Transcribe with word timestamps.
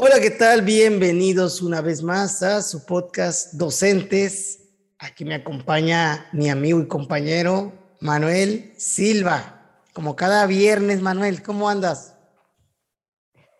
Hola, 0.00 0.20
¿qué 0.20 0.30
tal? 0.30 0.62
Bienvenidos 0.62 1.60
una 1.60 1.80
vez 1.80 2.04
más 2.04 2.44
a 2.44 2.62
su 2.62 2.86
podcast 2.86 3.54
Docentes. 3.54 4.60
Aquí 4.96 5.24
me 5.24 5.34
acompaña 5.34 6.28
mi 6.32 6.48
amigo 6.48 6.80
y 6.80 6.86
compañero 6.86 7.72
Manuel 8.00 8.74
Silva. 8.76 9.82
Como 9.92 10.14
cada 10.14 10.46
viernes, 10.46 11.02
Manuel, 11.02 11.42
¿cómo 11.42 11.68
andas? 11.68 12.16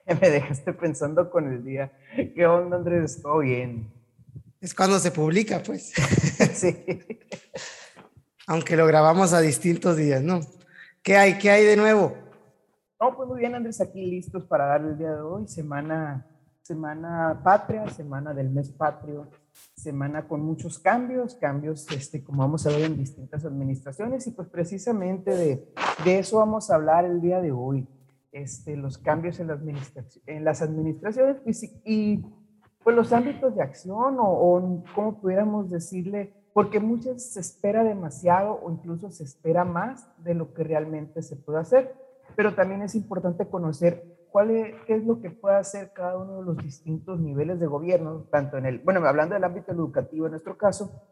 Me 0.20 0.30
dejaste 0.30 0.72
pensando 0.74 1.28
con 1.28 1.52
el 1.52 1.64
día. 1.64 1.90
¿Qué 2.14 2.46
onda, 2.46 2.76
Andrés? 2.76 3.20
Todo 3.20 3.40
bien. 3.40 3.92
Es 4.60 4.72
cuando 4.72 5.00
se 5.00 5.10
publica, 5.10 5.60
pues. 5.60 5.92
sí. 6.54 6.76
Aunque 8.46 8.76
lo 8.76 8.86
grabamos 8.86 9.32
a 9.32 9.40
distintos 9.40 9.96
días, 9.96 10.22
¿no? 10.22 10.42
¿Qué 11.02 11.16
hay? 11.16 11.36
¿Qué 11.36 11.50
hay 11.50 11.64
de 11.64 11.76
nuevo? 11.76 12.27
No, 13.00 13.14
pues 13.16 13.28
muy 13.28 13.38
bien, 13.38 13.54
Andrés, 13.54 13.80
aquí 13.80 14.04
listos 14.04 14.44
para 14.44 14.66
dar 14.66 14.80
el 14.80 14.98
día 14.98 15.14
de 15.14 15.20
hoy, 15.20 15.46
semana, 15.46 16.26
semana 16.62 17.40
patria, 17.44 17.88
semana 17.90 18.34
del 18.34 18.50
mes 18.50 18.70
patrio, 18.70 19.28
semana 19.76 20.26
con 20.26 20.40
muchos 20.40 20.80
cambios, 20.80 21.36
cambios, 21.36 21.86
este, 21.92 22.24
como 22.24 22.42
vamos 22.42 22.66
a 22.66 22.70
ver 22.70 22.82
en 22.82 22.96
distintas 22.96 23.44
administraciones, 23.44 24.26
y 24.26 24.32
pues 24.32 24.48
precisamente 24.48 25.30
de, 25.30 25.72
de 26.04 26.18
eso 26.18 26.38
vamos 26.38 26.70
a 26.70 26.74
hablar 26.74 27.04
el 27.04 27.20
día 27.20 27.40
de 27.40 27.52
hoy, 27.52 27.86
este, 28.32 28.76
los 28.76 28.98
cambios 28.98 29.38
en, 29.38 29.46
la 29.46 29.60
en 30.26 30.44
las 30.44 30.60
administraciones 30.60 31.36
y, 31.84 32.26
pues 32.82 32.96
los 32.96 33.12
ámbitos 33.12 33.54
de 33.54 33.62
acción 33.62 34.16
o, 34.18 34.82
o 34.96 35.20
pudiéramos 35.20 35.70
decirle, 35.70 36.34
porque 36.52 36.80
muchas 36.80 37.22
se 37.22 37.38
espera 37.38 37.84
demasiado 37.84 38.58
o 38.60 38.72
incluso 38.72 39.08
se 39.12 39.22
espera 39.22 39.64
más 39.64 40.08
de 40.24 40.34
lo 40.34 40.52
que 40.52 40.64
realmente 40.64 41.22
se 41.22 41.36
puede 41.36 41.60
hacer 41.60 42.07
pero 42.38 42.54
también 42.54 42.82
es 42.82 42.94
importante 42.94 43.48
conocer 43.48 44.04
cuál 44.30 44.52
es, 44.52 44.72
qué 44.86 44.94
es 44.94 45.04
lo 45.04 45.20
que 45.20 45.28
puede 45.28 45.56
hacer 45.56 45.90
cada 45.92 46.16
uno 46.16 46.38
de 46.38 46.44
los 46.44 46.56
distintos 46.58 47.18
niveles 47.18 47.58
de 47.58 47.66
gobierno, 47.66 48.28
tanto 48.30 48.56
en 48.56 48.66
el, 48.66 48.78
bueno, 48.78 49.04
hablando 49.04 49.34
del 49.34 49.42
ámbito 49.42 49.72
educativo 49.72 50.26
en 50.26 50.30
nuestro 50.30 50.56
caso, 50.56 51.02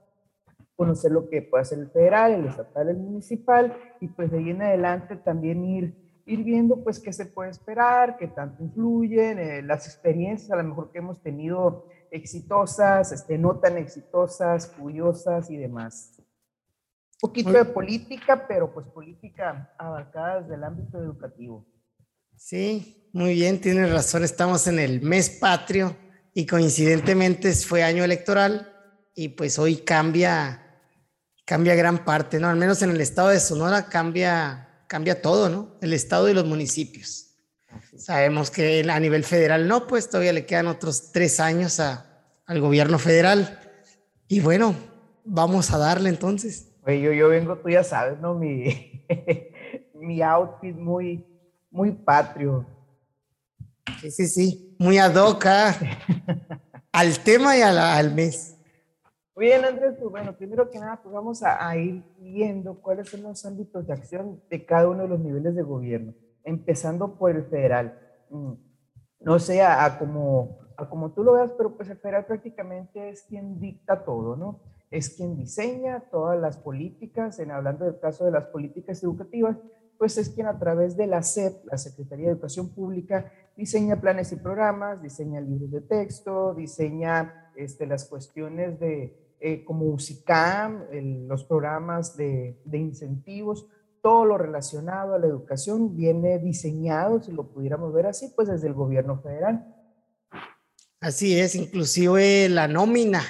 conocer 0.77 1.10
lo 1.10 1.28
que 1.28 1.42
puede 1.42 1.62
hacer 1.62 1.80
el 1.80 1.91
federal, 1.91 2.30
el 2.30 2.46
estatal, 2.46 2.91
el 2.91 2.98
municipal, 2.98 3.77
y 4.00 4.06
pues 4.06 4.30
de 4.30 4.38
ahí 4.38 4.50
en 4.50 4.62
adelante 4.62 5.16
también 5.16 5.64
ir, 5.64 5.96
ir 6.27 6.44
viendo 6.44 6.84
pues 6.84 7.00
qué 7.00 7.12
se 7.12 7.27
puede 7.27 7.50
esperar, 7.50 8.18
qué 8.18 8.28
tanto 8.28 8.62
influyen, 8.62 9.40
eh, 9.40 9.62
las 9.62 9.88
experiencias 9.88 10.52
a 10.52 10.62
lo 10.62 10.62
mejor 10.62 10.92
que 10.92 10.98
hemos 10.98 11.20
tenido 11.20 11.86
exitosas, 12.12 13.11
este, 13.11 13.36
no 13.36 13.56
tan 13.56 13.78
exitosas, 13.78 14.68
curiosas 14.68 15.50
y 15.50 15.56
demás 15.56 16.16
poquito 17.20 17.53
de 17.53 17.64
política, 17.64 18.47
pero 18.47 18.72
pues 18.72 18.86
política 18.89 19.75
abarcada 19.78 20.42
desde 20.42 20.55
el 20.55 20.64
ámbito 20.64 20.98
educativo. 20.98 21.67
Sí, 22.36 23.08
muy 23.12 23.34
bien, 23.34 23.61
tienes 23.61 23.91
razón, 23.91 24.25
estamos 24.25 24.67
en 24.67 24.78
el 24.78 25.00
mes 25.00 25.31
patrio 25.31 25.97
y 26.34 26.47
coincidentemente 26.47 27.53
fue 27.55 27.83
año 27.83 28.05
electoral 28.05 28.73
y 29.14 29.31
pues 29.31 29.58
hoy 29.58 29.77
cambia, 29.78 30.83
cambia 31.47 31.75
gran 31.75 32.05
parte, 32.05 32.39
¿no? 32.39 32.48
Al 32.48 32.56
menos 32.56 32.83
en 32.83 32.91
el 32.91 33.00
estado 33.00 33.28
de 33.30 33.41
Sonora 33.41 33.89
cambia, 33.89 34.84
cambia 34.86 35.23
todo, 35.23 35.48
¿no? 35.48 35.77
El 35.80 35.95
estado 35.95 36.28
y 36.28 36.34
los 36.34 36.45
municipios. 36.45 37.23
Sabemos 37.97 38.51
que 38.51 38.86
a 38.89 39.01
nivel 39.01 39.25
federal 39.25 39.67
no, 39.67 39.86
pues 39.86 40.11
todavía 40.11 40.34
le 40.34 40.45
quedan 40.45 40.67
otros 40.67 41.12
tres 41.12 41.41
años 41.41 41.80
a, 41.80 42.06
al 42.45 42.61
gobierno 42.61 42.98
federal. 42.98 43.58
Y 44.28 44.41
bueno, 44.41 44.77
vamos 45.25 45.70
a 45.70 45.78
darle 45.78 46.11
entonces 46.11 46.75
yo, 46.87 47.12
yo 47.12 47.29
vengo, 47.29 47.56
tú 47.56 47.69
ya 47.69 47.83
sabes, 47.83 48.20
¿no? 48.20 48.34
Mi, 48.34 49.05
mi 49.95 50.23
outfit 50.23 50.77
muy, 50.77 51.27
muy 51.70 51.92
patrio. 51.92 52.67
Sí, 54.01 54.11
sí, 54.11 54.27
sí, 54.27 54.77
muy 54.79 54.98
ad 54.98 55.14
hoc 55.14 55.45
¿ah? 55.47 55.75
al 56.92 57.19
tema 57.20 57.57
y 57.57 57.62
al 57.62 58.14
mes. 58.14 58.57
Muy 59.34 59.47
bien, 59.47 59.64
Andrés, 59.64 59.97
pues 59.98 60.11
bueno, 60.11 60.34
primero 60.34 60.70
que 60.70 60.79
nada, 60.79 60.98
pues 61.03 61.14
vamos 61.14 61.42
a, 61.42 61.77
ir 61.77 62.03
viendo 62.19 62.81
cuáles 62.81 63.11
son 63.11 63.23
los 63.23 63.45
ámbitos 63.45 63.86
de 63.86 63.92
acción 63.92 64.41
de 64.48 64.64
cada 64.64 64.89
uno 64.89 65.02
de 65.02 65.08
los 65.08 65.20
niveles 65.20 65.55
de 65.55 65.63
gobierno, 65.63 66.14
empezando 66.42 67.19
por 67.19 67.33
el 67.33 67.45
federal. 67.45 67.98
Mm, 68.30 68.52
no 69.20 69.39
sé 69.39 69.61
a, 69.61 69.98
como, 69.98 70.61
a 70.79 70.89
como 70.89 71.13
tú 71.13 71.23
lo 71.23 71.35
veas, 71.35 71.51
pero 71.52 71.77
pues 71.77 71.91
el 71.91 71.98
federal 71.98 72.25
prácticamente 72.25 73.11
es 73.11 73.25
quien 73.25 73.61
dicta 73.61 74.05
todo, 74.07 74.36
¿no? 74.36 74.61
Es 74.91 75.11
quien 75.11 75.36
diseña 75.36 76.05
todas 76.11 76.41
las 76.41 76.58
políticas, 76.58 77.39
en 77.39 77.51
hablando 77.51 77.85
del 77.85 77.98
caso 77.98 78.24
de 78.24 78.30
las 78.30 78.47
políticas 78.47 79.02
educativas, 79.02 79.57
pues 79.98 80.19
es 80.19 80.30
quien 80.30 80.47
a 80.47 80.58
través 80.58 80.97
de 80.97 81.07
la 81.07 81.23
SEP, 81.23 81.64
la 81.67 81.79
Secretaría 81.79 82.27
de 82.27 82.33
Educación 82.33 82.69
Pública, 82.69 83.33
diseña 83.57 84.01
planes 84.01 84.30
y 84.33 84.36
programas, 84.36 85.02
diseña 85.02 85.41
libros 85.41 85.70
de 85.70 85.80
texto, 85.80 86.55
diseña 86.55 87.51
este, 87.57 87.86
las 87.86 88.05
cuestiones 88.05 88.79
de 88.79 89.35
eh, 89.41 89.64
como 89.64 89.86
UCICAM, 89.86 90.85
los 91.29 91.45
programas 91.45 92.17
de, 92.17 92.61
de 92.64 92.79
incentivos, 92.79 93.69
todo 94.02 94.25
lo 94.25 94.39
relacionado 94.39 95.14
a 95.14 95.19
la 95.19 95.27
educación 95.27 95.96
viene 95.96 96.39
diseñado, 96.39 97.23
si 97.23 97.33
lo 97.33 97.48
pudiéramos 97.48 97.92
ver 97.92 98.07
así, 98.07 98.33
pues 98.36 98.48
desde 98.48 98.69
el 98.69 98.75
gobierno 98.75 99.20
federal. 99.20 99.75
Así 101.01 101.39
es, 101.39 101.55
inclusive 101.55 102.48
la 102.48 102.69
nómina 102.69 103.23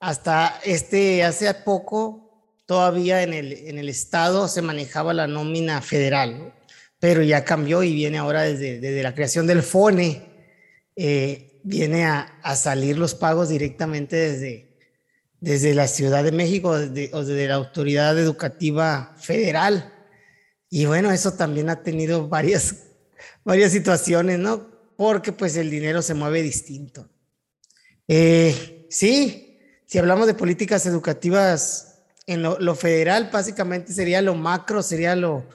hasta 0.00 0.60
este, 0.64 1.24
hace 1.24 1.52
poco, 1.54 2.54
todavía 2.66 3.22
en 3.22 3.32
el, 3.32 3.52
en 3.52 3.78
el 3.78 3.88
Estado 3.88 4.48
se 4.48 4.62
manejaba 4.62 5.14
la 5.14 5.26
nómina 5.26 5.82
federal, 5.82 6.54
pero 6.98 7.22
ya 7.22 7.44
cambió 7.44 7.82
y 7.82 7.92
viene 7.92 8.18
ahora 8.18 8.42
desde, 8.42 8.80
desde 8.80 9.02
la 9.02 9.14
creación 9.14 9.46
del 9.46 9.62
FONE, 9.62 10.22
eh, 10.96 11.60
viene 11.64 12.04
a, 12.04 12.38
a, 12.42 12.56
salir 12.56 12.98
los 12.98 13.14
pagos 13.14 13.48
directamente 13.48 14.16
desde, 14.16 14.76
desde 15.40 15.74
la 15.74 15.86
Ciudad 15.86 16.24
de 16.24 16.32
México 16.32 16.70
o 16.70 16.78
desde 16.78 17.48
la 17.48 17.54
Autoridad 17.54 18.18
Educativa 18.18 19.14
Federal. 19.18 19.92
Y 20.70 20.86
bueno, 20.86 21.10
eso 21.12 21.32
también 21.32 21.70
ha 21.70 21.82
tenido 21.82 22.28
varias, 22.28 22.76
varias 23.44 23.72
situaciones, 23.72 24.38
¿no? 24.38 24.68
Porque 24.96 25.32
pues 25.32 25.56
el 25.56 25.70
dinero 25.70 26.02
se 26.02 26.14
mueve 26.14 26.42
distinto. 26.42 27.08
Eh, 28.08 28.86
sí, 28.90 29.47
si 29.88 29.98
hablamos 29.98 30.26
de 30.26 30.34
políticas 30.34 30.84
educativas 30.84 32.02
en 32.26 32.42
lo, 32.42 32.74
federal, 32.74 33.30
básicamente 33.32 33.94
sería 33.94 34.20
lo 34.20 34.34
macro, 34.34 34.82
sería 34.82 35.16
lo, 35.16 35.46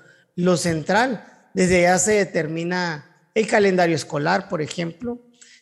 central. 0.57 1.23
Desde 1.53 1.85
allá 1.85 1.99
se 1.99 2.11
determina 2.13 3.27
el 3.35 3.45
calendario 3.45 3.95
escolar, 3.95 4.49
por 4.49 4.63
ejemplo. 4.63 5.21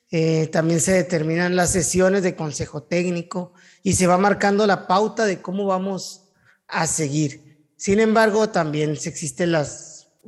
Eh, 0.09 0.47
también 0.53 0.79
se 0.79 0.93
determinan 0.93 1.57
las 1.57 1.71
sesiones 1.71 2.23
de 2.23 2.37
consejo 2.37 2.83
técnico 2.83 3.51
y 3.83 3.93
se 3.93 4.07
va 4.07 4.17
marcando 4.17 4.65
la 4.65 4.87
pauta 4.87 5.25
de 5.25 5.41
cómo 5.41 5.65
vamos 5.65 6.29
a 6.69 6.87
seguir. 6.87 7.67
Sin 7.75 7.99
embargo, 7.99 8.51
también 8.51 8.91
existe 8.91 9.47
la 9.47 9.67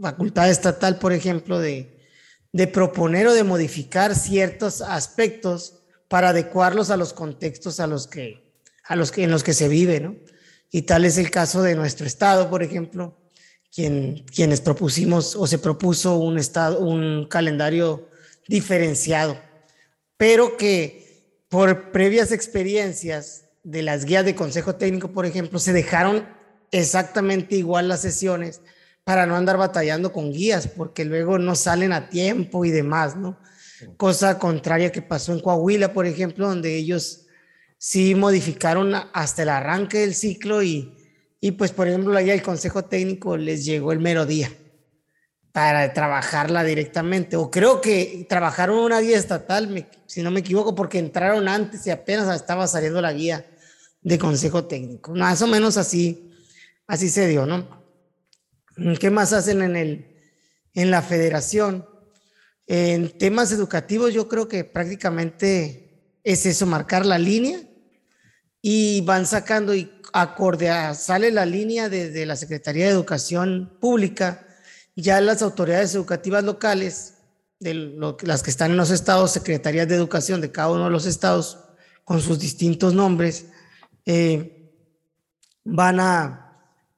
facultad 0.01 0.49
estatal, 0.49 0.99
por 0.99 1.13
ejemplo, 1.13 1.59
de 1.59 2.67
proponer 2.73 3.25
o 3.27 3.33
de 3.33 3.45
modificar 3.45 4.15
ciertos 4.15 4.81
aspectos 4.81 5.82
para 6.13 6.29
adecuarlos 6.29 6.91
a 6.91 6.95
los 6.95 7.11
contextos 7.11 7.79
a 7.79 7.87
los 7.87 8.05
que, 8.05 8.53
a 8.83 8.95
los 8.95 9.11
que, 9.11 9.23
en 9.23 9.31
los 9.31 9.43
que 9.43 9.55
se 9.55 9.67
vive, 9.67 9.99
¿no? 9.99 10.15
Y 10.69 10.83
tal 10.83 11.05
es 11.05 11.17
el 11.17 11.31
caso 11.31 11.63
de 11.63 11.73
nuestro 11.73 12.05
estado, 12.05 12.51
por 12.51 12.61
ejemplo, 12.61 13.17
quien, 13.73 14.23
quienes 14.31 14.61
propusimos 14.61 15.35
o 15.35 15.47
se 15.47 15.57
propuso 15.57 16.17
un, 16.17 16.37
estado, 16.37 16.81
un 16.81 17.25
calendario 17.27 18.09
diferenciado, 18.47 19.39
pero 20.15 20.55
que 20.55 21.47
por 21.49 21.91
previas 21.91 22.31
experiencias 22.31 23.45
de 23.63 23.81
las 23.81 24.05
guías 24.05 24.23
de 24.23 24.35
consejo 24.35 24.75
técnico, 24.75 25.13
por 25.13 25.25
ejemplo, 25.25 25.57
se 25.57 25.73
dejaron 25.73 26.27
exactamente 26.69 27.55
igual 27.55 27.87
las 27.87 28.01
sesiones 28.01 28.61
para 29.03 29.25
no 29.25 29.35
andar 29.35 29.57
batallando 29.57 30.13
con 30.13 30.31
guías, 30.31 30.67
porque 30.67 31.05
luego 31.05 31.39
no 31.39 31.55
salen 31.55 31.91
a 31.91 32.11
tiempo 32.11 32.65
y 32.65 32.69
demás, 32.69 33.15
¿no? 33.15 33.39
Cosa 33.97 34.39
contraria 34.39 34.91
que 34.91 35.01
pasó 35.01 35.33
en 35.33 35.39
Coahuila, 35.39 35.93
por 35.93 36.05
ejemplo, 36.05 36.47
donde 36.47 36.75
ellos 36.75 37.25
sí 37.77 38.15
modificaron 38.15 38.93
hasta 39.13 39.43
el 39.43 39.49
arranque 39.49 39.99
del 39.99 40.15
ciclo 40.15 40.63
y, 40.63 40.95
y 41.41 41.51
pues, 41.51 41.71
por 41.71 41.87
ejemplo, 41.87 42.17
allá 42.17 42.33
el 42.33 42.41
consejo 42.41 42.85
técnico 42.85 43.37
les 43.37 43.65
llegó 43.65 43.91
el 43.91 43.99
mero 43.99 44.25
día 44.25 44.51
para 45.53 45.93
trabajarla 45.93 46.63
directamente. 46.63 47.37
O 47.37 47.49
creo 47.49 47.79
que 47.79 48.25
trabajaron 48.27 48.79
una 48.79 48.99
guía 48.99 49.17
estatal, 49.17 49.87
si 50.07 50.21
no 50.23 50.31
me 50.31 50.41
equivoco, 50.41 50.75
porque 50.75 50.97
entraron 50.99 51.47
antes 51.47 51.85
y 51.87 51.91
apenas 51.91 52.35
estaba 52.35 52.67
saliendo 52.67 53.01
la 53.01 53.13
guía 53.13 53.45
de 54.01 54.17
consejo 54.17 54.65
técnico. 54.65 55.13
Más 55.13 55.41
o 55.41 55.47
menos 55.47 55.77
así, 55.77 56.33
así 56.87 57.07
se 57.07 57.27
dio, 57.27 57.45
¿no? 57.45 57.83
¿Qué 58.99 59.11
más 59.11 59.31
hacen 59.33 59.61
en, 59.61 59.75
el, 59.75 60.17
en 60.73 60.89
la 60.89 61.01
federación? 61.01 61.87
En 62.67 63.17
temas 63.17 63.51
educativos 63.51 64.13
yo 64.13 64.27
creo 64.27 64.47
que 64.47 64.63
prácticamente 64.63 66.19
es 66.23 66.45
eso, 66.45 66.65
marcar 66.65 67.05
la 67.05 67.17
línea 67.17 67.59
y 68.61 69.01
van 69.01 69.25
sacando 69.25 69.75
y 69.75 69.91
acorde 70.13 70.69
a, 70.69 70.93
sale 70.93 71.31
la 71.31 71.45
línea 71.45 71.89
desde 71.89 72.25
la 72.25 72.35
Secretaría 72.35 72.85
de 72.85 72.91
Educación 72.91 73.77
Pública, 73.81 74.47
ya 74.95 75.19
las 75.19 75.41
autoridades 75.41 75.95
educativas 75.95 76.43
locales 76.43 77.15
las 77.59 78.43
que 78.43 78.49
están 78.49 78.71
en 78.71 78.77
los 78.77 78.91
estados, 78.91 79.31
secretarías 79.31 79.87
de 79.87 79.95
educación 79.95 80.41
de 80.41 80.51
cada 80.51 80.71
uno 80.71 80.85
de 80.85 80.89
los 80.89 81.05
estados, 81.05 81.59
con 82.03 82.21
sus 82.21 82.39
distintos 82.39 82.93
nombres, 82.93 83.45
eh, 84.05 84.71
van 85.63 85.99
a 85.99 86.39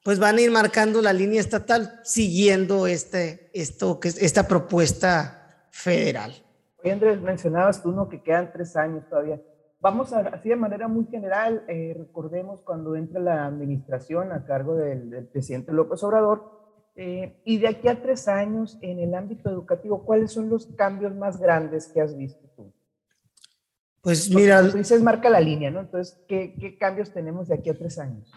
pues 0.03 0.19
van 0.19 0.37
a 0.37 0.41
ir 0.41 0.51
marcando 0.51 1.01
la 1.01 1.13
línea 1.13 1.41
estatal 1.41 1.99
siguiendo 2.03 2.85
este, 2.85 3.49
esto, 3.55 3.99
esta 4.03 4.47
propuesta 4.47 5.44
federal. 5.75 6.33
Oye, 6.81 6.93
Andrés, 6.93 7.21
mencionabas 7.21 7.83
tú 7.83 7.91
¿no? 7.91 8.07
que 8.07 8.23
quedan 8.23 8.51
tres 8.53 8.75
años 8.77 9.07
todavía. 9.09 9.41
Vamos 9.81 10.13
a, 10.13 10.19
así 10.19 10.49
de 10.49 10.55
manera 10.55 10.87
muy 10.87 11.05
general, 11.05 11.65
eh, 11.67 11.93
recordemos 11.97 12.61
cuando 12.61 12.95
entra 12.95 13.19
la 13.19 13.45
administración 13.45 14.31
a 14.31 14.45
cargo 14.45 14.75
del, 14.75 15.27
presidente 15.31 15.73
López 15.73 16.01
Obrador, 16.03 16.55
eh, 16.95 17.41
y 17.43 17.57
de 17.57 17.67
aquí 17.67 17.89
a 17.89 18.01
tres 18.01 18.29
años 18.29 18.79
en 18.81 18.99
el 18.99 19.13
ámbito 19.13 19.49
educativo, 19.49 20.05
¿cuáles 20.05 20.31
son 20.31 20.49
los 20.49 20.67
cambios 20.77 21.13
más 21.13 21.39
grandes 21.39 21.87
que 21.89 21.99
has 22.01 22.15
visto 22.15 22.47
tú? 22.55 22.73
Pues 24.01 24.29
mira. 24.33 24.61
Tú 24.71 24.77
dices, 24.77 25.01
marca 25.03 25.29
la 25.29 25.41
línea, 25.41 25.69
¿no? 25.69 25.81
Entonces, 25.81 26.17
¿qué, 26.27 26.55
¿qué, 26.57 26.77
cambios 26.77 27.11
tenemos 27.11 27.49
de 27.49 27.55
aquí 27.55 27.69
a 27.69 27.77
tres 27.77 27.99
años? 27.99 28.31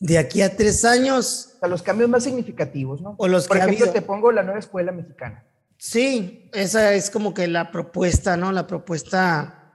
De 0.00 0.16
aquí 0.16 0.40
a 0.40 0.56
tres 0.56 0.84
años. 0.86 1.54
O 1.56 1.58
sea, 1.58 1.68
los 1.68 1.82
cambios 1.82 2.08
más 2.08 2.24
significativos, 2.24 3.02
¿no? 3.02 3.14
O 3.18 3.28
los 3.28 3.46
Por 3.46 3.58
ejemplo, 3.58 3.92
te 3.92 4.00
pongo 4.00 4.32
la 4.32 4.42
nueva 4.42 4.58
escuela 4.58 4.90
mexicana. 4.90 5.44
Sí, 5.82 6.50
esa 6.52 6.92
es 6.92 7.08
como 7.08 7.32
que 7.32 7.48
la 7.48 7.72
propuesta, 7.72 8.36
¿no? 8.36 8.52
La 8.52 8.66
propuesta 8.66 9.72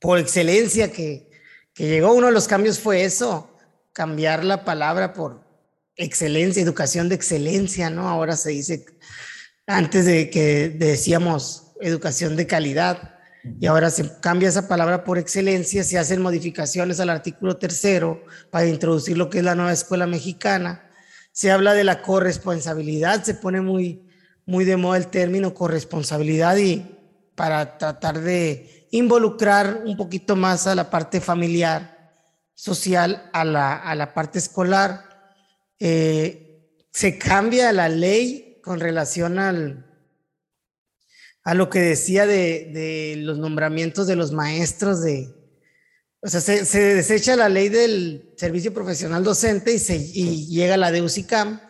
por 0.00 0.18
excelencia 0.18 0.90
que, 0.90 1.30
que 1.74 1.86
llegó. 1.86 2.14
Uno 2.14 2.28
de 2.28 2.32
los 2.32 2.48
cambios 2.48 2.80
fue 2.80 3.04
eso, 3.04 3.54
cambiar 3.92 4.42
la 4.42 4.64
palabra 4.64 5.12
por 5.12 5.44
excelencia, 5.96 6.62
educación 6.62 7.10
de 7.10 7.16
excelencia, 7.16 7.90
¿no? 7.90 8.08
Ahora 8.08 8.38
se 8.38 8.52
dice, 8.52 8.86
antes 9.66 10.06
de 10.06 10.30
que 10.30 10.70
decíamos 10.70 11.74
educación 11.82 12.36
de 12.36 12.46
calidad, 12.46 13.16
y 13.60 13.66
ahora 13.66 13.90
se 13.90 14.18
cambia 14.20 14.48
esa 14.48 14.66
palabra 14.66 15.04
por 15.04 15.18
excelencia, 15.18 15.84
se 15.84 15.98
hacen 15.98 16.22
modificaciones 16.22 17.00
al 17.00 17.10
artículo 17.10 17.58
tercero 17.58 18.24
para 18.50 18.66
introducir 18.66 19.18
lo 19.18 19.28
que 19.28 19.40
es 19.40 19.44
la 19.44 19.54
nueva 19.54 19.74
escuela 19.74 20.06
mexicana. 20.06 20.88
Se 21.32 21.50
habla 21.50 21.74
de 21.74 21.84
la 21.84 22.00
corresponsabilidad, 22.00 23.22
se 23.24 23.34
pone 23.34 23.60
muy, 23.60 24.08
muy 24.46 24.64
de 24.64 24.76
moda 24.76 24.98
el 24.98 25.08
término 25.08 25.54
corresponsabilidad 25.54 26.56
y 26.56 26.84
para 27.34 27.78
tratar 27.78 28.20
de 28.20 28.88
involucrar 28.90 29.82
un 29.84 29.96
poquito 29.96 30.36
más 30.36 30.66
a 30.66 30.74
la 30.74 30.90
parte 30.90 31.20
familiar, 31.20 32.12
social, 32.54 33.28
a 33.32 33.44
la, 33.44 33.76
a 33.76 33.94
la 33.94 34.14
parte 34.14 34.38
escolar. 34.38 35.04
Eh, 35.78 36.44
se 36.92 37.18
cambia 37.18 37.72
la 37.72 37.88
ley 37.88 38.60
con 38.62 38.78
relación 38.78 39.38
al, 39.38 39.84
a 41.44 41.54
lo 41.54 41.68
que 41.68 41.80
decía 41.80 42.26
de, 42.26 43.16
los 43.18 43.38
nombramientos 43.38 44.06
de 44.06 44.16
los 44.16 44.32
maestros 44.32 45.02
de... 45.02 45.28
O 46.20 46.28
sea, 46.28 46.40
se, 46.40 46.78
desecha 46.94 47.36
la 47.36 47.50
ley 47.50 47.68
del 47.68 48.32
servicio 48.38 48.72
profesional 48.72 49.22
docente 49.22 49.74
y, 49.74 49.78
se, 49.78 49.98
llega 49.98 50.78
la 50.78 50.90
de 50.90 51.02
UCICAM, 51.02 51.60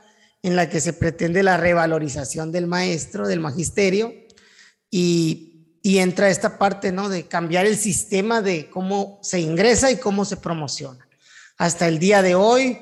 en 0.44 0.56
la 0.56 0.68
que 0.68 0.80
se 0.80 0.92
pretende 0.92 1.42
la 1.42 1.56
revalorización 1.56 2.52
del 2.52 2.66
maestro, 2.66 3.26
del 3.26 3.40
magisterio, 3.40 4.12
y, 4.90 5.50
entra 5.82 6.28
esta 6.28 6.58
parte, 6.58 6.92
¿no? 6.92 7.08
De 7.08 7.26
cambiar 7.26 7.66
el 7.66 7.76
sistema 7.76 8.40
de 8.40 8.70
cómo 8.70 9.18
se 9.22 9.40
ingresa 9.40 9.90
y 9.90 9.96
cómo 9.96 10.24
se 10.24 10.36
promociona. 10.36 11.08
Hasta 11.56 11.88
el 11.88 11.98
día 11.98 12.22
de 12.22 12.34
hoy, 12.34 12.78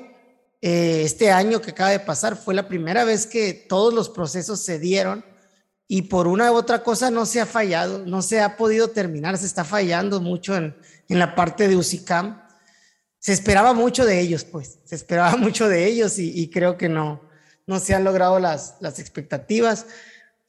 eh, 0.61 1.01
este 1.03 1.31
año 1.31 1.61
que 1.61 1.71
acaba 1.71 1.89
de 1.89 1.99
pasar, 1.99 2.37
fue 2.37 2.53
la 2.53 2.67
primera 2.67 3.05
vez 3.05 3.25
que 3.25 3.53
todos 3.53 3.93
los 3.93 4.09
procesos 4.09 4.61
se 4.61 4.77
dieron 4.77 5.25
y 5.87 6.03
por 6.03 6.27
una 6.27 6.51
u 6.51 6.55
otra 6.55 6.83
cosa 6.83 7.11
no 7.11 7.25
se 7.25 7.41
ha 7.41 7.45
fallado, 7.45 8.05
no 8.05 8.21
se 8.21 8.41
ha 8.41 8.57
podido 8.57 8.89
terminar, 8.89 9.37
se 9.37 9.45
está 9.45 9.63
fallando 9.63 10.21
mucho 10.21 10.55
en, 10.55 10.75
en 11.07 11.19
la 11.19 11.35
parte 11.35 11.67
de 11.67 11.77
UCICAM. 11.77 12.41
Se 13.19 13.31
esperaba 13.31 13.73
mucho 13.73 14.05
de 14.05 14.19
ellos, 14.19 14.43
pues, 14.43 14.79
se 14.83 14.95
esperaba 14.95 15.35
mucho 15.37 15.69
de 15.69 15.85
ellos 15.85 16.19
y, 16.19 16.49
creo 16.49 16.77
que 16.77 16.89
no, 16.89 17.21
no 17.67 17.79
se 17.79 17.95
han 17.95 18.03
logrado 18.03 18.39
las, 18.39 18.75
las 18.79 18.99
expectativas. 18.99 19.85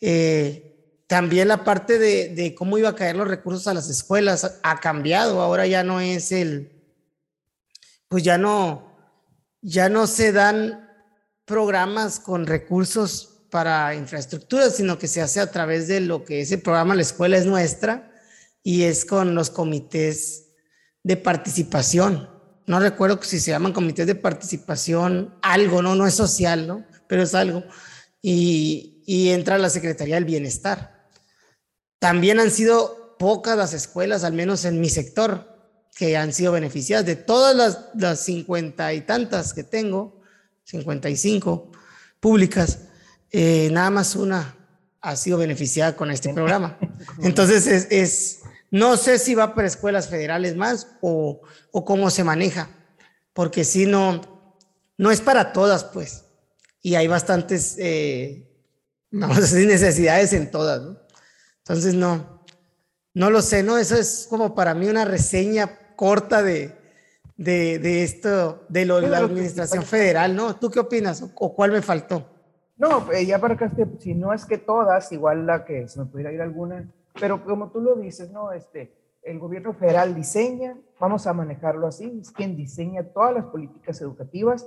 Eh, 0.01 0.75
también 1.07 1.49
la 1.49 1.65
parte 1.65 1.99
de, 1.99 2.31
de, 2.31 2.55
cómo 2.55 2.79
iba 2.79 2.89
a 2.89 2.95
caer 2.95 3.17
los 3.17 3.29
recursos 3.29 3.67
a 3.67 3.75
las 3.75 3.89
escuelas 3.89 4.59
ha 4.63 4.81
cambiado, 4.81 5.41
ahora 5.41 5.67
ya 5.67 5.85
no 5.85 6.01
es 6.01 6.33
el, 6.33 6.73
pues 8.09 8.23
ya 8.23 8.39
no, 8.39 8.91
ya 9.61 9.89
no 9.89 10.07
se 10.07 10.33
dan 10.33 10.91
programas 11.45 12.21
con 12.21 12.47
recursos 12.47 13.47
para 13.51 13.95
infraestructura, 13.95 14.71
sino 14.71 14.99
que 14.99 15.09
se 15.09 15.21
hace 15.21 15.41
a 15.41 15.51
través 15.51 15.87
de 15.87 16.01
lo 16.01 16.25
que 16.25 16.41
es 16.41 16.51
el 16.51 16.61
programa 16.61 16.95
La 16.95 17.03
Escuela 17.03 17.37
es 17.37 17.47
Nuestra 17.47 18.11
y 18.63 18.83
es 18.83 19.05
con 19.05 19.35
los 19.35 19.51
comités 19.51 20.49
de 21.03 21.17
participación. 21.17 22.31
No 22.67 22.81
recuerdo 22.81 23.23
si 23.23 23.39
se 23.39 23.51
llaman 23.51 23.73
comités 23.73 24.07
de 24.07 24.15
participación, 24.15 25.35
algo, 25.43 25.83
¿no? 25.83 25.95
No 25.95 26.07
es 26.07 26.15
social, 26.15 26.67
¿no? 26.67 26.85
Pero 27.15 27.23
es 27.23 27.35
algo. 27.37 27.63
Y, 28.21 29.05
y 29.07 29.29
entra 29.29 29.57
la 29.57 29.71
Secretaría 29.71 30.17
del 30.17 30.25
Bienestar. 30.25 31.07
También 32.01 32.41
han 32.41 32.51
sido 32.51 33.17
pocas 33.21 33.57
las 33.57 33.73
escuelas, 33.73 34.25
al 34.25 34.33
menos 34.33 34.65
en 34.65 34.81
mi 34.81 34.89
sector, 34.89 35.57
que 35.95 36.17
han 36.17 36.33
sido 36.33 36.51
beneficiadas. 36.51 37.07
De 37.07 37.15
todas 37.15 37.55
las, 37.55 37.91
las 37.95 38.19
50 38.25 38.95
y 38.95 39.03
tantas 39.03 39.55
que 39.55 39.63
tengo, 39.63 40.21
55 40.65 41.71
públicas, 42.19 42.81
eh, 43.31 43.69
nada 43.71 43.91
más 43.91 44.17
una 44.17 44.57
ha 45.01 45.15
sido 45.15 45.39
beneficiada 45.39 45.95
con 45.95 46.11
este 46.11 46.35
programa. 46.35 46.77
Entonces, 47.23 47.87
es, 47.93 48.41
no 48.73 48.97
sé 48.97 49.21
si 49.21 49.37
va 49.37 49.55
para 49.55 49.69
escuelas 49.69 50.09
federales 50.09 50.57
más 50.57 50.89
o, 51.01 51.43
o 51.71 51.85
cómo 51.85 52.11
se 52.11 52.25
maneja, 52.25 52.71
porque 53.33 53.63
si 53.63 53.87
no, 53.87 54.21
no 54.99 55.13
es 55.13 55.21
para 55.21 55.53
todas, 55.53 55.85
pues. 55.85 56.24
Y 56.85 56.97
hay 56.97 57.09
bastantes, 57.09 57.77
eh, 57.79 58.47
vamos 59.11 59.39
a 59.39 59.41
decir, 59.41 59.67
necesidades 59.67 60.35
en 60.35 60.51
todas, 60.51 60.83
¿no? 60.83 60.99
Entonces, 61.61 61.95
no, 61.95 62.45
no 63.15 63.31
lo 63.31 63.41
sé, 63.41 63.63
¿no? 63.63 63.79
Eso 63.79 63.97
es 63.97 64.27
como 64.29 64.55
para 64.55 64.75
mí 64.75 64.87
una 64.87 65.07
reseña 65.07 65.79
corta 65.97 66.43
de, 66.43 66.77
de, 67.39 68.03
esto, 68.03 68.67
de, 68.69 68.85
lo, 68.85 69.01
de 69.01 69.09
la 69.09 69.17
administración 69.17 69.83
federal, 69.83 70.37
¿no? 70.37 70.57
¿Tú 70.57 70.71
qué 70.71 70.81
opinas? 70.81 71.25
¿O 71.37 71.55
cuál 71.55 71.73
me 71.73 71.81
faltó? 71.81 72.29
No, 72.77 73.11
ya 73.15 73.39
para 73.39 73.55
acá, 73.55 73.73
si 73.99 74.15
no 74.15 74.35
es 74.35 74.45
que 74.45 74.59
todas, 74.59 75.11
igual 75.11 75.47
la 75.47 75.65
que 75.65 75.89
se 75.89 76.01
me 76.01 76.05
pudiera 76.05 76.33
ir 76.33 76.43
alguna, 76.43 76.87
pero 77.19 77.43
como 77.47 77.71
tú 77.71 77.81
lo 77.81 77.95
dices, 77.95 78.31
no, 78.31 78.53
este, 78.53 78.95
el 79.23 79.39
gobierno 79.39 79.73
federal 79.73 80.15
diseña, 80.15 80.77
vamos 81.01 81.27
a 81.27 81.33
manejarlo 81.33 81.87
así, 81.87 82.19
es 82.21 82.31
quien 82.31 82.57
diseña 82.57 83.05
todas 83.05 83.33
las 83.33 83.47
políticas 83.47 84.03
educativas, 84.03 84.67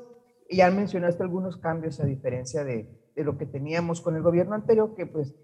ya 0.49 0.69
mencionaste 0.71 1.23
algunos 1.23 1.57
cambios 1.57 1.99
a 1.99 2.05
diferencia 2.05 2.63
de, 2.63 2.89
de 3.15 3.23
lo 3.23 3.37
que 3.37 3.45
teníamos 3.45 4.01
con 4.01 4.15
el 4.15 4.21
gobierno 4.21 4.55
anterior, 4.55 4.95
que 4.95 5.05
pues 5.05 5.35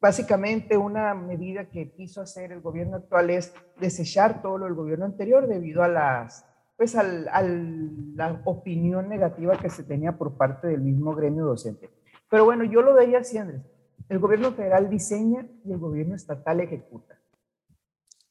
básicamente 0.00 0.76
una 0.76 1.14
medida 1.14 1.70
que 1.70 1.92
quiso 1.92 2.20
hacer 2.20 2.52
el 2.52 2.60
gobierno 2.60 2.96
actual 2.96 3.30
es 3.30 3.54
desechar 3.80 4.42
todo 4.42 4.58
lo 4.58 4.66
del 4.66 4.74
gobierno 4.74 5.04
anterior 5.04 5.46
debido 5.46 5.82
a 5.82 5.88
las 5.88 6.44
pues 6.76 6.94
al, 6.94 7.24
la 8.14 8.42
opinión 8.44 9.08
negativa 9.08 9.58
que 9.58 9.70
se 9.70 9.82
tenía 9.82 10.18
por 10.18 10.36
parte 10.36 10.68
del 10.68 10.82
mismo 10.82 11.14
gremio 11.14 11.46
docente. 11.46 11.90
Pero 12.30 12.44
bueno, 12.44 12.64
yo 12.64 12.82
lo 12.82 12.94
veía 12.94 13.18
así, 13.18 13.38
Andrés. 13.38 13.62
El 14.08 14.18
gobierno 14.18 14.52
federal 14.52 14.90
diseña 14.90 15.48
y 15.64 15.72
el 15.72 15.78
gobierno 15.78 16.14
estatal 16.14 16.60
ejecuta. 16.60 17.18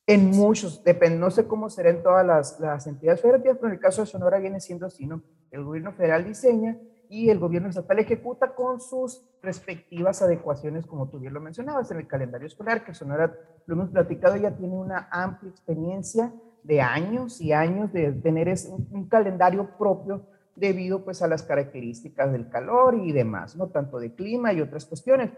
En 0.07 0.29
muchos, 0.29 0.83
depende, 0.83 1.17
no 1.17 1.31
sé 1.31 1.47
cómo 1.47 1.69
será 1.69 1.89
en 1.89 2.03
todas 2.03 2.25
las, 2.25 2.59
las 2.59 2.85
entidades 2.85 3.21
federativas, 3.21 3.57
pero 3.57 3.69
en 3.69 3.73
el 3.73 3.79
caso 3.79 4.01
de 4.01 4.07
Sonora 4.07 4.37
viene 4.37 4.59
siendo 4.59 4.85
así, 4.85 5.07
¿no? 5.07 5.23
El 5.49 5.63
gobierno 5.63 5.93
federal 5.93 6.23
diseña 6.23 6.77
y 7.09 7.29
el 7.29 7.39
gobierno 7.39 7.69
estatal 7.69 7.97
ejecuta 7.97 8.53
con 8.53 8.79
sus 8.79 9.23
respectivas 9.41 10.21
adecuaciones, 10.21 10.85
como 10.85 11.09
tú 11.09 11.19
bien 11.19 11.33
lo 11.33 11.41
mencionabas, 11.41 11.89
en 11.89 11.97
el 11.97 12.07
calendario 12.07 12.45
escolar, 12.45 12.83
que 12.83 12.93
Sonora, 12.93 13.33
lo 13.65 13.73
hemos 13.73 13.89
platicado, 13.89 14.35
ya 14.35 14.55
tiene 14.55 14.75
una 14.75 15.07
amplia 15.11 15.49
experiencia 15.49 16.31
de 16.61 16.81
años 16.81 17.41
y 17.41 17.51
años 17.51 17.91
de 17.91 18.11
tener 18.11 18.53
un, 18.69 18.87
un 18.91 19.07
calendario 19.07 19.75
propio 19.77 20.27
debido 20.55 21.03
pues 21.03 21.21
a 21.21 21.27
las 21.27 21.43
características 21.43 22.31
del 22.31 22.49
calor 22.49 22.95
y 22.95 23.11
demás, 23.11 23.55
¿no? 23.55 23.67
Tanto 23.67 23.99
de 23.99 24.13
clima 24.13 24.53
y 24.53 24.61
otras 24.61 24.85
cuestiones. 24.85 25.31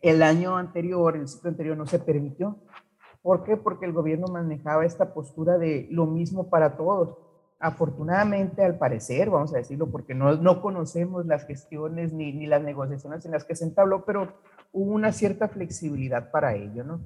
El 0.00 0.22
año 0.22 0.56
anterior, 0.56 1.16
el 1.16 1.26
ciclo 1.26 1.50
anterior 1.50 1.76
no 1.76 1.86
se 1.86 1.98
permitió. 1.98 2.56
¿Por 3.28 3.44
qué? 3.44 3.58
Porque 3.58 3.84
el 3.84 3.92
gobierno 3.92 4.26
manejaba 4.28 4.86
esta 4.86 5.12
postura 5.12 5.58
de 5.58 5.86
lo 5.90 6.06
mismo 6.06 6.48
para 6.48 6.78
todos. 6.78 7.14
Afortunadamente, 7.60 8.64
al 8.64 8.78
parecer, 8.78 9.28
vamos 9.28 9.52
a 9.52 9.58
decirlo, 9.58 9.90
porque 9.90 10.14
no, 10.14 10.36
no 10.36 10.62
conocemos 10.62 11.26
las 11.26 11.46
gestiones 11.46 12.14
ni, 12.14 12.32
ni 12.32 12.46
las 12.46 12.62
negociaciones 12.62 13.26
en 13.26 13.32
las 13.32 13.44
que 13.44 13.54
se 13.54 13.66
entabló, 13.66 14.06
pero 14.06 14.32
hubo 14.72 14.94
una 14.94 15.12
cierta 15.12 15.46
flexibilidad 15.46 16.30
para 16.30 16.54
ello, 16.54 16.84
¿no? 16.84 17.00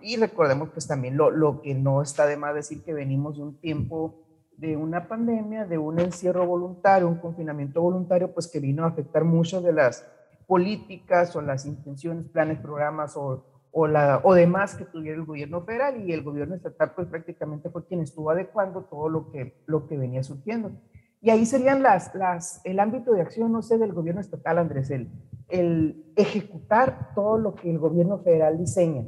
Y 0.00 0.16
recordemos 0.16 0.70
pues 0.70 0.88
también 0.88 1.16
lo, 1.16 1.30
lo 1.30 1.62
que 1.62 1.74
no 1.74 2.02
está 2.02 2.26
de 2.26 2.36
más 2.36 2.56
decir 2.56 2.82
que 2.82 2.92
venimos 2.92 3.36
de 3.36 3.44
un 3.44 3.60
tiempo 3.60 4.16
de 4.56 4.76
una 4.76 5.06
pandemia, 5.06 5.64
de 5.64 5.78
un 5.78 6.00
encierro 6.00 6.44
voluntario, 6.44 7.06
un 7.06 7.20
confinamiento 7.20 7.80
voluntario, 7.80 8.34
pues 8.34 8.48
que 8.48 8.58
vino 8.58 8.82
a 8.82 8.88
afectar 8.88 9.22
muchas 9.22 9.62
de 9.62 9.72
las 9.72 10.04
políticas 10.48 11.36
o 11.36 11.40
las 11.40 11.66
intenciones, 11.66 12.26
planes, 12.26 12.58
programas 12.58 13.16
o, 13.16 13.57
o, 13.80 14.34
demás 14.34 14.74
que 14.74 14.84
tuviera 14.84 15.16
el 15.16 15.24
gobierno 15.24 15.62
federal 15.62 16.00
y 16.00 16.12
el 16.12 16.22
gobierno 16.22 16.54
estatal 16.54 16.92
pues 16.94 17.08
prácticamente 17.08 17.70
fue 17.70 17.86
quien 17.86 18.00
estuvo 18.00 18.30
adecuando 18.30 18.82
todo 18.82 19.08
lo 19.08 19.30
que, 19.30 19.62
lo 19.66 19.86
que 19.86 19.96
venía 19.96 20.22
surgiendo. 20.22 20.72
Y 21.20 21.30
ahí 21.30 21.46
serían 21.46 21.82
las, 21.82 22.14
las, 22.14 22.60
el 22.64 22.78
ámbito 22.78 23.12
de 23.12 23.22
acción, 23.22 23.52
no 23.52 23.62
sé, 23.62 23.78
del 23.78 23.92
gobierno 23.92 24.20
estatal, 24.20 24.58
Andrés, 24.58 24.90
el, 24.90 25.10
el 25.48 26.12
ejecutar 26.16 27.14
todo 27.14 27.38
lo 27.38 27.54
que 27.54 27.70
el 27.70 27.78
gobierno 27.78 28.18
federal 28.18 28.58
diseña. 28.58 29.06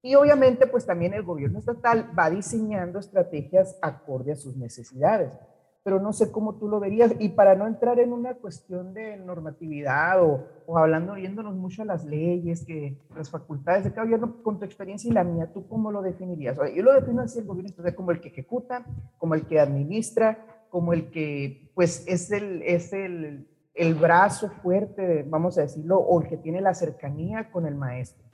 Y 0.00 0.14
obviamente, 0.14 0.66
pues 0.66 0.86
también 0.86 1.12
el 1.12 1.22
gobierno 1.22 1.58
estatal 1.58 2.10
va 2.18 2.30
diseñando 2.30 2.98
estrategias 2.98 3.78
acorde 3.82 4.32
a 4.32 4.36
sus 4.36 4.56
necesidades 4.56 5.32
pero 5.82 6.00
no 6.00 6.12
sé 6.12 6.30
cómo 6.30 6.56
tú 6.56 6.68
lo 6.68 6.80
verías. 6.80 7.12
Y 7.18 7.30
para 7.30 7.54
no 7.54 7.66
entrar 7.66 7.98
en 8.00 8.12
una 8.12 8.34
cuestión 8.34 8.94
de 8.94 9.16
normatividad 9.16 10.22
o, 10.22 10.46
o 10.66 10.78
hablando, 10.78 11.16
yéndonos 11.16 11.54
mucho 11.54 11.82
a 11.82 11.86
las 11.86 12.04
leyes, 12.04 12.64
que 12.64 12.98
las 13.16 13.30
facultades 13.30 13.84
de 13.84 13.90
cada 13.90 14.04
gobierno, 14.04 14.42
con 14.42 14.58
tu 14.58 14.64
experiencia 14.64 15.08
y 15.08 15.14
la 15.14 15.24
mía, 15.24 15.50
¿tú 15.52 15.66
cómo 15.68 15.90
lo 15.90 16.02
definirías? 16.02 16.56
yo 16.74 16.82
lo 16.82 16.92
defino 16.92 17.22
así 17.22 17.38
el 17.38 17.46
gobierno 17.46 17.72
como 17.94 18.10
el 18.10 18.20
que 18.20 18.28
ejecuta, 18.28 18.84
como 19.18 19.34
el 19.34 19.46
que 19.46 19.60
administra, 19.60 20.66
como 20.70 20.92
el 20.92 21.10
que, 21.10 21.70
pues, 21.74 22.04
es 22.06 22.30
el, 22.30 22.62
es 22.62 22.92
el, 22.92 23.48
el 23.74 23.94
brazo 23.94 24.50
fuerte, 24.62 25.24
vamos 25.26 25.56
a 25.58 25.62
decirlo, 25.62 25.98
o 25.98 26.20
el 26.20 26.28
que 26.28 26.36
tiene 26.36 26.60
la 26.60 26.74
cercanía 26.74 27.50
con 27.50 27.66
el 27.66 27.74
maestro. 27.74 28.28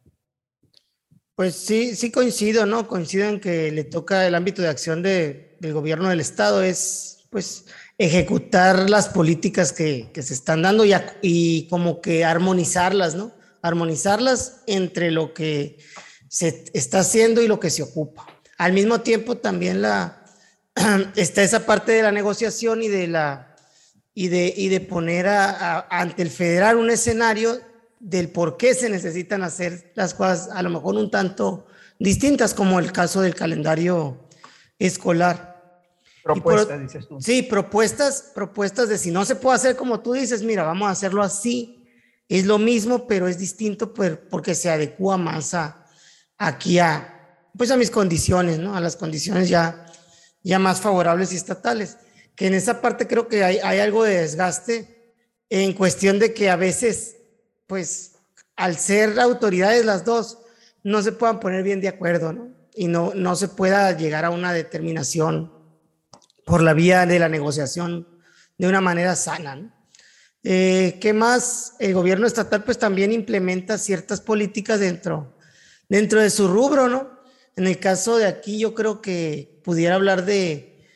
Pues 1.36 1.56
sí, 1.56 1.96
sí 1.96 2.12
coincido, 2.12 2.64
¿no? 2.64 2.86
Coincido 2.86 3.28
en 3.28 3.40
que 3.40 3.72
le 3.72 3.84
toca 3.84 4.26
el 4.26 4.36
ámbito 4.36 4.62
de 4.62 4.68
acción 4.68 5.02
de, 5.02 5.56
del 5.60 5.72
gobierno 5.72 6.08
del 6.08 6.20
Estado, 6.20 6.62
es 6.62 7.23
pues 7.34 7.64
ejecutar 7.98 8.88
las 8.88 9.08
políticas 9.08 9.72
que, 9.72 10.08
se 10.14 10.34
están 10.34 10.62
dando 10.62 10.84
y, 11.20 11.66
como 11.68 12.00
que 12.00 12.24
armonizarlas, 12.24 13.16
¿no? 13.16 13.32
Armonizarlas 13.60 14.62
entre 14.68 15.10
lo 15.10 15.34
que 15.34 15.78
se 16.28 16.66
está 16.74 17.00
haciendo 17.00 17.42
y 17.42 17.48
lo 17.48 17.58
que 17.58 17.70
se 17.70 17.82
ocupa. 17.82 18.24
Al 18.56 18.72
mismo 18.72 19.00
tiempo 19.00 19.38
también 19.38 19.82
está 21.16 21.42
esa 21.42 21.66
parte 21.66 21.90
de 21.90 22.04
la 22.04 22.12
negociación 22.12 22.84
y 22.84 22.88
de, 22.88 23.08
la, 23.08 23.56
y 24.14 24.28
de, 24.28 24.54
y 24.56 24.68
de 24.68 24.80
poner 24.80 25.26
ante 25.26 26.22
el 26.22 26.30
federal 26.30 26.76
un 26.76 26.88
escenario 26.88 27.60
del 27.98 28.28
por 28.28 28.56
qué 28.56 28.74
se 28.74 28.88
necesitan 28.88 29.42
hacer 29.42 29.90
las 29.96 30.14
cosas 30.14 30.50
a 30.52 30.62
lo 30.62 30.70
mejor 30.70 30.94
un 30.94 31.10
tanto 31.10 31.66
distintas, 31.98 32.54
como 32.54 32.78
el 32.78 32.92
caso 32.92 33.22
del 33.22 33.34
calendario 33.34 34.28
escolar. 34.78 35.53
Propuestas, 36.24 36.80
dices 36.80 37.06
tú. 37.06 37.20
Sí, 37.20 37.42
propuestas, 37.42 38.32
propuestas 38.34 38.88
de 38.88 38.96
si 38.96 39.10
no 39.10 39.26
se 39.26 39.36
puede 39.36 39.56
hacer 39.56 39.76
como 39.76 40.00
tú 40.00 40.14
dices, 40.14 40.42
mira, 40.42 40.62
vamos 40.62 40.88
a 40.88 40.92
hacerlo 40.92 41.22
así. 41.22 41.86
Es 42.30 42.46
lo 42.46 42.58
mismo, 42.58 43.06
pero 43.06 43.28
es 43.28 43.36
distinto 43.36 43.92
porque 43.92 44.54
se 44.54 44.70
adecua 44.70 45.18
más 45.18 45.52
a 45.52 45.86
aquí 46.38 46.78
a, 46.78 47.46
pues 47.56 47.70
a 47.70 47.76
mis 47.76 47.90
condiciones, 47.90 48.58
¿no? 48.58 48.74
A 48.74 48.80
las 48.80 48.96
condiciones 48.96 49.50
ya, 49.50 49.84
ya 50.42 50.58
más 50.58 50.80
favorables 50.80 51.30
y 51.34 51.36
estatales. 51.36 51.98
Que 52.34 52.46
en 52.46 52.54
esa 52.54 52.80
parte 52.80 53.06
creo 53.06 53.28
que 53.28 53.44
hay, 53.44 53.58
hay 53.58 53.80
algo 53.80 54.02
de 54.02 54.22
desgaste 54.22 55.14
en 55.50 55.74
cuestión 55.74 56.18
de 56.18 56.32
que 56.32 56.48
a 56.48 56.56
veces, 56.56 57.16
pues, 57.66 58.12
al 58.56 58.78
ser 58.78 59.20
autoridades 59.20 59.84
las 59.84 60.06
dos, 60.06 60.38
no 60.82 61.02
se 61.02 61.12
puedan 61.12 61.38
poner 61.38 61.62
bien 61.62 61.82
de 61.82 61.88
acuerdo, 61.88 62.32
¿no? 62.32 62.48
Y 62.74 62.88
no, 62.88 63.12
no 63.14 63.36
se 63.36 63.48
pueda 63.48 63.94
llegar 63.94 64.24
a 64.24 64.30
una 64.30 64.54
determinación 64.54 65.53
por 66.44 66.62
la 66.62 66.74
vía 66.74 67.06
de 67.06 67.18
la 67.18 67.28
negociación 67.28 68.06
de 68.58 68.68
una 68.68 68.80
manera 68.80 69.16
sana. 69.16 69.74
Eh, 70.42 70.98
¿Qué 71.00 71.12
más? 71.12 71.74
El 71.78 71.94
gobierno 71.94 72.26
estatal 72.26 72.64
pues 72.64 72.78
también 72.78 73.12
implementa 73.12 73.78
ciertas 73.78 74.20
políticas 74.20 74.78
dentro, 74.80 75.36
dentro 75.88 76.20
de 76.20 76.30
su 76.30 76.48
rubro, 76.48 76.88
¿no? 76.88 77.10
En 77.56 77.66
el 77.66 77.78
caso 77.78 78.18
de 78.18 78.26
aquí 78.26 78.58
yo 78.58 78.74
creo 78.74 79.00
que 79.00 79.60
pudiera 79.64 79.94
hablar 79.94 80.24
de, 80.24 80.86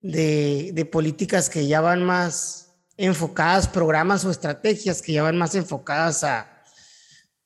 de, 0.00 0.88
políticas 0.92 1.48
que 1.48 1.66
ya 1.66 1.80
van 1.80 2.04
más 2.04 2.76
enfocadas, 2.96 3.66
programas 3.66 4.24
o 4.24 4.30
estrategias 4.30 5.02
que 5.02 5.14
ya 5.14 5.22
van 5.22 5.38
más 5.38 5.54
enfocadas 5.54 6.22
a, 6.22 6.62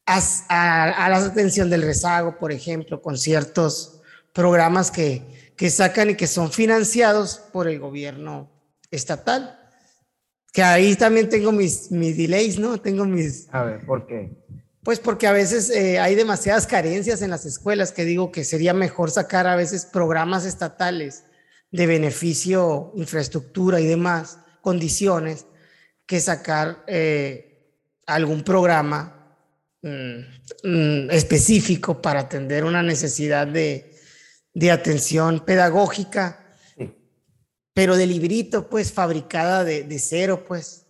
a, 0.07 1.05
a 1.07 1.09
la 1.09 1.17
atención 1.19 1.71
del 1.71 1.83
rezago, 1.83 2.37
por 2.39 2.53
ejemplo, 2.53 3.01
con 3.01 3.17
ciertos 3.17 4.01
programas 4.35 4.91
que, 4.91 5.38
que 5.59 5.71
sacan 5.71 6.11
y 6.11 6.15
que 6.15 6.29
son 6.29 6.53
financiados 6.53 7.41
por 7.53 7.67
el 7.67 7.81
gobierno 7.81 8.49
estatal. 8.93 9.59
Que 10.53 10.63
ahí 10.63 10.95
también 10.95 11.29
tengo 11.29 11.51
mis, 11.51 11.91
mis 11.91 12.17
delays, 12.17 12.61
¿no? 12.61 12.81
Tengo 12.81 13.05
mis... 13.05 13.49
A 13.51 13.65
ver, 13.65 13.85
¿por 13.85 14.07
qué? 14.07 14.31
Pues 14.85 15.01
porque 15.01 15.27
a 15.27 15.33
veces 15.33 15.69
eh, 15.71 15.99
hay 15.99 16.15
demasiadas 16.15 16.69
carencias 16.69 17.23
en 17.23 17.31
las 17.31 17.45
escuelas 17.45 17.91
que 17.91 18.05
digo 18.05 18.31
que 18.31 18.45
sería 18.45 18.73
mejor 18.73 19.11
sacar 19.11 19.49
a 19.49 19.57
veces 19.57 19.85
programas 19.85 20.47
estatales 20.47 21.25
de 21.73 21.87
beneficio, 21.89 22.93
infraestructura 22.95 23.81
y 23.81 23.87
demás 23.87 24.39
condiciones 24.61 25.47
que 26.07 26.21
sacar 26.21 26.85
eh, 26.87 27.75
algún 28.07 28.45
programa 28.45 29.37
mm, 29.83 30.21
mm, 30.63 31.11
específico 31.11 32.01
para 32.01 32.21
atender 32.21 32.65
una 32.65 32.85
necesidad 32.85 33.49
de, 33.49 33.88
de 34.59 34.73
atención 34.73 35.41
pedagógica, 35.45 36.45
pero 37.73 37.97
de 37.97 38.07
librito, 38.07 38.69
pues, 38.69 38.93
fabricada 38.93 39.63
de, 39.63 39.85
de 39.85 39.99
cero, 40.01 40.43
pues. 40.47 40.85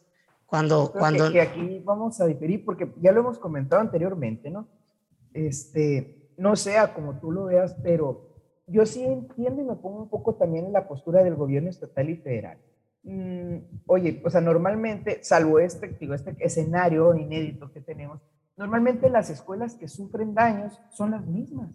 Cuando, 0.46 0.90
cuando... 0.90 1.30
Que, 1.30 1.42
aquí 1.42 1.82
vamos 1.84 2.18
a 2.22 2.26
diferir, 2.26 2.64
porque 2.64 2.90
ya 3.02 3.12
lo 3.12 3.20
hemos 3.20 3.38
comentado 3.38 3.82
anteriormente, 3.82 4.48
¿no? 4.48 4.66
Este, 5.34 6.32
no 6.38 6.56
sea 6.56 6.94
como 6.94 7.18
tú 7.20 7.30
lo 7.30 7.44
veas, 7.44 7.76
pero 7.82 8.30
yo 8.66 8.86
sí 8.86 9.04
entiendo 9.04 9.60
y 9.60 9.64
me 9.64 9.76
pongo 9.76 10.04
un 10.04 10.08
poco 10.08 10.36
también 10.36 10.64
en 10.64 10.72
la 10.72 10.88
postura 10.88 11.22
del 11.22 11.34
gobierno 11.34 11.68
estatal 11.68 12.08
y 12.08 12.16
federal. 12.16 12.58
Mm, 13.02 13.58
oye, 13.86 14.22
o 14.24 14.30
sea, 14.30 14.40
normalmente, 14.40 15.22
salvo 15.22 15.58
este, 15.58 15.88
digo, 16.00 16.14
este 16.14 16.34
escenario 16.40 17.14
inédito 17.14 17.70
que 17.70 17.82
tenemos, 17.82 18.22
normalmente 18.56 19.10
las 19.10 19.28
escuelas 19.28 19.74
que 19.74 19.88
sufren 19.88 20.32
daños 20.32 20.80
son 20.88 21.10
las 21.10 21.26
mismas. 21.26 21.68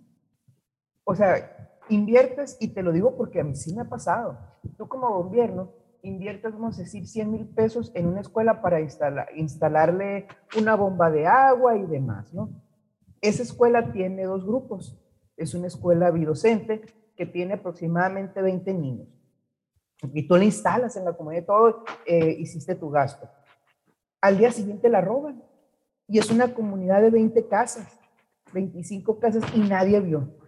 O 1.04 1.16
sea, 1.16 1.73
inviertes, 1.90 2.58
y 2.60 2.70
te 2.70 2.84
lo 2.84 2.92
digo 2.92 3.16
porque 3.16 3.42
a 3.42 3.44
mí 3.44 3.56
sí 3.56 3.74
me 3.76 3.82
ha 3.82 3.90
pasado, 3.90 4.38
tú 4.78 4.88
como 4.88 5.24
gobierno 5.24 5.72
inviertes, 6.04 6.54
vamos 6.54 6.78
a 6.78 6.82
decir, 6.82 7.08
100 7.08 7.32
mil 7.32 7.48
pesos 7.48 7.92
en 7.96 8.08
una 8.08 8.22
escuela 8.22 8.62
para 8.62 8.82
instalar, 8.82 9.30
instalarle 9.36 10.28
una 10.58 10.76
bomba 10.76 11.10
de 11.10 11.26
agua 11.26 11.78
y 11.78 11.86
demás, 11.86 12.34
¿no? 12.34 12.50
Esa 13.22 13.42
escuela 13.42 13.94
tiene 13.94 14.26
dos 14.26 14.46
grupos. 14.46 15.00
Es 15.38 15.54
una 15.54 15.68
escuela 15.68 16.12
bidocente 16.12 16.82
que 17.16 17.26
tiene 17.26 17.54
aproximadamente 17.54 18.42
20 18.42 18.74
niños. 18.74 19.08
Y 20.14 20.28
tú 20.28 20.36
la 20.36 20.44
instalas 20.44 20.98
en 20.98 21.06
la 21.06 21.14
comunidad, 21.14 21.46
todo, 21.46 21.86
eh, 22.06 22.36
hiciste 22.38 22.76
tu 22.76 22.90
gasto. 22.90 23.30
Al 24.20 24.38
día 24.38 24.52
siguiente 24.52 24.90
la 24.90 25.00
roban. 25.00 25.42
Y 26.10 26.20
es 26.20 26.30
una 26.30 26.54
comunidad 26.54 27.02
de 27.02 27.12
20 27.12 27.48
casas, 27.48 27.98
25 28.52 29.20
casas, 29.20 29.44
y 29.56 29.60
nadie 29.62 30.02
vio. 30.02 30.43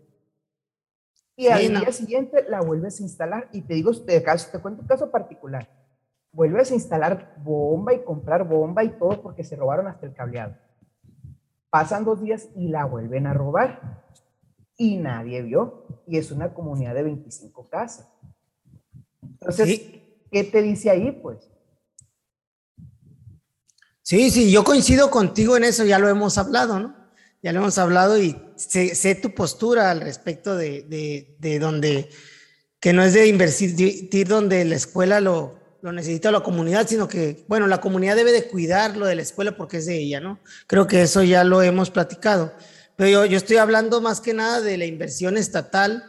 Y 1.36 1.48
al 1.48 1.68
día 1.68 1.92
siguiente 1.92 2.46
la 2.50 2.62
vuelves 2.62 3.00
a 3.00 3.04
instalar. 3.04 3.50
Y 3.51 3.62
te 3.62 3.74
digo, 3.74 3.92
te, 3.92 4.22
te 4.22 4.60
cuento 4.60 4.82
un 4.82 4.88
caso 4.88 5.12
particular. 5.12 5.70
Vuelves 6.32 6.72
a 6.72 6.75
instalar 6.75 7.36
bomba 7.38 7.94
y 7.94 8.04
comprar 8.04 8.48
bomba 8.48 8.84
y 8.84 8.89
todo 8.98 9.22
porque 9.22 9.44
se 9.44 9.56
robaron 9.56 9.88
hasta 9.88 10.06
el 10.06 10.13
cableado. 10.13 10.56
Pasan 11.70 12.06
dos 12.06 12.22
días 12.22 12.50
y 12.56 12.70
la 12.70 12.86
vuelven 12.86 13.27
a 13.27 13.34
robar. 13.34 14.04
Y 14.77 14.98
nadie 14.98 15.42
vio. 15.42 15.86
Y 16.08 16.18
es 16.18 16.32
una 16.32 16.54
comunidad 16.54 16.96
de 16.96 17.04
25 17.04 17.70
casas. 17.70 18.08
Entonces, 19.22 19.82
¿qué 20.32 20.44
te 20.44 20.62
dice 20.62 20.89
ahí? 20.89 21.12
Pues 21.12 21.50
Sí, 24.06 24.30
sí, 24.30 24.51
yo 24.51 24.63
coincido 24.63 25.10
contigo 25.10 25.58
en 25.58 25.63
eso, 25.63 25.84
ya 25.84 25.98
lo 25.98 26.08
hemos 26.08 26.38
hablado, 26.38 26.80
¿no? 26.80 26.96
Ya 27.46 27.54
lo 27.54 27.60
hemos 27.60 27.78
hablado 27.78 28.20
y 28.20 28.36
sé, 28.56 29.14
tu 29.14 29.36
postura 29.36 29.92
al 29.92 30.02
respecto 30.02 30.58
de, 30.58 31.28
de, 31.38 31.60
donde, 31.60 32.10
que 32.80 32.92
no 32.92 33.04
es 33.04 33.14
de 33.14 33.28
invertir 33.28 34.28
donde 34.28 34.66
la 34.66 34.74
escuela 34.74 35.22
lo, 35.22 35.60
lo 35.84 35.92
necesita 35.92 36.32
la 36.32 36.40
comunidad, 36.40 36.88
sino 36.88 37.08
que, 37.08 37.46
bueno, 37.48 37.68
la 37.68 37.82
comunidad 37.82 38.16
debe 38.16 38.32
de 38.32 38.48
cuidar 38.48 38.98
lo 38.98 39.06
de 39.06 39.14
la 39.14 39.22
escuela 39.22 39.56
porque 39.56 39.78
es 39.78 39.86
de 39.86 39.96
ella, 39.96 40.20
¿no? 40.20 40.40
Creo 40.66 40.88
que 40.88 41.04
eso 41.04 41.22
ya 41.22 41.44
lo 41.44 41.62
hemos 41.62 41.92
platicado. 41.92 42.52
Pero 42.96 43.12
yo, 43.12 43.25
yo 43.25 43.38
estoy 43.38 43.58
hablando 43.58 44.02
más 44.02 44.22
que 44.22 44.34
nada 44.34 44.60
de 44.60 44.80
la 44.80 44.86
inversión 44.86 45.38
estatal 45.38 46.04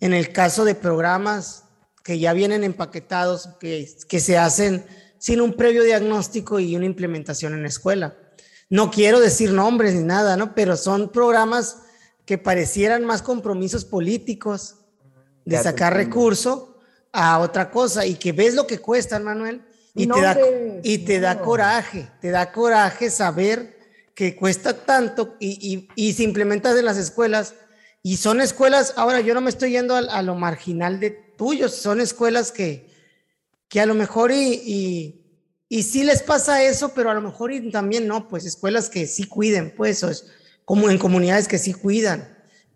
en 0.00 0.12
el 0.12 0.32
caso 0.32 0.64
de 0.64 0.74
programas 0.74 1.62
que 2.02 2.18
ya 2.18 2.32
vienen 2.32 2.64
empaquetados, 2.64 3.50
que, 3.60 3.88
que 4.08 4.18
se 4.18 4.36
hacen 4.36 4.84
sin 5.16 5.42
un 5.42 5.52
previo 5.52 5.84
diagnóstico 5.84 6.58
y 6.58 6.74
una 6.74 6.86
implementación 6.86 7.52
en 7.52 7.62
la 7.62 7.68
escuela. 7.68 8.16
No 8.72 8.90
quiero 8.90 9.20
decir 9.20 9.52
nombres 9.52 9.92
ni 9.92 10.02
nada, 10.02 10.38
¿no? 10.38 10.54
Pero 10.54 10.78
son 10.78 11.10
programas 11.10 11.82
que 12.24 12.38
parecieran 12.38 13.04
más 13.04 13.20
compromisos 13.20 13.84
políticos 13.84 14.76
de 15.44 15.58
sacar 15.58 15.92
recurso 15.92 16.78
a 17.12 17.38
otra 17.40 17.70
cosa 17.70 18.06
y 18.06 18.14
que 18.14 18.32
ves 18.32 18.54
lo 18.54 18.66
que 18.66 18.78
cuesta, 18.78 19.18
Manuel, 19.18 19.60
Y, 19.94 20.06
te, 20.06 20.20
da, 20.22 20.38
y 20.82 20.98
te 21.04 21.20
da 21.20 21.38
coraje, 21.38 22.08
te 22.22 22.30
da 22.30 22.50
coraje 22.50 23.10
saber 23.10 23.78
que 24.14 24.34
cuesta 24.34 24.72
tanto 24.72 25.36
y, 25.38 25.50
y, 25.74 25.88
y, 25.94 26.14
se 26.14 26.22
implementa 26.22 26.70
en 26.70 26.86
las 26.86 26.96
escuelas. 26.96 27.52
Y 28.02 28.16
son 28.16 28.40
escuelas, 28.40 28.94
ahora 28.96 29.20
yo 29.20 29.34
no 29.34 29.42
me 29.42 29.50
estoy 29.50 29.72
yendo 29.72 29.96
a, 29.96 30.22
lo 30.22 30.34
marginal 30.34 30.98
de 30.98 31.10
tuyos, 31.10 31.74
son 31.74 32.00
escuelas 32.00 32.50
que, 32.50 32.88
que 33.68 33.82
a 33.82 33.86
lo 33.86 33.92
mejor 33.92 34.32
y, 34.32 34.62
y, 34.64 35.21
sí 35.80 36.04
les 36.04 36.22
pasa 36.22 36.62
eso, 36.62 36.90
pero 36.90 37.10
a 37.10 37.14
lo 37.14 37.22
mejor 37.22 37.52
y 37.52 37.70
también 37.70 38.06
no, 38.06 38.28
pues 38.28 38.44
escuelas 38.44 38.90
que 38.90 39.06
sí 39.06 39.24
cuiden, 39.24 39.72
pues, 39.74 40.02
es 40.02 40.26
como 40.66 40.90
en 40.90 40.98
comunidades 40.98 41.48
que 41.48 41.58
sí 41.58 41.72
cuidan. 41.72 42.28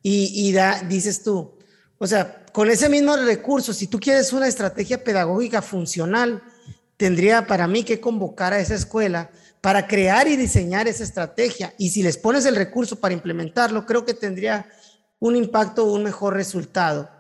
Y, 0.03 0.49
y 0.49 0.87
dices 0.89 1.23
tú, 1.23 1.59
o 1.99 2.07
sea, 2.07 2.47
con 2.53 2.71
ese 2.71 2.89
mismo 2.89 3.15
recurso, 3.17 3.75
si 3.75 3.87
tú 3.87 4.01
quieres 4.01 4.33
una 4.33 4.49
estrategia 4.49 5.05
pedagógica 5.05 5.61
funcional, 5.61 6.43
tendría 6.97 7.47
para 7.47 7.67
mí 7.67 7.85
que 7.85 8.01
convocar 8.01 8.55
a 8.55 8.61
esa 8.61 8.75
escuela 8.75 9.31
para 9.61 9.87
crear 9.87 10.29
y 10.29 10.37
diseñar 10.37 10.89
esa 10.89 11.05
estrategia. 11.05 11.75
Y 11.77 11.91
si 11.91 12.03
les 12.03 12.17
pones 12.17 12.47
el 12.47 12.57
recurso 12.57 12.97
para 13.01 13.15
implementarlo, 13.15 13.85
creo 13.85 14.05
que 14.05 14.15
tendría 14.15 14.71
un 15.19 15.37
impacto, 15.37 15.85
un 15.85 16.05
mejor 16.05 16.35
resultado 16.35 17.11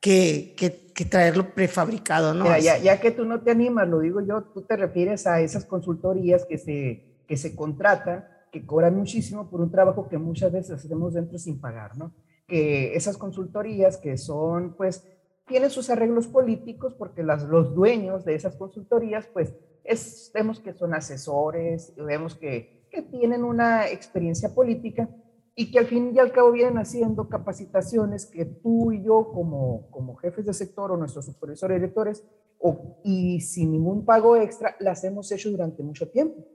que, 0.00 0.54
que, 0.56 0.81
traerlo 1.08 1.54
prefabricado, 1.54 2.34
¿no? 2.34 2.44
ya, 2.58 2.78
ya, 2.78 3.00
que 3.00 3.10
tú 3.10 3.24
no 3.24 3.40
te 3.40 3.50
animas, 3.50 3.88
lo 3.88 4.00
digo 4.00 4.20
yo, 4.20 4.42
tú 4.44 4.62
te 4.62 4.76
refieres 4.76 5.26
a 5.26 5.40
esas 5.40 5.64
consultorías 5.64 6.44
que 6.44 6.58
se, 6.58 7.22
que 7.26 7.36
se 7.36 7.56
contratan, 7.56 8.26
que 8.50 8.66
cobran 8.66 8.96
muchísimo 8.96 9.48
por 9.48 9.60
un 9.60 9.70
trabajo 9.70 10.08
que 10.08 10.18
muchas 10.18 10.52
veces 10.52 10.72
hacemos 10.72 11.14
dentro 11.14 11.38
sin 11.38 11.60
pagar, 11.60 11.96
¿no? 11.96 12.12
Que 12.46 12.94
esas 12.94 13.16
consultorías 13.16 13.96
que 13.96 14.18
son, 14.18 14.74
pues, 14.76 15.08
tienen 15.46 15.70
sus 15.70 15.90
arreglos 15.90 16.26
políticos 16.28 16.94
porque 16.94 17.22
las, 17.22 17.42
los 17.44 17.74
dueños 17.74 18.24
de 18.24 18.34
esas 18.34 18.56
consultorías, 18.56 19.26
pues, 19.32 19.54
es, 19.84 20.30
vemos 20.34 20.60
que 20.60 20.74
son 20.74 20.94
asesores, 20.94 21.94
vemos 21.96 22.34
que, 22.34 22.86
que 22.90 23.02
tienen 23.02 23.42
una 23.42 23.88
experiencia 23.88 24.54
política 24.54 25.08
y 25.54 25.70
que 25.70 25.78
al 25.78 25.86
fin 25.86 26.12
y 26.14 26.18
al 26.18 26.32
cabo 26.32 26.52
vienen 26.52 26.78
haciendo 26.78 27.28
capacitaciones 27.28 28.26
que 28.26 28.44
tú 28.44 28.92
y 28.92 29.04
yo 29.04 29.30
como, 29.32 29.90
como 29.90 30.16
jefes 30.16 30.46
de 30.46 30.54
sector 30.54 30.90
o 30.90 30.96
nuestros 30.96 31.26
supervisores 31.26 31.78
directores 31.78 32.24
o, 32.58 33.00
y 33.04 33.40
sin 33.40 33.72
ningún 33.72 34.04
pago 34.04 34.36
extra 34.36 34.76
las 34.80 35.04
hemos 35.04 35.30
hecho 35.30 35.50
durante 35.50 35.82
mucho 35.82 36.08
tiempo 36.10 36.46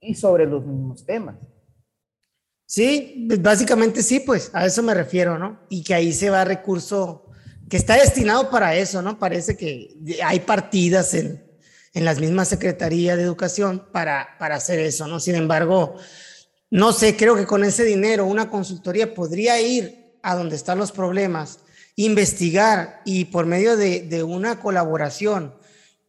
y 0.00 0.14
sobre 0.14 0.46
los 0.46 0.66
mismos 0.66 1.04
temas. 1.04 1.36
Sí, 2.66 3.28
básicamente 3.40 4.02
sí, 4.02 4.20
pues 4.20 4.50
a 4.54 4.66
eso 4.66 4.82
me 4.82 4.94
refiero, 4.94 5.38
¿no? 5.38 5.60
Y 5.68 5.84
que 5.84 5.94
ahí 5.94 6.12
se 6.12 6.30
va 6.30 6.44
recurso 6.44 7.30
que 7.68 7.76
está 7.76 7.94
destinado 7.94 8.50
para 8.50 8.74
eso, 8.74 9.02
¿no? 9.02 9.18
Parece 9.18 9.56
que 9.56 9.94
hay 10.24 10.40
partidas 10.40 11.14
en, 11.14 11.42
en 11.94 12.04
las 12.04 12.18
mismas 12.18 12.48
secretarías 12.48 13.16
de 13.16 13.22
educación 13.22 13.86
para, 13.92 14.36
para 14.38 14.56
hacer 14.56 14.80
eso, 14.80 15.06
¿no? 15.06 15.20
Sin 15.20 15.34
embargo, 15.34 15.96
no 16.72 16.94
sé, 16.94 17.18
creo 17.18 17.36
que 17.36 17.44
con 17.44 17.64
ese 17.64 17.84
dinero 17.84 18.24
una 18.24 18.48
consultoría 18.48 19.12
podría 19.12 19.60
ir 19.60 20.16
a 20.22 20.34
donde 20.34 20.56
están 20.56 20.78
los 20.78 20.90
problemas, 20.90 21.58
investigar 21.96 23.02
y 23.04 23.26
por 23.26 23.44
medio 23.44 23.76
de, 23.76 24.22
una 24.22 24.58
colaboración 24.58 25.54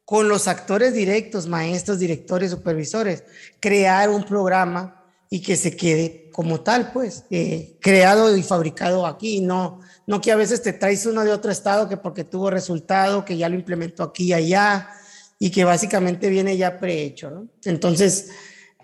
con 0.06 0.30
los 0.30 0.48
actores 0.48 0.94
directos, 0.94 1.48
maestros, 1.48 2.00
directores, 2.00 2.52
supervisores, 2.52 3.26
crear 3.60 4.10
un 4.10 4.24
programa 4.24 5.04
y 5.30 5.42
que 5.42 5.58
se 5.58 5.76
quede 5.76 6.30
como 6.32 6.62
tal, 6.62 6.94
pues, 6.94 7.26
eh, 7.30 7.78
creado 7.82 8.34
y 8.34 8.42
fabricado 8.42 9.06
aquí, 9.06 9.42
no, 9.42 9.82
no 10.08 10.22
que 10.22 10.32
a 10.32 10.38
veces 10.38 10.62
te 10.62 10.72
traes 10.72 11.06
uno 11.06 11.26
de 11.26 11.34
otro 11.34 11.52
estado 11.52 11.90
que 11.90 11.98
porque 11.98 12.24
tuvo 12.24 12.50
resultado, 12.50 13.26
que 13.26 13.36
ya 13.36 13.50
lo 13.50 13.56
implementó 13.56 14.02
aquí 14.04 14.28
y 14.28 14.34
allá, 14.34 14.92
y 15.40 15.52
que 15.52 15.66
básicamente 15.66 16.30
viene 16.30 16.56
ya 16.56 16.80
prehecho. 16.80 17.50
Entonces, 17.66 18.30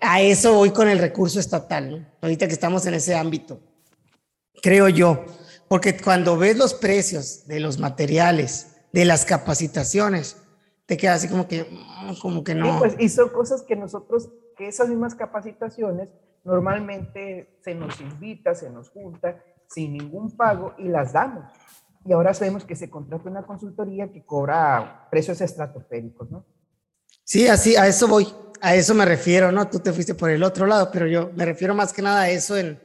a 0.00 0.20
eso 0.20 0.54
voy 0.54 0.70
con 0.70 0.88
el 0.88 0.98
recurso 0.98 1.40
estatal, 1.40 1.90
¿no? 1.90 2.06
Ahorita 2.20 2.46
que 2.46 2.54
estamos 2.54 2.86
en 2.86 2.94
ese 2.94 3.14
ámbito, 3.14 3.60
creo 4.62 4.88
yo, 4.88 5.24
porque 5.68 5.96
cuando 5.96 6.36
ves 6.36 6.56
los 6.56 6.74
precios 6.74 7.46
de 7.46 7.60
los 7.60 7.78
materiales, 7.78 8.76
de 8.92 9.04
las 9.04 9.24
capacitaciones, 9.24 10.36
te 10.86 10.96
queda 10.96 11.14
así 11.14 11.28
como 11.28 11.46
que, 11.46 11.64
mm, 11.64 12.20
como 12.20 12.42
que 12.42 12.54
no. 12.54 12.78
pues, 12.78 12.96
y 12.98 13.08
son 13.08 13.28
cosas 13.28 13.62
que 13.62 13.76
nosotros, 13.76 14.28
que 14.56 14.66
esas 14.66 14.88
mismas 14.88 15.14
capacitaciones, 15.14 16.08
normalmente 16.44 17.58
se 17.62 17.74
nos 17.74 18.00
invita, 18.00 18.54
se 18.54 18.70
nos 18.70 18.90
junta 18.90 19.42
sin 19.68 19.92
ningún 19.92 20.36
pago 20.36 20.74
y 20.78 20.88
las 20.88 21.12
damos. 21.12 21.44
Y 22.04 22.12
ahora 22.12 22.34
sabemos 22.34 22.64
que 22.64 22.74
se 22.74 22.90
contrata 22.90 23.28
una 23.28 23.44
consultoría 23.46 24.10
que 24.10 24.24
cobra 24.24 25.06
precios 25.10 25.40
estratosféricos, 25.40 26.30
¿no? 26.30 26.44
Sí, 27.24 27.46
así, 27.46 27.76
a 27.76 27.86
eso 27.86 28.08
voy, 28.08 28.26
a 28.60 28.74
eso 28.74 28.94
me 28.94 29.04
refiero, 29.04 29.52
¿no? 29.52 29.68
Tú 29.68 29.80
te 29.80 29.92
fuiste 29.92 30.14
por 30.14 30.30
el 30.30 30.42
otro 30.42 30.66
lado, 30.66 30.90
pero 30.92 31.06
yo 31.06 31.30
me 31.34 31.44
refiero 31.44 31.74
más 31.74 31.92
que 31.92 32.02
nada 32.02 32.22
a 32.22 32.30
eso 32.30 32.56
en, 32.56 32.80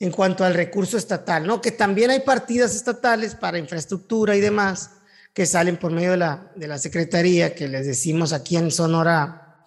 en 0.00 0.10
cuanto 0.10 0.44
al 0.44 0.54
recurso 0.54 0.96
estatal, 0.96 1.46
¿no? 1.46 1.60
Que 1.60 1.72
también 1.72 2.10
hay 2.10 2.20
partidas 2.20 2.74
estatales 2.74 3.34
para 3.34 3.58
infraestructura 3.58 4.36
y 4.36 4.40
demás 4.40 4.90
que 5.34 5.46
salen 5.46 5.76
por 5.76 5.92
medio 5.92 6.12
de 6.12 6.16
la, 6.16 6.52
de 6.56 6.66
la 6.66 6.78
Secretaría, 6.78 7.54
que 7.54 7.68
les 7.68 7.86
decimos 7.86 8.32
aquí 8.32 8.56
en 8.56 8.70
Sonora, 8.70 9.64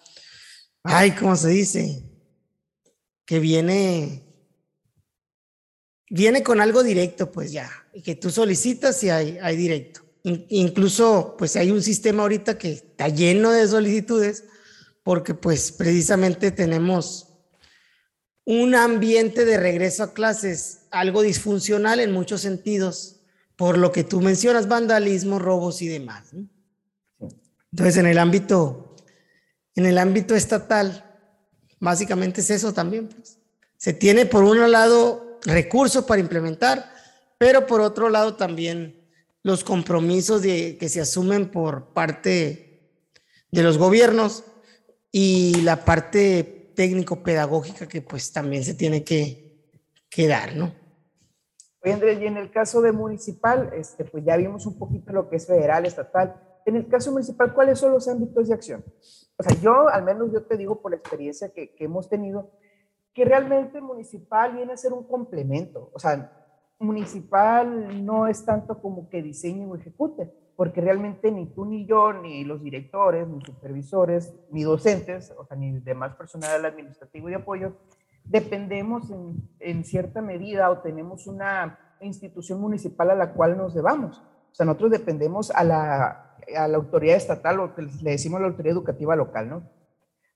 ay, 0.82 1.12
¿cómo 1.12 1.36
se 1.36 1.48
dice? 1.48 2.02
Que 3.24 3.38
viene, 3.38 4.22
viene 6.10 6.42
con 6.42 6.60
algo 6.60 6.82
directo, 6.82 7.30
pues 7.30 7.52
ya, 7.52 7.70
y 7.94 8.02
que 8.02 8.16
tú 8.16 8.30
solicitas 8.30 9.02
y 9.04 9.10
hay, 9.10 9.38
hay 9.40 9.56
directo. 9.56 10.02
incluso, 10.24 11.36
pues 11.38 11.56
hay 11.56 11.70
un 11.70 11.82
sistema 11.82 12.22
ahorita 12.22 12.58
que 12.58 12.72
está 12.72 13.08
lleno 13.08 13.50
de 13.50 13.66
solicitudes, 13.66 14.44
porque 15.02 15.34
pues 15.34 15.72
precisamente 15.72 16.50
tenemos 16.50 17.28
un 18.44 18.74
ambiente 18.74 19.44
de 19.44 19.56
regreso 19.56 20.02
a 20.02 20.14
clases 20.14 20.86
algo 20.90 21.22
disfuncional 21.22 22.00
en 22.00 22.12
muchos 22.12 22.40
sentidos, 22.40 23.20
por 23.56 23.78
lo 23.78 23.92
que 23.92 24.04
tú 24.04 24.20
mencionas, 24.20 24.68
vandalismo, 24.68 25.38
robos 25.38 25.82
y 25.82 25.88
demás. 25.88 26.30
Entonces, 27.72 27.96
en 27.96 28.06
el 28.06 28.18
ámbito, 28.18 28.96
en 29.74 29.86
el 29.86 29.98
ámbito 29.98 30.34
estatal, 30.34 31.04
básicamente 31.78 32.40
es 32.40 32.50
eso 32.50 32.72
también. 32.72 33.08
Pues. 33.08 33.38
Se 33.76 33.92
tiene 33.92 34.26
por 34.26 34.44
un 34.44 34.70
lado 34.70 35.38
recursos 35.44 36.04
para 36.04 36.20
implementar, 36.20 36.92
pero 37.38 37.66
por 37.66 37.80
otro 37.80 38.08
lado 38.10 38.34
también 38.36 39.00
los 39.42 39.64
compromisos 39.64 40.42
de, 40.42 40.76
que 40.78 40.88
se 40.88 41.00
asumen 41.00 41.50
por 41.50 41.92
parte 41.92 42.90
de 43.50 43.62
los 43.62 43.78
gobiernos 43.78 44.44
y 45.12 45.60
la 45.62 45.84
parte 45.84 46.72
técnico-pedagógica 46.74 47.86
que 47.86 48.00
pues 48.00 48.32
también 48.32 48.64
se 48.64 48.74
tiene 48.74 49.04
que, 49.04 49.68
que 50.08 50.26
dar, 50.26 50.56
¿no? 50.56 50.72
Oye, 51.84 51.92
Andrés, 51.92 52.18
y 52.20 52.26
en 52.26 52.38
el 52.38 52.50
caso 52.50 52.80
de 52.80 52.92
municipal, 52.92 53.70
este, 53.74 54.04
pues 54.04 54.24
ya 54.24 54.36
vimos 54.36 54.66
un 54.66 54.78
poquito 54.78 55.12
lo 55.12 55.28
que 55.28 55.36
es 55.36 55.46
federal, 55.46 55.84
estatal. 55.84 56.34
En 56.64 56.76
el 56.76 56.88
caso 56.88 57.12
municipal, 57.12 57.52
¿cuáles 57.52 57.78
son 57.78 57.92
los 57.92 58.08
ámbitos 58.08 58.48
de 58.48 58.54
acción? 58.54 58.84
O 59.36 59.42
sea, 59.42 59.54
yo, 59.60 59.88
al 59.88 60.04
menos 60.04 60.32
yo 60.32 60.44
te 60.44 60.56
digo 60.56 60.80
por 60.80 60.92
la 60.92 60.96
experiencia 60.96 61.52
que, 61.52 61.74
que 61.74 61.84
hemos 61.84 62.08
tenido, 62.08 62.52
que 63.12 63.24
realmente 63.24 63.80
municipal 63.80 64.54
viene 64.54 64.72
a 64.72 64.76
ser 64.76 64.92
un 64.92 65.06
complemento. 65.06 65.90
O 65.92 65.98
sea, 65.98 66.32
municipal 66.78 68.04
no 68.04 68.26
es 68.28 68.44
tanto 68.44 68.80
como 68.80 69.08
que 69.08 69.22
diseñe 69.22 69.66
o 69.66 69.76
ejecute, 69.76 70.32
porque 70.56 70.80
realmente 70.80 71.30
ni 71.30 71.46
tú 71.46 71.64
ni 71.64 71.86
yo, 71.86 72.12
ni 72.12 72.44
los 72.44 72.62
directores, 72.62 73.26
ni 73.28 73.40
supervisores, 73.40 74.34
ni 74.50 74.62
docentes, 74.62 75.32
o 75.36 75.44
sea, 75.44 75.56
ni 75.56 75.78
demás 75.80 76.14
personal 76.14 76.64
administrativo 76.64 77.30
y 77.30 77.34
apoyo, 77.34 77.74
dependemos 78.24 79.10
en, 79.10 79.48
en 79.60 79.84
cierta 79.84 80.20
medida 80.20 80.70
o 80.70 80.78
tenemos 80.78 81.26
una 81.26 81.78
institución 82.00 82.60
municipal 82.60 83.10
a 83.10 83.14
la 83.14 83.32
cual 83.32 83.56
nos 83.56 83.74
debamos. 83.74 84.18
O 84.52 84.54
sea, 84.54 84.66
nosotros 84.66 84.90
dependemos 84.90 85.50
a 85.50 85.64
la, 85.64 86.36
a 86.56 86.68
la 86.68 86.76
autoridad 86.76 87.16
estatal 87.16 87.60
o 87.60 87.74
que 87.74 87.82
le 87.82 88.10
decimos 88.10 88.40
la 88.40 88.48
autoridad 88.48 88.76
educativa 88.76 89.16
local, 89.16 89.48
¿no? 89.48 89.70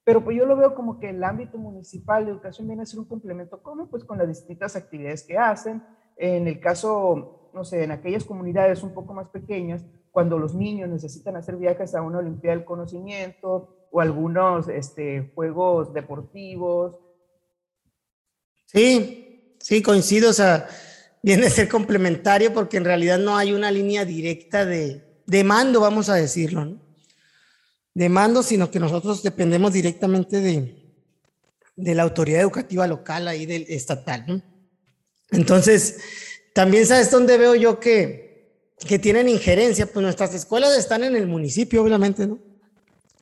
Pero 0.05 0.23
pues 0.23 0.37
yo 0.37 0.47
lo 0.47 0.57
veo 0.57 0.75
como 0.75 1.01
que 1.01 1.11
el 1.11 1.23
ámbito 1.25 1.59
municipal 1.59 2.25
de 2.25 2.31
educación 2.31 2.69
viene 2.69 2.83
a 2.83 2.87
ser 2.87 3.01
un 3.01 3.07
complemento, 3.07 3.61
¿cómo? 3.61 3.89
Pues 3.89 4.05
con 4.05 4.19
las 4.19 4.29
distintas 4.29 4.77
actividades 4.77 5.25
que 5.25 5.37
hacen. 5.37 5.83
En 6.17 6.47
el 6.47 6.61
caso, 6.61 7.51
no 7.53 7.65
sé, 7.65 7.83
en 7.83 7.91
aquellas 7.91 8.25
comunidades 8.25 8.85
un 8.85 8.95
poco 8.95 9.13
más 9.13 9.29
pequeñas, 9.29 9.85
cuando 10.17 10.39
los 10.39 10.55
niños 10.55 10.89
necesitan 10.89 11.37
hacer 11.37 11.57
viajes 11.57 11.95
a 11.95 12.01
una 12.01 12.21
Olimpiada 12.21 12.57
del 12.57 12.65
Conocimiento 12.65 13.87
o 13.91 14.01
algunos 14.01 14.67
este, 14.67 15.31
juegos 15.35 15.93
deportivos. 15.93 16.97
Sí, 18.65 19.55
sí, 19.61 19.83
coincido, 19.83 20.31
o 20.31 20.33
sea, 20.33 20.69
viene 21.23 21.49
a 21.49 21.51
ser 21.51 21.69
complementario 21.69 22.55
porque 22.55 22.79
en 22.79 22.87
realidad 22.87 23.19
no 23.19 23.37
hay 23.37 23.53
una 23.53 23.71
línea 23.71 24.07
directa 24.07 24.65
de, 24.65 25.05
de 25.27 25.45
mando, 25.45 25.81
vamos 25.83 26.09
a 26.09 26.15
decirlo, 26.15 26.65
¿no? 26.65 26.81
de 27.93 28.09
mando, 28.09 28.43
sino 28.43 28.71
que 28.71 28.81
nosotros 28.81 29.23
dependemos 29.23 29.75
directamente 29.75 30.41
de, 30.41 30.83
de 31.77 31.95
la 31.95 32.05
autoridad 32.05 32.41
educativa 32.41 32.87
local, 32.87 33.29
ahí 33.29 33.45
del 33.45 33.67
estatal. 33.69 34.43
Entonces, 35.31 35.99
también 36.55 36.87
sabes 36.87 37.11
dónde 37.11 37.37
veo 37.37 37.55
yo 37.55 37.79
que, 37.79 38.26
que 38.85 38.99
tienen 38.99 39.29
injerencia, 39.29 39.87
pues 39.87 40.03
nuestras 40.03 40.35
escuelas 40.35 40.77
están 40.77 41.05
en 41.05 41.17
el 41.17 41.27
municipio, 41.27 41.83
obviamente, 41.83 42.27
¿no? 42.27 42.39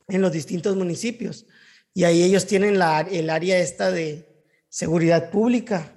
en 0.07 0.21
los 0.21 0.31
distintos 0.31 0.75
municipios. 0.75 1.45
Y 1.93 2.03
ahí 2.03 2.23
ellos 2.23 2.45
tienen 2.45 2.77
la, 2.77 3.01
el 3.01 3.29
área 3.29 3.57
esta 3.59 3.91
de 3.91 4.43
seguridad 4.69 5.31
pública. 5.31 5.93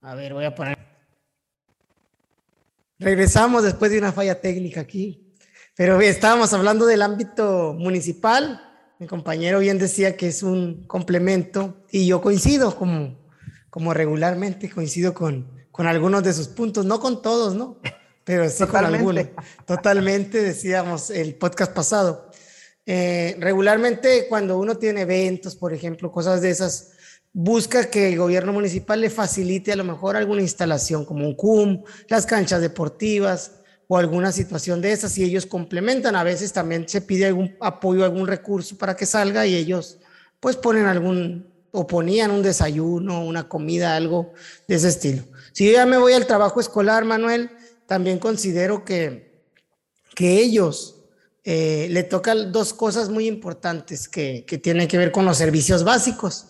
A 0.00 0.14
ver, 0.14 0.34
voy 0.34 0.44
a 0.44 0.54
poner. 0.54 0.78
Regresamos 2.98 3.64
después 3.64 3.90
de 3.90 3.98
una 3.98 4.12
falla 4.12 4.40
técnica 4.40 4.80
aquí. 4.80 5.34
Pero 5.76 6.00
estábamos 6.00 6.52
hablando 6.52 6.86
del 6.86 7.02
ámbito 7.02 7.74
municipal. 7.76 8.60
Mi 9.00 9.08
compañero 9.08 9.58
bien 9.58 9.78
decía 9.78 10.16
que 10.16 10.28
es 10.28 10.44
un 10.44 10.86
complemento 10.86 11.84
y 11.90 12.06
yo 12.06 12.22
coincido 12.22 12.76
como, 12.76 13.18
como 13.70 13.92
regularmente, 13.92 14.70
coincido 14.70 15.12
con, 15.12 15.53
con 15.74 15.88
algunos 15.88 16.22
de 16.22 16.32
sus 16.32 16.46
puntos, 16.46 16.86
no 16.86 17.00
con 17.00 17.20
todos, 17.20 17.56
¿no? 17.56 17.80
Pero 18.22 18.48
sí 18.48 18.64
con 18.64 18.84
algunos. 18.84 19.26
Totalmente, 19.66 20.40
decíamos 20.40 21.10
el 21.10 21.34
podcast 21.34 21.72
pasado. 21.72 22.30
Eh, 22.86 23.34
regularmente 23.40 24.28
cuando 24.28 24.56
uno 24.56 24.76
tiene 24.76 25.00
eventos, 25.00 25.56
por 25.56 25.74
ejemplo, 25.74 26.12
cosas 26.12 26.42
de 26.42 26.50
esas, 26.50 26.92
busca 27.32 27.90
que 27.90 28.10
el 28.10 28.18
gobierno 28.18 28.52
municipal 28.52 29.00
le 29.00 29.10
facilite 29.10 29.72
a 29.72 29.76
lo 29.76 29.82
mejor 29.82 30.14
alguna 30.14 30.42
instalación 30.42 31.04
como 31.04 31.26
un 31.26 31.34
CUM, 31.34 31.82
las 32.06 32.24
canchas 32.24 32.60
deportivas 32.60 33.56
o 33.88 33.98
alguna 33.98 34.30
situación 34.30 34.80
de 34.80 34.92
esas 34.92 35.18
y 35.18 35.24
ellos 35.24 35.44
complementan. 35.44 36.14
A 36.14 36.22
veces 36.22 36.52
también 36.52 36.88
se 36.88 37.00
pide 37.00 37.26
algún 37.26 37.56
apoyo, 37.60 38.04
algún 38.04 38.28
recurso 38.28 38.78
para 38.78 38.94
que 38.94 39.06
salga 39.06 39.44
y 39.44 39.56
ellos 39.56 39.98
pues 40.38 40.54
ponen 40.54 40.86
algún 40.86 41.52
o 41.72 41.84
ponían 41.84 42.30
un 42.30 42.44
desayuno, 42.44 43.24
una 43.24 43.48
comida, 43.48 43.96
algo 43.96 44.32
de 44.68 44.76
ese 44.76 44.86
estilo. 44.86 45.24
Si 45.54 45.64
yo 45.64 45.72
ya 45.72 45.86
me 45.86 45.96
voy 45.96 46.12
al 46.12 46.26
trabajo 46.26 46.60
escolar, 46.60 47.06
Manuel, 47.06 47.50
también 47.86 48.18
considero 48.18 48.84
que, 48.84 49.42
que 50.14 50.40
ellos 50.40 51.06
eh, 51.44 51.86
le 51.90 52.02
tocan 52.02 52.52
dos 52.52 52.74
cosas 52.74 53.08
muy 53.08 53.26
importantes 53.26 54.06
que, 54.06 54.44
que 54.46 54.58
tienen 54.58 54.88
que 54.88 54.98
ver 54.98 55.12
con 55.12 55.24
los 55.24 55.38
servicios 55.38 55.84
básicos 55.84 56.48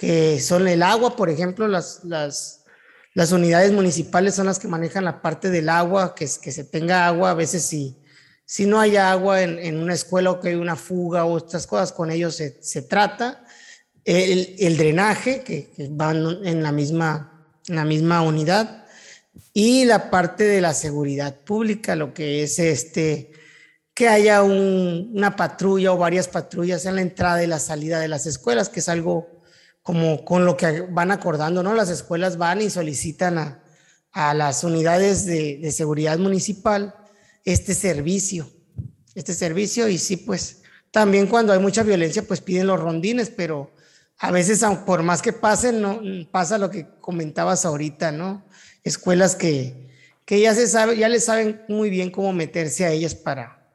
que 0.00 0.40
son 0.40 0.66
el 0.66 0.82
agua, 0.82 1.14
por 1.14 1.28
ejemplo, 1.28 1.68
las, 1.68 2.00
las, 2.04 2.64
las 3.12 3.32
unidades 3.32 3.70
municipales 3.70 4.34
son 4.34 4.46
las 4.46 4.58
que 4.58 4.66
manejan 4.66 5.04
la 5.04 5.20
parte 5.20 5.50
del 5.50 5.68
agua, 5.68 6.14
que, 6.14 6.26
que 6.40 6.52
se 6.52 6.64
tenga 6.64 7.06
agua, 7.06 7.32
a 7.32 7.34
veces 7.34 7.64
si, 7.64 7.98
si 8.46 8.64
no 8.64 8.80
hay 8.80 8.96
agua 8.96 9.42
en, 9.42 9.58
en 9.58 9.76
una 9.76 9.92
escuela 9.92 10.30
o 10.30 10.40
que 10.40 10.48
hay 10.48 10.54
una 10.54 10.74
fuga 10.74 11.26
o 11.26 11.36
estas 11.36 11.66
cosas, 11.66 11.92
con 11.92 12.10
ellos 12.10 12.34
se, 12.34 12.56
se 12.62 12.80
trata. 12.80 13.44
El, 14.02 14.56
el 14.58 14.78
drenaje, 14.78 15.42
que, 15.44 15.68
que, 15.68 15.88
van 15.90 16.46
en 16.46 16.62
la, 16.62 16.72
misma, 16.72 17.39
la 17.66 17.84
misma 17.84 18.22
unidad, 18.22 18.86
y 19.52 19.84
la 19.84 20.10
parte 20.10 20.44
de 20.44 20.60
la 20.60 20.74
seguridad 20.74 21.40
pública, 21.40 21.96
lo 21.96 22.14
que 22.14 22.42
es 22.42 22.58
este, 22.58 23.32
que 23.94 24.08
haya 24.08 24.42
un, 24.42 25.12
una 25.14 25.36
patrulla 25.36 25.92
o 25.92 25.98
varias 25.98 26.28
patrullas 26.28 26.86
en 26.86 26.96
la 26.96 27.02
entrada 27.02 27.42
y 27.42 27.46
la 27.46 27.58
salida 27.58 28.00
de 28.00 28.08
las 28.08 28.26
escuelas, 28.26 28.68
que 28.68 28.80
es 28.80 28.88
algo 28.88 29.40
como 29.82 30.24
con 30.24 30.44
lo 30.44 30.56
que 30.56 30.82
van 30.82 31.10
acordando, 31.10 31.62
¿no? 31.62 31.74
Las 31.74 31.90
escuelas 31.90 32.36
van 32.36 32.60
y 32.60 32.70
solicitan 32.70 33.38
a, 33.38 33.64
a 34.12 34.34
las 34.34 34.64
unidades 34.64 35.24
de, 35.26 35.58
de, 35.58 35.72
seguridad 35.72 36.18
municipal 36.18 36.94
este 37.44 37.74
servicio, 37.74 38.50
este 39.14 39.34
servicio 39.34 39.88
y 39.88 39.98
sí, 39.98 40.16
pues 40.16 40.62
también 40.90 41.26
cuando 41.26 41.52
hay 41.52 41.58
mucha 41.58 41.82
violencia, 41.82 42.22
pues 42.22 42.40
piden 42.40 42.66
los 42.66 42.80
rondines, 42.80 43.30
pero 43.30 43.72
a 44.22 44.30
veces, 44.30 44.62
por 44.84 45.02
más 45.02 45.22
que 45.22 45.32
pasen, 45.32 45.80
no 45.80 46.00
pasa 46.30 46.58
lo 46.58 46.70
que 46.70 46.86
comentabas 47.00 47.64
ahorita, 47.64 48.12
¿no? 48.12 48.44
Escuelas 48.84 49.34
que, 49.34 49.88
que 50.26 50.40
ya 50.40 50.54
se 50.54 50.66
sabe, 50.66 50.98
ya 50.98 51.08
les 51.08 51.24
saben 51.24 51.62
muy 51.68 51.88
bien 51.88 52.10
cómo 52.10 52.30
meterse 52.34 52.84
a 52.84 52.90
ellas 52.90 53.14
para, 53.14 53.66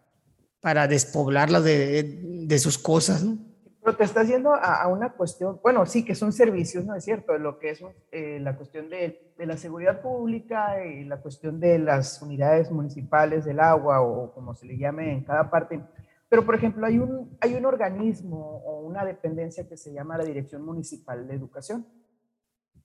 para 0.61 0.87
despoblarlas 0.87 1.63
de, 1.63 2.19
de, 2.47 2.59
sus 2.59 2.77
cosas, 2.77 3.23
¿no? 3.23 3.39
Pero 3.83 3.97
te 3.97 4.03
estás 4.03 4.27
yendo 4.27 4.53
a, 4.53 4.83
a, 4.83 4.87
una 4.87 5.13
cuestión, 5.13 5.59
bueno, 5.63 5.83
sí, 5.87 6.05
que 6.05 6.13
son 6.13 6.31
servicios, 6.31 6.85
¿no 6.85 6.95
es 6.95 7.03
cierto? 7.03 7.35
Lo 7.39 7.57
que 7.57 7.71
es 7.71 7.83
eh, 8.11 8.37
la 8.39 8.55
cuestión 8.55 8.87
de, 8.91 9.33
de, 9.39 9.45
la 9.47 9.57
seguridad 9.57 10.01
pública 10.01 10.85
y 10.85 11.05
la 11.05 11.17
cuestión 11.17 11.59
de 11.59 11.79
las 11.79 12.21
unidades 12.21 12.69
municipales 12.69 13.45
del 13.45 13.59
agua 13.59 14.01
o 14.01 14.31
como 14.31 14.53
se 14.53 14.67
le 14.67 14.77
llame 14.77 15.11
en 15.11 15.23
cada 15.23 15.49
parte. 15.49 15.81
Pero, 16.35 16.45
por 16.45 16.55
ejemplo, 16.55 16.85
hay 16.85 16.99
un, 16.99 17.37
hay 17.39 17.53
un 17.53 17.65
organismo 17.65 18.61
o 18.65 18.81
una 18.81 19.05
dependencia 19.05 19.69
que 19.69 19.77
se 19.77 19.93
llama 19.93 20.17
la 20.17 20.25
Dirección 20.25 20.65
Municipal 20.65 21.25
de 21.25 21.33
Educación 21.33 21.87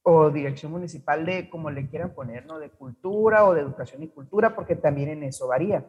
o 0.04 0.30
Dirección 0.30 0.70
Municipal 0.70 1.26
de, 1.26 1.50
como 1.50 1.68
le 1.68 1.88
quieran 1.88 2.14
poner, 2.14 2.46
¿no? 2.46 2.60
De 2.60 2.70
Cultura 2.70 3.44
o 3.44 3.52
de 3.52 3.62
Educación 3.62 4.04
y 4.04 4.08
Cultura, 4.08 4.54
porque 4.54 4.76
también 4.76 5.08
en 5.08 5.24
eso 5.24 5.48
varía. 5.48 5.84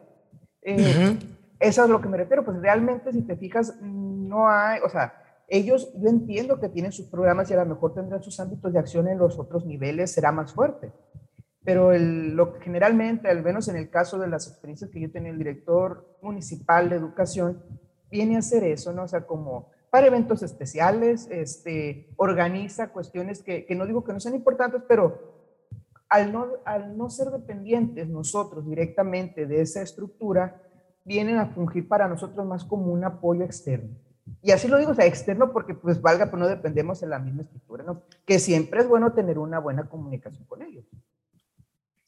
Eh, 0.60 0.74
uh 0.74 0.78
-huh. 0.78 1.18
Eso 1.60 1.84
es 1.84 1.88
lo 1.88 2.00
que 2.00 2.08
me 2.08 2.16
refiero, 2.16 2.44
pues 2.44 2.60
realmente 2.60 3.12
si 3.12 3.22
te 3.22 3.36
fijas, 3.36 3.80
no 3.80 4.48
hay, 4.48 4.80
o 4.84 4.88
sea, 4.88 5.14
ellos, 5.46 5.92
yo 5.94 6.08
entiendo 6.08 6.58
que 6.58 6.68
tienen 6.68 6.90
sus 6.90 7.06
programas 7.06 7.48
y 7.48 7.54
a 7.54 7.58
lo 7.58 7.66
mejor 7.66 7.94
tendrán 7.94 8.24
sus 8.24 8.40
ámbitos 8.40 8.72
de 8.72 8.80
acción 8.80 9.06
en 9.06 9.18
los 9.18 9.38
otros 9.38 9.64
niveles, 9.64 10.10
será 10.10 10.32
más 10.32 10.52
fuerte. 10.52 10.90
Pero 11.64 11.92
el, 11.92 12.34
lo 12.34 12.54
que 12.54 12.60
generalmente, 12.60 13.28
al 13.28 13.42
menos 13.42 13.68
en 13.68 13.76
el 13.76 13.88
caso 13.88 14.18
de 14.18 14.28
las 14.28 14.48
experiencias 14.48 14.90
que 14.90 15.00
yo 15.00 15.10
tenía, 15.10 15.30
el 15.30 15.38
director 15.38 16.16
municipal 16.20 16.88
de 16.88 16.96
educación 16.96 17.62
viene 18.10 18.36
a 18.36 18.40
hacer 18.40 18.64
eso, 18.64 18.92
¿no? 18.92 19.04
O 19.04 19.08
sea, 19.08 19.26
como 19.26 19.70
para 19.90 20.06
eventos 20.06 20.42
especiales, 20.42 21.28
este, 21.30 22.08
organiza 22.16 22.88
cuestiones 22.88 23.42
que, 23.42 23.64
que 23.64 23.74
no 23.74 23.86
digo 23.86 24.02
que 24.02 24.12
no 24.12 24.20
sean 24.20 24.34
importantes, 24.34 24.82
pero 24.88 25.32
al 26.08 26.32
no, 26.32 26.46
al 26.64 26.96
no 26.96 27.08
ser 27.08 27.28
dependientes 27.28 28.08
nosotros 28.08 28.66
directamente 28.66 29.46
de 29.46 29.62
esa 29.62 29.82
estructura, 29.82 30.60
vienen 31.04 31.38
a 31.38 31.46
fungir 31.46 31.88
para 31.88 32.08
nosotros 32.08 32.46
más 32.46 32.64
como 32.64 32.92
un 32.92 33.04
apoyo 33.04 33.44
externo. 33.44 33.96
Y 34.42 34.50
así 34.52 34.68
lo 34.68 34.78
digo, 34.78 34.92
o 34.92 34.94
sea, 34.94 35.06
externo 35.06 35.52
porque 35.52 35.74
pues 35.74 36.00
valga, 36.00 36.30
pues 36.30 36.38
no 36.38 36.48
dependemos 36.48 37.00
de 37.00 37.06
la 37.06 37.18
misma 37.18 37.42
estructura, 37.42 37.82
¿no? 37.84 38.02
Que 38.24 38.38
siempre 38.38 38.80
es 38.80 38.88
bueno 38.88 39.12
tener 39.12 39.38
una 39.38 39.58
buena 39.58 39.88
comunicación 39.88 40.44
con 40.46 40.62
ellos. 40.62 40.84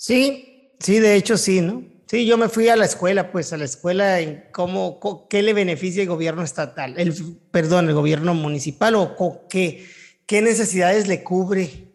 Sí, 0.07 0.75
sí, 0.81 1.01
de 1.01 1.15
hecho 1.15 1.39
sí, 1.39 1.63
¿no? 1.63 1.83
Sí, 2.05 2.27
yo 2.27 2.37
me 2.37 2.51
fui 2.51 2.69
a 2.69 2.77
la 2.77 2.85
escuela, 2.85 3.33
pues 3.33 3.55
a 3.55 3.57
la 3.57 3.65
escuela 3.65 4.21
en 4.21 4.45
cómo, 4.53 5.01
qué 5.31 5.43
le 5.43 5.55
beneficia 5.55 6.03
el 6.03 6.11
gobierno 6.11 6.43
estatal, 6.43 6.99
el, 6.99 7.15
perdón, 7.51 7.89
el 7.89 7.95
gobierno 7.95 8.35
municipal 8.35 8.97
o 8.97 9.49
qué, 9.49 9.87
qué 10.27 10.43
necesidades 10.43 11.09
le 11.09 11.25
cubre 11.25 11.95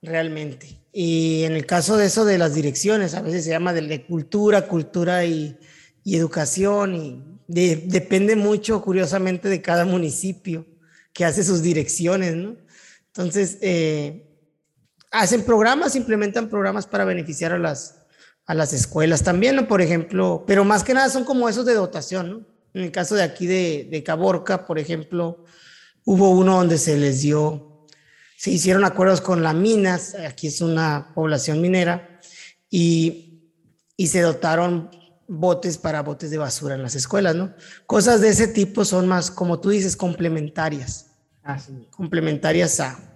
realmente. 0.00 0.84
Y 0.92 1.42
en 1.42 1.54
el 1.54 1.66
caso 1.66 1.96
de 1.96 2.06
eso 2.06 2.24
de 2.24 2.38
las 2.38 2.54
direcciones, 2.54 3.14
a 3.14 3.22
veces 3.22 3.42
se 3.42 3.50
llama 3.50 3.72
de, 3.72 4.06
cultura, 4.06 4.68
cultura 4.68 5.24
y, 5.24 5.58
educación 6.04 6.94
y 6.94 7.24
de, 7.48 7.74
depende 7.74 8.36
mucho, 8.36 8.82
curiosamente, 8.82 9.48
de 9.48 9.62
cada 9.62 9.84
municipio 9.84 10.64
que 11.12 11.24
hace 11.24 11.42
sus 11.42 11.60
direcciones, 11.60 12.36
¿no? 12.36 12.56
Entonces, 13.08 13.58
eh, 13.62 14.27
hacen 15.10 15.44
programas, 15.44 15.96
implementan 15.96 16.48
programas 16.48 16.86
para 16.86 17.04
beneficiar 17.04 17.52
a 17.52 17.58
las, 17.58 18.02
a 18.46 18.54
las 18.54 18.72
escuelas 18.72 19.22
también, 19.22 19.56
¿no? 19.56 19.68
Por 19.68 19.80
ejemplo, 19.80 20.44
pero 20.46 20.64
más 20.64 20.84
que 20.84 20.94
nada 20.94 21.08
son 21.08 21.24
como 21.24 21.48
esos 21.48 21.66
de 21.66 21.74
dotación, 21.74 22.30
¿no? 22.30 22.46
En 22.74 22.82
el 22.82 22.92
caso 22.92 23.14
de 23.14 23.22
aquí 23.22 23.46
de, 23.46 23.88
de 23.90 24.02
Caborca, 24.02 24.66
por 24.66 24.78
ejemplo, 24.78 25.44
hubo 26.04 26.30
uno 26.30 26.56
donde 26.56 26.78
se 26.78 26.96
les 26.96 27.22
dio, 27.22 27.86
se 28.36 28.50
hicieron 28.50 28.84
acuerdos 28.84 29.20
con 29.20 29.42
las 29.42 29.54
minas, 29.54 30.14
aquí 30.14 30.46
es 30.46 30.60
una 30.60 31.12
población 31.14 31.60
minera, 31.60 32.20
y, 32.70 33.42
y 33.96 34.06
se 34.08 34.20
dotaron 34.20 34.90
botes 35.26 35.76
para 35.76 36.02
botes 36.02 36.30
de 36.30 36.38
basura 36.38 36.74
en 36.74 36.82
las 36.82 36.94
escuelas, 36.94 37.34
¿no? 37.34 37.54
Cosas 37.86 38.20
de 38.20 38.30
ese 38.30 38.48
tipo 38.48 38.84
son 38.84 39.06
más, 39.06 39.30
como 39.30 39.60
tú 39.60 39.70
dices, 39.70 39.96
complementarias. 39.96 41.10
Ah, 41.42 41.58
sí. 41.58 41.88
Complementarias 41.90 42.80
a. 42.80 43.07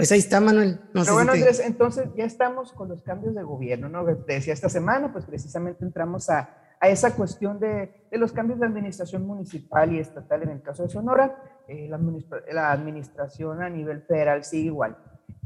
Pues 0.00 0.12
ahí 0.12 0.18
está, 0.18 0.40
Manuel. 0.40 0.80
No 0.94 1.02
Pero 1.02 1.04
sé 1.04 1.12
bueno, 1.12 1.32
si 1.32 1.38
te... 1.38 1.44
Andrés, 1.44 1.66
entonces 1.66 2.08
ya 2.16 2.24
estamos 2.24 2.72
con 2.72 2.88
los 2.88 3.02
cambios 3.02 3.34
de 3.34 3.42
gobierno, 3.42 3.88
¿no? 3.88 4.04
Te 4.24 4.34
decía 4.34 4.54
esta 4.54 4.68
semana, 4.68 5.12
pues 5.12 5.26
precisamente 5.26 5.84
entramos 5.84 6.30
a, 6.30 6.56
a 6.80 6.88
esa 6.88 7.14
cuestión 7.14 7.60
de, 7.60 8.06
de, 8.10 8.18
los 8.18 8.32
cambios 8.32 8.58
de 8.58 8.66
administración 8.66 9.26
municipal 9.26 9.92
y 9.92 9.98
estatal 9.98 10.42
en 10.42 10.50
el 10.50 10.62
caso 10.62 10.82
de 10.82 10.88
Sonora. 10.88 11.36
Eh, 11.68 11.86
la, 11.88 11.96
administra 11.96 12.40
la, 12.50 12.72
administración 12.72 13.62
a 13.62 13.68
nivel 13.68 14.02
federal 14.02 14.42
sigue 14.42 14.66
igual. 14.66 14.96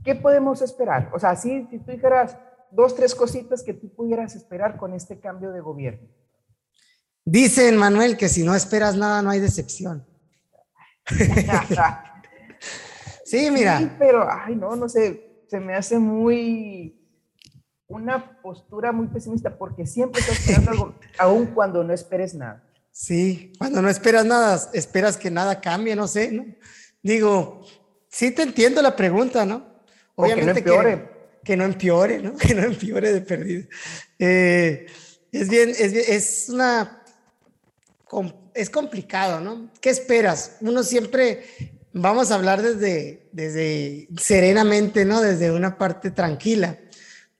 ¿Qué 0.04 0.14
podemos 0.14 0.62
esperar? 0.62 1.10
O 1.12 1.18
sea, 1.18 1.34
si, 1.34 1.66
si 1.66 1.80
tú 1.80 1.90
dijeras, 1.90 2.38
dos, 2.70 2.94
tres 2.94 3.14
cositas 3.14 3.62
que 3.62 3.74
tú 3.74 3.92
pudieras 3.92 4.36
esperar 4.36 4.76
con 4.76 4.94
este 4.94 5.18
cambio 5.18 5.50
de 5.50 5.60
gobierno. 5.60 6.08
Dicen, 7.24 7.76
Manuel, 7.76 8.16
que 8.16 8.28
si 8.28 8.44
no 8.44 8.54
esperas 8.54 8.96
nada, 8.96 9.20
no 9.22 9.30
hay 9.30 9.40
decepción. 9.40 10.06
sí, 13.38 13.50
mira. 13.50 13.78
Sí, 13.78 13.90
pero, 13.98 14.28
ay, 14.30 14.54
no, 14.56 14.76
no 14.76 14.88
sé, 14.88 15.44
se 15.48 15.60
me 15.60 15.74
hace 15.74 15.98
muy 15.98 17.00
una 17.86 18.40
postura 18.40 18.92
muy 18.92 19.06
pesimista 19.08 19.56
porque 19.56 19.86
siempre 19.86 20.20
estás 20.20 20.38
esperando 20.40 20.70
algo, 20.70 20.94
aun 21.18 21.46
cuando 21.46 21.84
no 21.84 21.92
esperes 21.92 22.34
nada. 22.34 22.62
Sí, 22.90 23.52
cuando 23.58 23.82
no 23.82 23.88
esperas 23.88 24.24
nada, 24.24 24.60
esperas 24.72 25.16
que 25.16 25.30
nada 25.30 25.60
cambie, 25.60 25.96
no 25.96 26.06
sé, 26.06 26.30
¿no? 26.30 26.46
Digo, 27.02 27.64
sí 28.08 28.30
te 28.30 28.42
entiendo 28.42 28.80
la 28.80 28.94
pregunta, 28.96 29.44
¿no? 29.44 29.66
Obviamente 30.14 30.62
que 30.62 30.70
no 30.70 30.76
empeore. 30.76 30.96
Que, 30.96 31.44
que 31.44 31.56
no 31.56 31.64
empeore, 31.64 32.18
¿no? 32.20 32.36
Que 32.36 32.54
no 32.54 32.62
empeore 32.62 33.12
de 33.12 33.20
perdido. 33.20 33.64
Eh, 34.18 34.86
Es 35.32 35.48
bien, 35.48 35.70
es, 35.70 35.92
es 35.92 36.48
una, 36.48 37.02
es 38.54 38.70
complicado, 38.70 39.40
¿no? 39.40 39.68
¿Qué 39.80 39.90
esperas? 39.90 40.58
Uno 40.60 40.84
siempre, 40.84 41.44
vamos 41.94 42.30
a 42.30 42.34
hablar 42.34 42.60
desde, 42.60 43.28
desde 43.32 44.08
serenamente, 44.18 45.04
¿no? 45.04 45.22
Desde 45.22 45.50
una 45.50 45.78
parte 45.78 46.10
tranquila, 46.10 46.78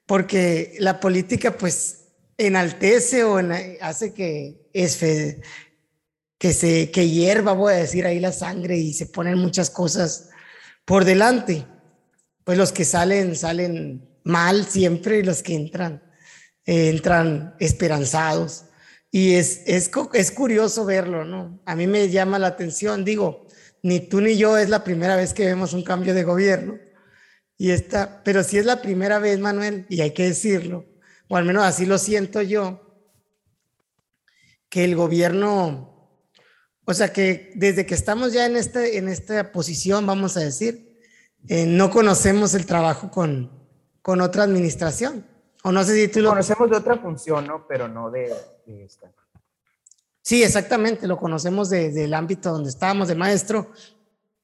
porque 0.07 0.75
la 0.79 0.99
política, 0.99 1.55
pues, 1.57 2.05
enaltece 2.37 3.23
o 3.23 3.39
hace 3.81 4.13
que 4.13 4.67
es 4.73 4.97
que 6.37 6.53
se 6.53 6.91
que 6.91 7.09
hierva, 7.09 7.53
voy 7.53 7.73
a 7.73 7.77
decir 7.77 8.05
ahí 8.05 8.19
la 8.19 8.33
sangre 8.33 8.77
y 8.77 8.93
se 8.93 9.05
ponen 9.05 9.37
muchas 9.37 9.69
cosas 9.69 10.29
por 10.83 11.05
delante. 11.05 11.65
Pues 12.43 12.57
los 12.57 12.71
que 12.71 12.83
salen 12.83 13.35
salen 13.35 14.07
mal 14.23 14.65
siempre 14.65 15.19
y 15.19 15.23
los 15.23 15.41
que 15.41 15.55
entran 15.55 16.03
eh, 16.65 16.89
entran 16.89 17.55
esperanzados. 17.59 18.65
Y 19.11 19.35
es, 19.35 19.61
es, 19.65 19.89
es 20.13 20.31
curioso 20.31 20.83
verlo, 20.83 21.23
¿no? 21.23 21.61
A 21.65 21.75
mí 21.75 21.87
me 21.87 22.09
llama 22.09 22.37
la 22.37 22.47
atención, 22.47 23.05
digo, 23.05 23.44
ni 23.85 23.99
tú 23.99 24.19
ni 24.19 24.35
yo 24.35 24.57
es 24.57 24.67
la 24.67 24.83
primera 24.83 25.15
vez 25.15 25.31
que 25.35 25.45
vemos 25.45 25.73
un 25.73 25.83
cambio 25.83 26.15
de 26.15 26.23
gobierno. 26.23 26.79
Y 27.55 27.69
esta, 27.69 28.23
pero 28.23 28.43
sí 28.43 28.57
es 28.57 28.65
la 28.65 28.81
primera 28.81 29.19
vez, 29.19 29.39
Manuel, 29.39 29.85
y 29.89 30.01
hay 30.01 30.09
que 30.09 30.23
decirlo, 30.23 30.85
o 31.27 31.37
al 31.37 31.45
menos 31.45 31.63
así 31.63 31.85
lo 31.85 31.99
siento 31.99 32.41
yo, 32.41 32.81
que 34.69 34.85
el 34.85 34.95
gobierno, 34.95 36.19
o 36.83 36.93
sea, 36.95 37.13
que 37.13 37.51
desde 37.53 37.85
que 37.85 37.93
estamos 37.93 38.33
ya 38.33 38.47
en, 38.47 38.55
este, 38.55 38.97
en 38.97 39.07
esta 39.07 39.51
posición, 39.51 40.07
vamos 40.07 40.35
a 40.35 40.39
decir, 40.39 40.99
eh, 41.47 41.67
no 41.67 41.91
conocemos 41.91 42.55
el 42.55 42.65
trabajo 42.65 43.11
con, 43.11 43.51
con 44.01 44.19
otra 44.19 44.45
administración. 44.45 45.27
O 45.63 45.71
no 45.71 45.83
sé 45.83 45.93
si 45.93 46.07
tú 46.07 46.21
lo... 46.21 46.29
Conocemos 46.29 46.71
de 46.71 46.77
otra 46.77 46.97
función, 46.97 47.45
¿no? 47.45 47.67
Pero 47.67 47.87
no 47.87 48.09
de, 48.09 48.33
esta. 48.65 49.11
Sí, 50.25 50.41
exactamente, 50.41 51.05
lo 51.05 51.19
conocemos 51.19 51.69
del 51.69 52.11
ámbito 52.15 52.51
donde 52.51 52.71
estábamos 52.71 53.07
de 53.07 53.13
maestro, 53.13 53.71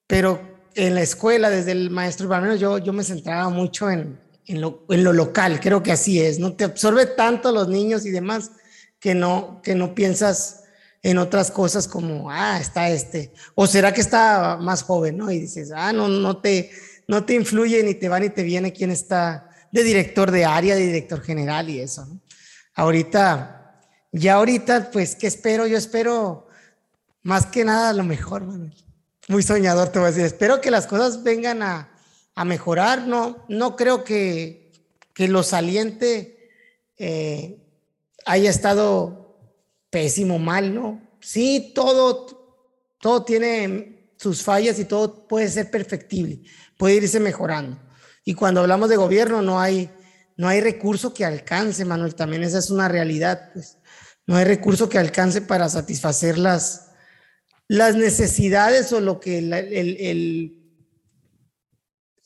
pero 0.06 0.40
en 0.76 0.94
la 0.94 1.02
escuela, 1.02 1.50
desde 1.50 1.72
el 1.72 1.90
maestro, 1.90 2.32
al 2.32 2.44
menos 2.44 2.60
yo, 2.60 2.78
yo 2.78 2.94
me 2.94 3.04
centraba 3.04 3.50
mucho 3.50 3.90
en, 3.90 4.20
en 4.46 4.62
lo, 4.62 4.86
local, 4.88 5.60
creo 5.60 5.82
que 5.82 5.92
así 5.92 6.22
es, 6.22 6.38
no 6.38 6.54
te 6.54 6.66
absorbe 6.66 7.08
tanto 7.08 7.52
los 7.52 7.68
niños 7.68 8.06
y 8.06 8.12
demás 8.12 8.52
que 9.00 9.16
no, 9.16 9.60
que 9.64 9.74
no 9.74 9.96
piensas 9.96 10.66
en 11.02 11.18
otras 11.18 11.50
cosas 11.50 11.88
como, 11.88 12.30
ah, 12.30 12.60
está 12.62 12.92
este, 12.92 13.34
o 13.56 13.66
será 13.66 13.92
que 13.92 14.02
está 14.02 14.58
más 14.58 14.84
joven, 14.84 15.18
¿no? 15.18 15.32
Y 15.32 15.40
dices, 15.40 15.72
ah, 15.76 15.92
no, 15.92 16.08
no 16.08 16.38
te, 16.38 16.70
no 17.08 17.26
te 17.26 17.34
influye 17.34 17.82
ni 17.82 17.96
te 17.96 18.08
va 18.08 18.20
ni 18.20 18.30
te 18.30 18.44
viene 18.44 18.72
quién 18.72 18.92
está 18.92 19.50
de 19.72 19.82
director 19.82 20.30
de 20.30 20.46
área, 20.46 20.76
de 20.76 20.86
director 20.86 21.24
general 21.24 21.72
y 21.72 21.80
eso, 21.80 22.06
¿no? 22.06 22.22
Ahorita, 22.76 23.61
ya 24.12 24.36
ahorita, 24.36 24.92
pues, 24.92 25.16
¿qué 25.16 25.28
espero? 25.28 25.68
Yo 25.68 25.78
espero 25.78 26.48
más 27.24 27.46
que 27.46 27.64
nada 27.64 27.94
lo 27.94 28.04
mejor, 28.04 28.44
Muy 29.28 29.44
soñador 29.44 29.90
te 29.90 30.00
voy 30.00 30.08
a 30.08 30.12
decir. 30.12 30.26
Espero 30.26 30.60
que 30.62 30.72
las 30.72 30.88
cosas 30.88 31.24
vengan 31.24 31.62
a, 31.62 31.92
a 32.36 32.46
mejorar, 32.46 33.08
no, 33.08 33.46
no 33.48 33.76
creo 33.76 34.04
que, 34.04 34.72
que 35.14 35.28
lo 35.28 35.44
saliente 35.44 36.50
eh, 36.98 37.58
haya 38.26 38.50
estado 38.50 39.38
pésimo, 39.90 40.40
mal, 40.40 40.74
¿no? 40.74 41.02
Sí, 41.20 41.72
todo, 41.76 42.60
todo 43.00 43.24
tiene 43.24 44.14
sus 44.18 44.44
fallas 44.44 44.80
y 44.80 44.86
todo 44.86 45.28
puede 45.28 45.48
ser 45.50 45.70
perfectible, 45.70 46.42
puede 46.78 46.96
irse 46.96 47.20
mejorando. 47.20 47.80
Y 48.24 48.34
cuando 48.34 48.62
hablamos 48.62 48.90
de 48.90 48.96
gobierno 48.96 49.42
no 49.42 49.60
hay, 49.60 49.90
no 50.38 50.48
hay 50.48 50.62
recurso 50.62 51.14
que 51.14 51.26
alcance, 51.26 51.86
Manuel, 51.86 52.16
también 52.16 52.44
esa 52.44 52.60
es 52.60 52.70
una 52.70 52.88
realidad, 52.88 53.52
pues. 53.54 53.78
No 54.32 54.38
hay 54.38 54.46
recurso 54.46 54.88
que 54.88 54.98
alcance 54.98 55.42
para 55.42 55.68
satisfacer 55.68 56.38
las, 56.38 56.92
las 57.68 57.98
necesidades 57.98 58.94
o 58.94 59.02
lo 59.02 59.20
que 59.20 59.40
el, 59.40 60.58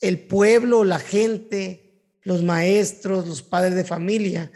el 0.00 0.20
pueblo, 0.28 0.84
la 0.84 1.00
gente, 1.00 2.04
los 2.22 2.44
maestros, 2.44 3.26
los 3.26 3.42
padres 3.42 3.74
de 3.74 3.82
familia 3.82 4.52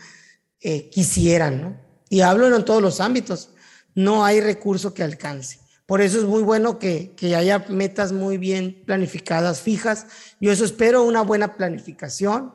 eh, 0.60 0.90
quisieran, 0.90 1.60
¿no? 1.60 1.80
Y 2.08 2.20
hablo 2.20 2.54
en 2.54 2.64
todos 2.64 2.80
los 2.80 3.00
ámbitos, 3.00 3.50
no 3.96 4.24
hay 4.24 4.40
recurso 4.40 4.94
que 4.94 5.02
alcance. 5.02 5.58
Por 5.86 6.02
eso 6.02 6.18
es 6.18 6.26
muy 6.26 6.44
bueno 6.44 6.78
que, 6.78 7.16
que 7.16 7.34
haya 7.34 7.64
metas 7.68 8.12
muy 8.12 8.38
bien 8.38 8.84
planificadas, 8.86 9.60
fijas. 9.60 10.06
Yo 10.40 10.52
eso 10.52 10.64
espero, 10.64 11.02
una 11.02 11.22
buena 11.22 11.56
planificación, 11.56 12.54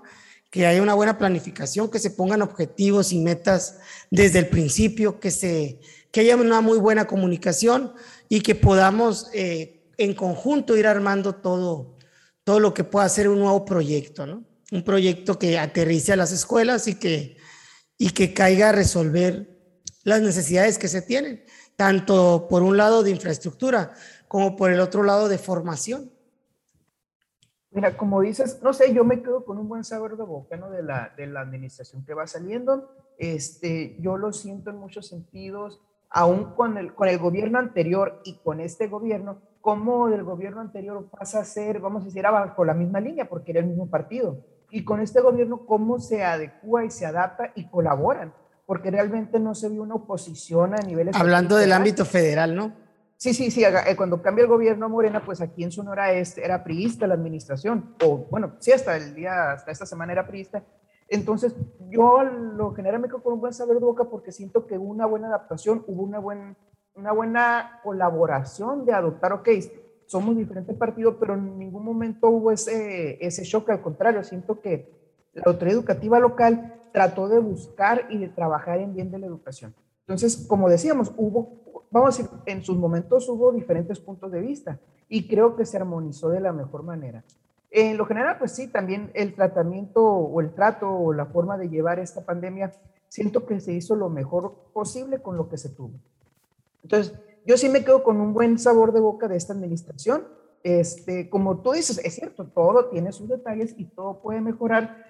que 0.56 0.66
haya 0.66 0.82
una 0.82 0.94
buena 0.94 1.18
planificación, 1.18 1.92
que 1.92 2.00
se 2.00 2.12
pongan 2.12 2.42
objetivos 2.42 3.12
y 3.12 3.20
metas 3.20 3.78
desde 4.10 4.40
el 4.40 4.48
principio, 4.48 5.20
que, 5.20 5.30
se, 5.30 5.82
que 6.14 6.22
haya 6.22 6.38
una 6.38 6.62
muy 6.62 6.78
buena 6.78 7.08
comunicación 7.08 7.92
y 8.30 8.40
que 8.40 8.56
podamos 8.56 9.28
eh, 9.34 9.84
en 9.98 10.14
conjunto 10.14 10.78
ir 10.78 10.88
armando 10.88 11.36
todo, 11.36 11.98
todo 12.46 12.62
lo 12.62 12.74
que 12.74 12.86
pueda 12.86 13.10
ser 13.10 13.28
un 13.28 13.40
nuevo 13.40 13.66
proyecto, 13.66 14.26
¿no? 14.26 14.46
Un 14.72 14.82
proyecto 14.86 15.38
que 15.38 15.60
aterrice 15.60 16.14
a 16.14 16.16
las 16.16 16.32
escuelas 16.32 16.88
y 16.88 16.96
que, 16.96 17.36
y 17.98 18.12
que 18.12 18.34
caiga 18.34 18.70
a 18.70 18.72
resolver 18.72 19.60
las 20.06 20.22
necesidades 20.22 20.78
que 20.78 20.88
se 20.88 21.02
tienen, 21.02 21.44
tanto 21.76 22.48
por 22.50 22.64
un 22.64 22.78
lado 22.78 23.04
de 23.04 23.12
infraestructura 23.12 23.94
como 24.30 24.56
por 24.56 24.72
el 24.72 24.80
otro 24.80 25.04
lado 25.04 25.28
de 25.28 25.38
formación. 25.38 26.15
Mira, 27.76 27.98
como 27.98 28.22
dices, 28.22 28.62
no 28.64 28.72
sé, 28.72 28.94
yo 28.94 29.04
me 29.04 29.22
quedo 29.22 29.44
con 29.44 29.58
un 29.58 29.68
buen 29.68 29.84
sabor 29.84 30.16
de 30.16 30.24
boca, 30.24 30.56
¿no? 30.56 30.70
De 30.70 30.82
la, 30.82 31.14
de 31.18 31.28
la 31.28 31.42
administración 31.42 32.06
que 32.06 32.14
va 32.14 32.26
saliendo. 32.26 32.90
Este, 33.18 33.98
yo 34.00 34.16
lo 34.16 34.32
siento 34.32 34.70
en 34.70 34.78
muchos 34.78 35.08
sentidos, 35.10 35.82
aún 36.10 36.54
con 36.56 36.78
el, 36.78 36.96
con 36.96 37.10
el 37.10 37.20
gobierno 37.20 37.60
anterior 37.60 38.22
y 38.24 38.38
con 38.38 38.62
este 38.62 38.88
gobierno, 38.88 39.42
cómo 39.60 40.08
del 40.08 40.24
gobierno 40.24 40.62
anterior 40.62 41.10
pasa 41.10 41.42
a 41.42 41.44
ser, 41.44 41.82
vamos 41.82 42.04
a 42.04 42.06
decir, 42.06 42.26
abajo 42.26 42.64
la 42.64 42.74
misma 42.74 43.02
línea, 43.02 43.28
porque 43.28 43.52
era 43.52 43.60
el 43.60 43.68
mismo 43.68 43.90
partido. 43.90 44.46
Y 44.70 44.86
con 44.86 45.02
este 45.02 45.20
gobierno, 45.20 45.66
cómo 45.66 46.00
se 46.00 46.24
adecua 46.24 46.86
y 46.86 46.92
se 46.92 47.06
adapta 47.06 47.52
y 47.56 47.68
colaboran, 47.68 48.34
porque 48.66 48.90
realmente 48.90 49.38
no 49.38 49.54
se 49.54 49.68
vio 49.68 49.84
una 49.84 49.96
oposición 49.96 50.76
a 50.76 50.78
niveles... 50.78 51.14
Hablando 51.14 51.58
del 51.58 51.74
ámbito 51.74 52.06
federal, 52.06 52.56
¿no? 52.56 52.85
Sí, 53.26 53.34
sí, 53.34 53.50
sí, 53.50 53.64
eh, 53.64 53.96
cuando 53.98 54.22
cambia 54.22 54.44
el 54.44 54.48
gobierno 54.48 54.88
Morena, 54.88 55.26
pues 55.26 55.42
aquí 55.42 55.64
en 55.64 55.72
Sonora 55.72 56.14
este, 56.14 56.46
era 56.46 56.64
priista 56.64 57.08
la 57.08 57.16
administración, 57.16 57.96
o 58.06 58.18
bueno, 58.30 58.54
sí, 58.60 58.72
hasta 58.72 58.96
el 58.98 59.16
día, 59.16 59.54
hasta 59.54 59.72
esta 59.72 59.88
semana 59.88 60.12
era 60.12 60.28
priista. 60.28 60.64
Entonces, 61.08 61.56
yo 61.90 62.22
lo 62.22 62.76
general 62.76 63.02
me 63.02 63.08
quedo 63.08 63.24
con 63.24 63.34
un 63.34 63.40
buen 63.40 63.52
saber 63.52 63.80
de 63.80 63.84
boca 63.84 64.04
porque 64.04 64.32
siento 64.32 64.68
que 64.68 64.78
hubo 64.78 64.92
una 64.92 65.08
buena 65.08 65.30
adaptación, 65.30 65.84
hubo 65.88 66.04
una 66.04 66.20
buena 66.20 66.56
una 66.94 67.14
buena 67.14 67.80
colaboración 67.84 68.86
de 68.86 68.94
adoptar, 68.94 69.34
ok, 69.34 69.50
somos 70.06 70.38
diferentes 70.38 70.78
partidos, 70.78 71.16
pero 71.20 71.34
en 71.34 71.58
ningún 71.58 71.84
momento 71.84 72.30
hubo 72.30 72.52
ese, 72.52 73.18
ese 73.26 73.42
choque, 73.42 73.72
al 73.72 73.82
contrario, 73.82 74.24
siento 74.24 74.62
que 74.62 74.88
la 75.34 75.46
autoridad 75.48 75.80
educativa 75.80 76.20
local 76.20 76.80
trató 76.94 77.28
de 77.28 77.40
buscar 77.40 78.06
y 78.12 78.20
de 78.20 78.30
trabajar 78.30 78.78
en 78.82 78.94
bien 78.94 79.10
de 79.10 79.18
la 79.18 79.26
educación. 79.26 79.74
Entonces, 80.02 80.46
como 80.48 80.70
decíamos, 80.70 81.12
hubo, 81.18 81.65
vamos 82.00 82.20
a 82.20 82.24
decir, 82.24 82.38
en 82.46 82.62
sus 82.62 82.78
momentos 82.78 83.30
hubo 83.30 83.54
diferentes 83.54 84.00
puntos 84.00 84.30
de 84.32 84.42
vista 84.42 84.80
y 85.08 85.28
creo 85.28 85.56
que 85.56 85.66
se 85.66 85.78
armonizó 85.78 86.30
de 86.30 86.42
la 86.42 86.52
mejor 86.52 86.84
manera. 86.84 87.24
En 87.72 87.98
lo 87.98 88.06
general, 88.06 88.38
pues 88.38 88.52
sí, 88.52 88.68
también 88.68 89.12
el 89.14 89.34
tratamiento 89.34 90.04
o 90.04 90.42
el 90.42 90.54
trato 90.54 90.90
o 90.90 91.14
la 91.14 91.26
forma 91.26 91.58
de 91.58 91.70
llevar 91.70 92.00
esta 92.00 92.26
pandemia, 92.26 92.74
siento 93.08 93.46
que 93.46 93.62
se 93.62 93.72
hizo 93.72 93.96
lo 93.96 94.10
mejor 94.10 94.56
posible 94.74 95.22
con 95.22 95.38
lo 95.38 95.48
que 95.48 95.58
se 95.58 95.70
tuvo. 95.70 95.94
Entonces, 96.84 97.18
yo 97.46 97.58
sí 97.58 97.70
me 97.70 97.86
quedo 97.86 98.04
con 98.04 98.20
un 98.20 98.34
buen 98.34 98.60
sabor 98.60 98.92
de 98.92 99.00
boca 99.00 99.30
de 99.30 99.38
esta 99.38 99.54
administración. 99.54 100.28
Este, 100.64 101.30
como 101.30 101.60
tú 101.62 101.72
dices, 101.72 102.02
es 102.04 102.16
cierto, 102.16 102.46
todo 102.46 102.90
tiene 102.90 103.14
sus 103.14 103.30
detalles 103.30 103.74
y 103.78 103.86
todo 103.86 104.20
puede 104.20 104.42
mejorar, 104.42 105.06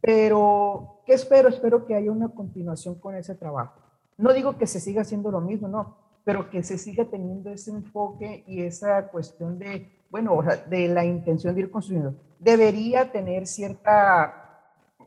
pero 0.00 1.02
¿qué 1.04 1.12
espero? 1.12 1.50
Espero 1.50 1.84
que 1.84 1.94
haya 1.94 2.10
una 2.10 2.28
continuación 2.28 2.94
con 2.94 3.16
ese 3.16 3.34
trabajo. 3.34 3.80
No 4.16 4.32
digo 4.32 4.56
que 4.56 4.66
se 4.66 4.80
siga 4.80 5.02
haciendo 5.02 5.30
lo 5.30 5.40
mismo, 5.40 5.68
no, 5.68 5.96
pero 6.24 6.50
que 6.50 6.62
se 6.62 6.78
siga 6.78 7.04
teniendo 7.04 7.50
ese 7.50 7.70
enfoque 7.70 8.44
y 8.46 8.62
esa 8.62 9.08
cuestión 9.08 9.58
de, 9.58 9.90
bueno, 10.10 10.34
o 10.34 10.42
sea, 10.42 10.56
de 10.56 10.88
la 10.88 11.04
intención 11.04 11.54
de 11.54 11.62
ir 11.62 11.70
construyendo. 11.70 12.14
Debería 12.38 13.10
tener 13.10 13.46
cierta, 13.46 14.60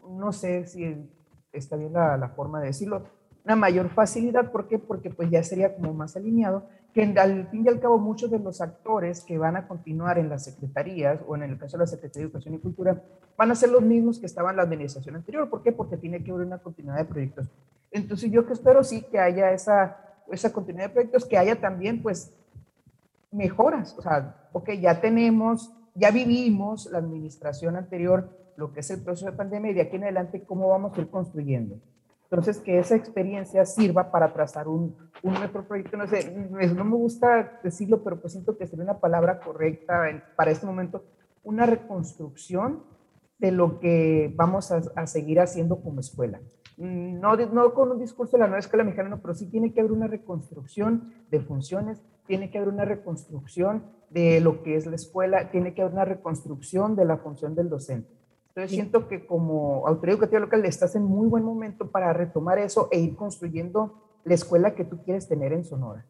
no 0.09 0.31
sé 0.31 0.65
si 0.67 1.09
está 1.51 1.75
bien 1.75 1.93
la, 1.93 2.17
la 2.17 2.29
forma 2.29 2.59
de 2.59 2.67
decirlo, 2.67 3.03
una 3.45 3.55
mayor 3.55 3.89
facilidad. 3.89 4.51
¿Por 4.51 4.67
qué? 4.67 4.79
Porque 4.79 5.09
pues 5.09 5.29
ya 5.29 5.43
sería 5.43 5.75
como 5.75 5.93
más 5.93 6.15
alineado, 6.15 6.63
que 6.93 7.03
al 7.17 7.47
fin 7.49 7.65
y 7.65 7.67
al 7.67 7.79
cabo 7.79 7.97
muchos 7.97 8.31
de 8.31 8.39
los 8.39 8.61
actores 8.61 9.21
que 9.21 9.37
van 9.37 9.57
a 9.57 9.67
continuar 9.67 10.17
en 10.17 10.29
las 10.29 10.45
secretarías 10.45 11.19
o 11.27 11.35
en 11.35 11.43
el 11.43 11.57
caso 11.57 11.77
de 11.77 11.83
la 11.83 11.87
Secretaría 11.87 12.21
de 12.21 12.27
Educación 12.27 12.55
y 12.55 12.59
Cultura 12.59 13.03
van 13.37 13.51
a 13.51 13.55
ser 13.55 13.69
los 13.69 13.81
mismos 13.81 14.17
que 14.17 14.25
estaban 14.25 14.51
en 14.51 14.57
la 14.57 14.63
administración 14.63 15.15
anterior. 15.15 15.49
¿Por 15.49 15.61
qué? 15.61 15.73
Porque 15.73 15.97
tiene 15.97 16.23
que 16.23 16.31
haber 16.31 16.47
una 16.47 16.57
continuidad 16.57 16.97
de 16.97 17.05
proyectos. 17.05 17.51
Entonces 17.91 18.31
yo 18.31 18.45
que 18.45 18.53
espero 18.53 18.81
sí 18.81 19.01
que 19.01 19.19
haya 19.19 19.51
esa, 19.51 20.04
esa 20.31 20.51
continuidad 20.51 20.87
de 20.87 20.93
proyectos, 20.93 21.25
que 21.25 21.37
haya 21.37 21.59
también 21.59 22.01
pues 22.01 22.33
mejoras. 23.31 23.95
O 23.97 24.01
sea, 24.01 24.49
ok, 24.53 24.71
ya 24.79 25.01
tenemos, 25.01 25.73
ya 25.93 26.11
vivimos 26.11 26.89
la 26.91 26.99
administración 26.99 27.75
anterior, 27.75 28.29
lo 28.57 28.71
que 28.71 28.79
es 28.79 28.89
el 28.91 29.03
proceso 29.03 29.29
de 29.29 29.37
pandemia 29.37 29.71
y 29.71 29.73
de 29.73 29.81
aquí 29.81 29.97
en 29.97 30.03
adelante 30.03 30.43
cómo 30.43 30.69
vamos 30.69 30.97
a 30.97 31.01
ir 31.01 31.09
construyendo. 31.09 31.77
Entonces, 32.23 32.57
que 32.57 32.79
esa 32.79 32.95
experiencia 32.95 33.65
sirva 33.65 34.11
para 34.11 34.33
trazar 34.33 34.67
un, 34.67 34.95
un 35.21 35.33
mejor 35.33 35.67
proyecto. 35.67 35.95
No 35.95 36.07
sé, 36.07 36.31
no 36.31 36.83
me 36.83 36.95
gusta 36.95 37.59
decirlo, 37.63 38.03
pero 38.03 38.19
pues 38.19 38.33
siento 38.33 38.57
que 38.57 38.65
sería 38.65 38.83
una 38.83 38.99
palabra 38.99 39.39
correcta 39.39 40.01
para 40.35 40.51
este 40.51 40.65
momento, 40.65 41.03
una 41.43 41.65
reconstrucción 41.65 42.83
de 43.37 43.51
lo 43.51 43.79
que 43.79 44.33
vamos 44.35 44.71
a, 44.71 44.81
a 44.95 45.05
seguir 45.05 45.39
haciendo 45.39 45.81
como 45.81 45.99
escuela. 45.99 46.39
No, 46.77 47.35
no 47.37 47.73
con 47.73 47.91
un 47.91 47.99
discurso 47.99 48.35
de 48.35 48.41
la 48.41 48.47
nueva 48.47 48.59
escuela 48.59 48.83
mexicana, 48.83 49.19
pero 49.21 49.33
sí 49.33 49.45
tiene 49.45 49.73
que 49.73 49.79
haber 49.79 49.93
una 49.93 50.07
reconstrucción 50.07 51.13
de 51.31 51.39
funciones, 51.39 52.01
tiene 52.27 52.51
que 52.51 52.57
haber 52.57 52.69
una 52.69 52.83
reconstrucción 52.83 53.83
de 54.09 54.41
lo 54.41 54.61
que 54.61 54.75
es 54.75 54.85
la 54.85 54.95
escuela, 54.95 55.51
tiene 55.51 55.73
que 55.73 55.81
haber 55.81 55.93
una 55.93 56.05
reconstrucción 56.05 56.95
de 56.95 57.05
la 57.05 57.17
función 57.17 57.55
del 57.55 57.69
docente. 57.69 58.09
Entonces 58.49 58.71
siento 58.71 59.07
que 59.07 59.25
como 59.25 59.85
autoridad 59.87 60.15
educativa 60.15 60.39
local 60.39 60.65
estás 60.65 60.95
en 60.95 61.03
muy 61.03 61.27
buen 61.27 61.43
momento 61.43 61.91
para 61.91 62.13
retomar 62.13 62.57
eso 62.57 62.87
e 62.91 62.99
ir 62.99 63.15
construyendo 63.15 64.19
la 64.23 64.33
escuela 64.33 64.75
que 64.75 64.85
tú 64.85 65.03
quieres 65.03 65.27
tener 65.27 65.53
en 65.53 65.65
Sonora. 65.65 66.05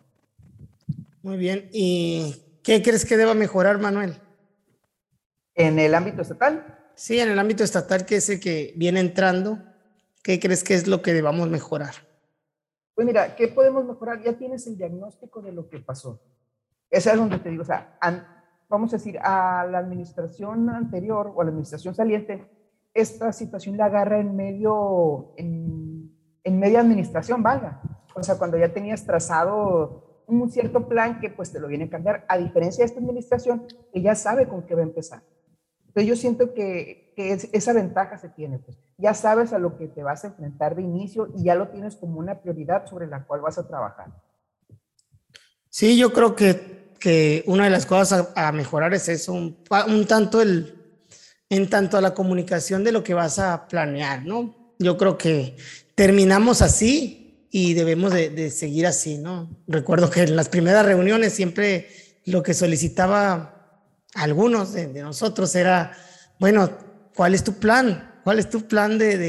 Muy 1.23 1.37
bien. 1.37 1.69
¿Y 1.71 2.35
qué 2.63 2.83
crees 2.83 3.03
que 3.03 3.17
deba 3.17 3.33
mejorar, 3.33 3.79
Manuel? 3.79 4.15
¿En 5.55 5.79
el 5.79 5.95
ámbito 5.95 6.21
estatal? 6.21 6.79
Sí, 6.93 7.19
en 7.19 7.29
el 7.29 7.39
ámbito 7.39 7.63
estatal, 7.63 8.05
que 8.05 8.17
es 8.17 8.29
el 8.29 8.39
que 8.39 8.73
viene 8.75 8.99
entrando. 8.99 9.57
¿Qué 10.25 10.39
crees 10.39 10.63
que 10.63 10.73
es 10.73 10.87
lo 10.87 11.03
que 11.03 11.13
debamos 11.13 11.51
mejorar? 11.51 11.93
Pues 12.95 13.05
mira, 13.05 13.35
¿qué 13.35 13.47
podemos 13.47 13.85
mejorar? 13.85 14.23
Ya 14.23 14.35
tienes 14.35 14.65
el 14.65 14.75
diagnóstico 14.75 15.39
de 15.43 15.51
lo 15.51 15.69
que 15.69 15.77
pasó. 15.77 16.19
Ese 16.89 17.11
es 17.11 17.15
donde 17.15 17.37
te 17.37 17.51
digo, 17.51 17.61
o 17.61 17.65
sea, 17.65 17.99
vamos 18.67 18.91
a 18.91 18.97
decir, 18.97 19.19
a 19.21 19.67
la 19.69 19.77
administración 19.77 20.67
anterior 20.71 21.31
o 21.35 21.41
a 21.41 21.43
la 21.43 21.51
administración 21.51 21.93
saliente, 21.93 22.43
esta 22.95 23.31
situación 23.33 23.77
la 23.77 23.85
agarra 23.85 24.19
en 24.19 24.35
medio, 24.35 25.35
en, 25.37 26.11
en 26.43 26.57
media 26.57 26.79
administración, 26.79 27.43
valga. 27.43 27.79
O 28.15 28.23
sea, 28.23 28.39
cuando 28.39 28.57
ya 28.57 28.73
tenías 28.73 29.05
trazado 29.05 30.23
un 30.25 30.49
cierto 30.49 30.87
plan 30.87 31.19
que 31.19 31.29
pues 31.29 31.51
te 31.51 31.59
lo 31.59 31.67
viene 31.67 31.83
a 31.83 31.89
cambiar, 31.91 32.25
a 32.27 32.39
diferencia 32.39 32.83
de 32.83 32.87
esta 32.87 32.99
administración 32.99 33.67
que 33.93 34.01
ya 34.01 34.15
sabe 34.15 34.47
con 34.47 34.63
qué 34.65 34.73
va 34.73 34.81
a 34.81 34.85
empezar. 34.85 35.21
Entonces 35.85 36.07
yo 36.07 36.15
siento 36.15 36.55
que, 36.55 37.13
que 37.15 37.31
esa 37.31 37.73
ventaja 37.73 38.17
se 38.17 38.29
tiene, 38.29 38.57
pues 38.57 38.79
ya 38.97 39.13
sabes 39.13 39.53
a 39.53 39.59
lo 39.59 39.77
que 39.77 39.87
te 39.87 40.03
vas 40.03 40.23
a 40.23 40.27
enfrentar 40.27 40.75
de 40.75 40.81
inicio 40.81 41.29
y 41.37 41.43
ya 41.43 41.55
lo 41.55 41.69
tienes 41.69 41.95
como 41.95 42.19
una 42.19 42.41
prioridad 42.41 42.85
sobre 42.85 43.07
la 43.07 43.25
cual 43.25 43.41
vas 43.41 43.57
a 43.57 43.67
trabajar. 43.67 44.07
Sí, 45.69 45.97
yo 45.97 46.13
creo 46.13 46.35
que, 46.35 46.93
que 46.99 47.43
una 47.47 47.65
de 47.65 47.69
las 47.69 47.85
cosas 47.85 48.29
a, 48.35 48.51
mejorar 48.51 48.93
es 48.93 49.09
eso, 49.09 49.33
un, 49.33 49.63
tanto 50.07 50.41
el, 50.41 51.01
en 51.49 51.69
tanto 51.69 51.97
a 51.97 52.01
la 52.01 52.13
comunicación 52.13 52.83
de 52.83 52.91
lo 52.91 53.03
que 53.03 53.13
vas 53.13 53.39
a 53.39 53.67
planear, 53.67 54.25
¿no? 54.25 54.73
Yo 54.79 54.97
creo 54.97 55.17
que 55.17 55.57
terminamos 55.95 56.61
así 56.61 57.47
y 57.51 57.73
debemos 57.73 58.13
de, 58.13 58.29
de 58.29 58.49
seguir 58.49 58.87
así, 58.87 59.17
¿no? 59.17 59.49
Recuerdo 59.67 60.09
que 60.09 60.21
en 60.21 60.35
las 60.35 60.49
primeras 60.49 60.85
reuniones 60.85 61.33
siempre 61.33 61.87
lo 62.25 62.41
que 62.41 62.53
solicitaba 62.53 63.55
algunos 64.15 64.73
de, 64.73 64.87
nosotros 64.87 65.53
era, 65.55 65.91
bueno, 66.39 66.69
¿cuál 67.13 67.35
es 67.35 67.43
tu 67.43 67.53
plan? 67.53 68.11
¿Cuál 68.25 68.39
es 68.39 68.49
tu 68.49 68.67
plan 68.67 68.97
de, 68.97 69.19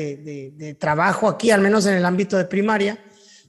de, 0.56 0.74
trabajo 0.74 1.28
aquí, 1.28 1.50
al 1.50 1.61
menos 1.61 1.85
en 1.85 1.96
el 1.96 2.06
ámbito 2.06 2.38
de 2.38 2.46
primaria, 2.46 2.98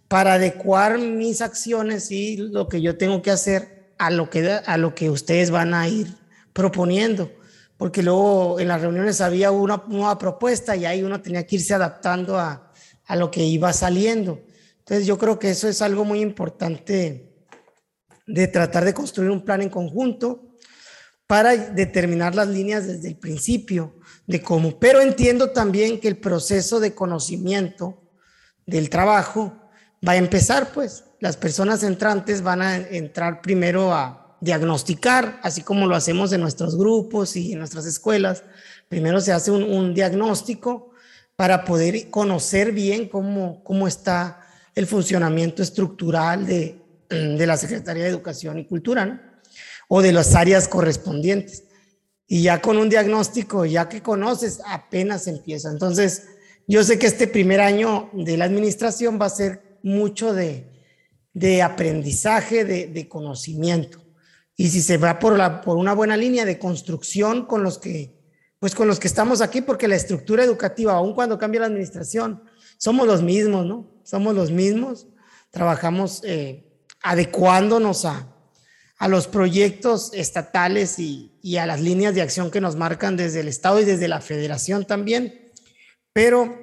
para 0.09 0.33
adecuar 0.33 0.97
mis 0.97 1.39
acciones 1.39 2.11
y 2.11 2.35
lo 2.35 2.67
que 2.67 2.81
yo 2.81 2.97
tengo 2.97 3.21
que 3.21 3.31
hacer 3.31 3.93
a 3.97 4.11
lo 4.11 4.29
que, 4.29 4.45
a 4.45 4.77
lo 4.77 4.93
que 4.93 5.09
ustedes 5.09 5.49
van 5.49 5.73
a 5.73 5.87
ir 5.87 6.13
proponiendo? 6.51 7.31
Porque 7.77 8.03
luego 8.03 8.59
en 8.59 8.67
las 8.67 8.81
reuniones 8.81 9.21
había 9.21 9.51
una 9.51 9.81
nueva 9.87 10.17
propuesta 10.17 10.75
y 10.75 10.83
ahí 10.83 11.01
uno 11.01 11.21
tenía 11.21 11.47
que 11.47 11.55
irse 11.55 11.73
adaptando 11.73 12.37
a, 12.37 12.73
a 13.05 13.15
lo 13.15 13.31
que 13.31 13.45
iba 13.45 13.71
saliendo. 13.71 14.43
Entonces 14.79 15.07
yo 15.07 15.17
creo 15.17 15.39
que 15.39 15.51
eso 15.51 15.69
es 15.69 15.81
algo 15.81 16.03
muy 16.03 16.19
importante 16.19 17.37
de 18.25 18.47
tratar 18.49 18.83
de 18.83 18.93
construir 18.93 19.31
un 19.31 19.45
plan 19.45 19.61
en 19.61 19.69
conjunto 19.69 20.57
para 21.25 21.55
determinar 21.55 22.35
las 22.35 22.49
líneas 22.49 22.85
desde 22.85 23.07
el 23.07 23.15
principio 23.15 23.97
de 24.27 24.41
cómo. 24.41 24.77
Pero 24.77 25.01
entiendo 25.01 25.49
también 25.51 25.99
que 25.99 26.09
el 26.09 26.17
proceso 26.17 26.79
de 26.79 26.93
conocimiento 26.93 27.97
del 28.65 28.89
trabajo 28.89 29.57
va 30.07 30.11
a 30.11 30.17
empezar, 30.17 30.71
pues 30.73 31.05
las 31.19 31.37
personas 31.37 31.81
entrantes 31.83 32.43
van 32.43 32.61
a 32.61 32.77
entrar 32.77 33.41
primero 33.41 33.93
a 33.93 34.37
diagnosticar, 34.39 35.39
así 35.41 35.63
como 35.63 35.87
lo 35.87 35.95
hacemos 35.95 36.31
en 36.31 36.41
nuestros 36.41 36.77
grupos 36.77 37.35
y 37.35 37.53
en 37.53 37.59
nuestras 37.59 37.85
escuelas. 37.87 38.43
Primero 38.87 39.19
se 39.19 39.31
hace 39.31 39.49
un, 39.49 39.93
diagnóstico 39.95 40.91
para 41.35 41.65
poder 41.65 42.09
conocer 42.09 42.71
bien 42.71 43.09
cómo, 43.09 43.63
cómo 43.63 43.87
está 43.87 44.41
el 44.75 44.85
funcionamiento 44.85 45.63
estructural 45.63 46.45
de, 46.45 46.79
de 47.09 47.47
la 47.47 47.57
Secretaría 47.57 48.03
de 48.03 48.09
Educación 48.09 48.59
y 48.59 48.65
Cultura, 48.65 49.05
¿no? 49.05 49.19
o 49.87 50.01
de 50.01 50.11
las 50.11 50.35
áreas 50.35 50.67
correspondientes. 50.67 51.63
Y 52.27 52.43
ya 52.43 52.61
con 52.61 52.77
un 52.77 52.89
diagnóstico, 52.89 53.65
ya 53.65 53.87
que 53.87 54.01
conoces, 54.01 54.61
apenas 54.65 55.27
empieza. 55.27 55.71
Entonces, 55.71 56.27
yo 56.67 56.83
sé 56.83 56.99
que 56.99 57.07
este 57.07 57.27
primer 57.27 57.61
año 57.61 58.09
de 58.11 58.35
la 58.35 58.45
administración 58.45 59.17
va 59.19 59.27
a 59.27 59.29
ser 59.29 59.79
mucho 59.81 60.33
de, 60.33 60.69
de 61.33 61.61
aprendizaje, 61.61 62.65
de, 62.65 62.87
de, 62.87 63.07
conocimiento. 63.07 64.03
Y 64.57 64.69
si 64.69 64.81
se 64.81 64.97
va 64.97 65.19
por, 65.19 65.37
la, 65.37 65.61
por 65.61 65.77
una 65.77 65.93
buena 65.93 66.17
línea 66.17 66.43
de 66.43 66.59
construcción 66.59 67.45
con 67.45 67.63
los 67.63 67.77
que, 67.77 68.19
pues 68.59 68.75
con 68.75 68.87
los 68.87 68.99
que 68.99 69.07
estamos 69.07 69.39
aquí, 69.39 69.61
porque 69.61 69.87
la 69.87 69.95
estructura 69.95 70.43
educativa, 70.43 70.93
aun 70.93 71.13
cuando 71.13 71.37
cambia 71.37 71.61
la 71.61 71.67
administración, 71.67 72.43
somos 72.77 73.07
los 73.07 73.21
mismos, 73.21 73.65
¿no? 73.65 74.01
Somos 74.03 74.35
los 74.35 74.51
mismos. 74.51 75.07
Trabajamos 75.51 76.21
eh, 76.25 76.67
adecuándonos 77.01 78.03
a, 78.05 78.35
a 78.97 79.07
los 79.07 79.27
proyectos 79.27 80.11
estatales 80.13 80.99
y, 80.99 81.33
a 81.55 81.65
las 81.65 81.79
líneas 81.79 82.13
de 82.13 82.21
acción 82.21 82.51
que 82.51 82.59
nos 82.59 82.75
marcan 82.75 83.15
desde 83.15 83.39
el 83.39 83.47
Estado 83.47 83.79
y 83.79 83.85
desde 83.85 84.09
la 84.09 84.19
Federación 84.19 84.83
también, 84.85 85.53
pero 86.11 86.53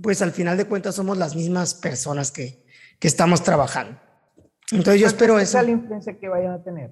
pues 0.00 0.22
al 0.22 0.30
final 0.30 0.56
de 0.56 0.66
cuentas 0.66 0.94
somos 0.94 1.18
las 1.18 1.34
mismas 1.34 1.74
personas 1.74 2.30
que, 2.30 2.64
estamos 3.00 3.42
trabajando. 3.42 4.00
Entonces 4.72 5.00
yo 5.00 5.06
espero 5.06 5.38
eso. 5.38 5.62
la 5.62 5.70
influencia 5.70 6.18
que 6.18 6.28
vayan 6.28 6.52
a 6.52 6.62
tener? 6.62 6.90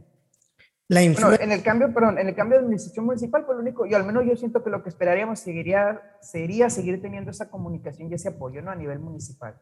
La 0.86 1.02
influencia. 1.02 1.44
en 1.44 1.50
el 1.50 1.62
cambio, 1.62 1.92
perdón, 1.92 2.18
en 2.18 2.28
el 2.28 2.34
cambio 2.34 2.58
de 2.58 2.64
administración 2.64 3.04
municipal, 3.06 3.44
pues 3.44 3.56
lo 3.56 3.62
único, 3.62 3.86
yo 3.86 3.96
al 3.96 4.04
menos 4.04 4.24
yo 4.24 4.36
siento 4.36 4.62
que 4.62 4.70
lo 4.70 4.82
que 4.82 4.90
esperaríamos 4.90 5.40
seguiría, 5.40 6.00
sería 6.20 6.70
seguir 6.70 7.00
teniendo 7.02 7.30
esa 7.30 7.50
comunicación 7.50 8.10
y 8.10 8.14
ese 8.14 8.28
apoyo, 8.28 8.62
¿no? 8.62 8.70
A 8.70 8.76
nivel 8.76 8.98
municipal. 9.00 9.56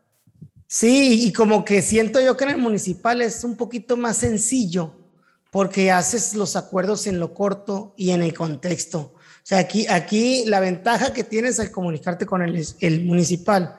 Sí, 0.66 1.26
y 1.26 1.32
como 1.32 1.64
que 1.64 1.82
siento 1.82 2.20
yo 2.20 2.36
que 2.36 2.44
en 2.44 2.50
el 2.50 2.58
municipal 2.58 3.20
es 3.22 3.44
un 3.44 3.56
poquito 3.56 3.96
más 3.96 4.16
sencillo 4.16 5.01
porque 5.52 5.90
haces 5.90 6.34
los 6.34 6.56
acuerdos 6.56 7.06
en 7.06 7.20
lo 7.20 7.34
corto 7.34 7.94
y 7.96 8.10
en 8.10 8.22
el 8.22 8.32
contexto. 8.32 9.12
O 9.14 9.44
sea, 9.44 9.58
aquí, 9.58 9.86
aquí 9.86 10.44
la 10.46 10.60
ventaja 10.60 11.12
que 11.12 11.24
tienes 11.24 11.60
al 11.60 11.70
comunicarte 11.70 12.24
con 12.24 12.42
el, 12.42 12.66
el 12.80 13.04
municipal 13.04 13.76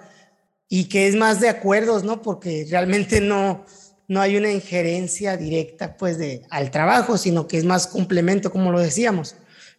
y 0.69 0.85
que 0.85 1.07
es 1.07 1.15
más 1.15 1.41
de 1.41 1.49
acuerdos, 1.49 2.03
¿no? 2.03 2.21
Porque 2.21 2.67
realmente 2.69 3.21
no, 3.21 3.65
no 4.07 4.21
hay 4.21 4.37
una 4.37 4.51
injerencia 4.51 5.35
directa 5.35 5.97
pues 5.97 6.19
de, 6.19 6.45
al 6.51 6.69
trabajo, 6.69 7.17
sino 7.17 7.47
que 7.47 7.57
es 7.57 7.65
más 7.65 7.87
complemento, 7.87 8.51
como 8.51 8.71
lo 8.71 8.79
decíamos. 8.79 9.35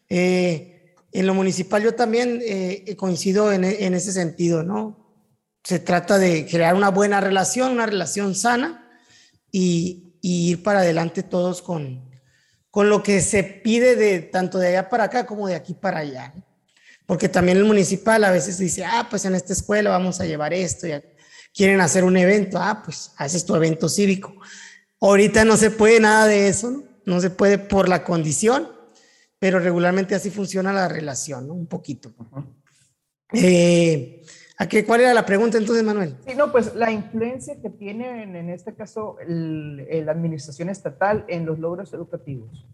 Eh, 0.09 0.97
en 1.13 1.27
lo 1.27 1.33
municipal 1.35 1.81
yo 1.81 1.95
también 1.95 2.41
eh, 2.45 2.97
coincido 2.97 3.53
en, 3.53 3.63
en, 3.63 3.95
ese 3.95 4.13
sentido, 4.13 4.65
¿no? 4.65 5.05
se 5.65 5.79
trata 5.79 6.19
de 6.19 6.47
crear 6.47 6.75
una 6.75 6.91
buena 6.91 7.21
relación, 7.21 7.73
una 7.73 7.87
relación 7.87 8.35
sana 8.35 8.87
y, 9.51 10.14
ir 10.29 10.63
para 10.63 10.81
adelante 10.81 11.23
todos 11.23 11.61
con, 11.61 12.03
con 12.71 12.89
lo 12.89 13.03
que 13.03 13.21
se 13.21 13.45
pide 13.45 13.95
de 13.95 14.21
tanto 14.21 14.59
de 14.59 14.69
allá 14.69 14.89
para 14.89 15.05
acá 15.05 15.27
como 15.27 15.47
de 15.47 15.55
aquí 15.55 15.75
para 15.75 15.99
allá. 15.99 16.35
Porque 17.07 17.29
también 17.29 17.59
el 17.59 17.65
municipal 17.65 18.25
a 18.25 18.31
veces 18.31 18.59
dice, 18.59 18.85
ah, 18.85 19.07
pues 19.11 19.25
en 19.27 19.35
esta 19.35 19.53
escuela 19.53 19.91
vamos 19.91 20.21
a 20.21 20.27
llevar 20.27 20.55
esto, 20.55 20.87
ya 20.87 21.03
quieren 21.53 21.81
hacer 21.81 22.05
un 22.05 22.17
evento, 22.17 22.59
ah, 22.59 22.83
pues 22.83 23.13
haces 23.19 23.45
tu 23.45 23.55
evento 23.55 23.89
cívico. 23.89 24.35
Ahorita 25.01 25.45
no 25.45 25.59
se 25.59 25.71
puede 25.71 26.01
nada 26.01 26.27
de 26.27 26.49
eso, 26.49 26.71
¿no? 26.71 26.85
No 27.05 27.21
se 27.21 27.29
puede 27.29 27.59
por 27.59 27.87
la 27.87 28.03
condición, 28.03 28.71
pero 29.39 29.59
regularmente 29.59 30.15
así 30.15 30.31
funciona 30.31 30.73
la 30.73 30.89
relación, 30.89 31.47
¿no? 31.47 31.53
Un 31.53 31.67
poquito. 31.67 32.15
eh, 33.35 34.23
¿A 34.57 34.69
qué, 34.69 34.85
¿Cuál 34.85 35.01
era 35.01 35.15
la 35.15 35.27
pregunta 35.27 35.59
entonces, 35.59 35.85
Manuel? 35.85 36.17
Sí, 36.27 36.35
no, 36.37 36.53
pues 36.53 36.75
la 36.77 36.93
influencia 36.93 37.61
que 37.61 37.71
tiene 37.71 38.23
en, 38.23 38.51
este 38.51 38.75
caso 38.75 39.17
la 39.27 40.13
administración 40.13 40.69
estatal 40.69 41.25
en 41.29 41.45
los 41.45 41.59
logros 41.59 41.93
educativos. 41.93 42.67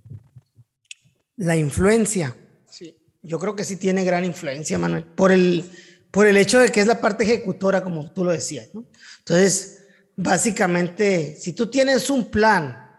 La 1.36 1.56
influencia, 1.56 2.36
sí. 2.68 2.96
Yo 3.22 3.38
creo 3.38 3.56
que 3.56 3.64
sí 3.64 3.76
tiene 3.76 4.04
gran 4.04 4.24
influencia, 4.24 4.78
Manuel, 4.78 5.04
por 5.04 5.32
el, 5.32 5.64
por 6.10 6.26
el 6.26 6.36
hecho 6.36 6.58
de 6.58 6.70
que 6.70 6.80
es 6.80 6.86
la 6.86 7.00
parte 7.00 7.24
ejecutora, 7.24 7.82
como 7.82 8.10
tú 8.12 8.24
lo 8.24 8.32
decías, 8.32 8.68
¿no? 8.74 8.84
Entonces, 9.18 9.86
básicamente, 10.16 11.36
si 11.36 11.52
tú 11.52 11.70
tienes 11.70 12.10
un 12.10 12.30
plan 12.30 12.90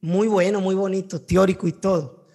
muy 0.00 0.28
bueno, 0.28 0.60
muy 0.60 0.74
bonito, 0.74 1.22
teórico 1.22 1.66
y 1.66 1.72
todo, 1.72 2.28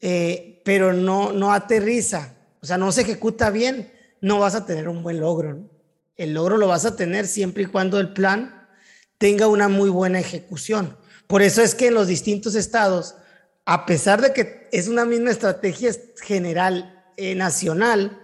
eh, 0.00 0.60
pero 0.64 0.92
no, 0.92 1.32
no 1.32 1.52
aterriza, 1.52 2.36
o 2.60 2.66
sea, 2.66 2.76
no 2.76 2.92
se 2.92 3.02
ejecuta 3.02 3.50
bien, 3.50 3.90
no 4.20 4.38
vas 4.38 4.54
a 4.54 4.66
tener 4.66 4.88
un 4.88 5.02
buen 5.02 5.20
logro. 5.20 5.70
El 6.16 6.34
logro 6.34 6.56
lo 6.56 6.68
vas 6.68 6.84
a 6.84 6.96
tener 6.96 7.26
siempre 7.26 7.64
y 7.64 7.66
cuando 7.66 7.98
el 7.98 8.12
plan 8.12 8.68
tenga 9.18 9.46
una 9.46 9.68
muy 9.68 9.90
buena 9.90 10.20
ejecución. 10.20 10.96
Por 11.26 11.42
eso 11.42 11.62
es 11.62 11.74
que 11.74 11.88
en 11.88 11.94
los 11.94 12.08
distintos 12.08 12.54
estados, 12.54 13.14
a 13.64 13.86
pesar 13.86 14.20
de 14.20 14.32
que 14.32 14.68
es 14.72 14.88
una 14.88 15.04
misma 15.04 15.30
estrategia 15.30 15.92
general 16.22 17.04
eh, 17.16 17.34
nacional, 17.34 18.20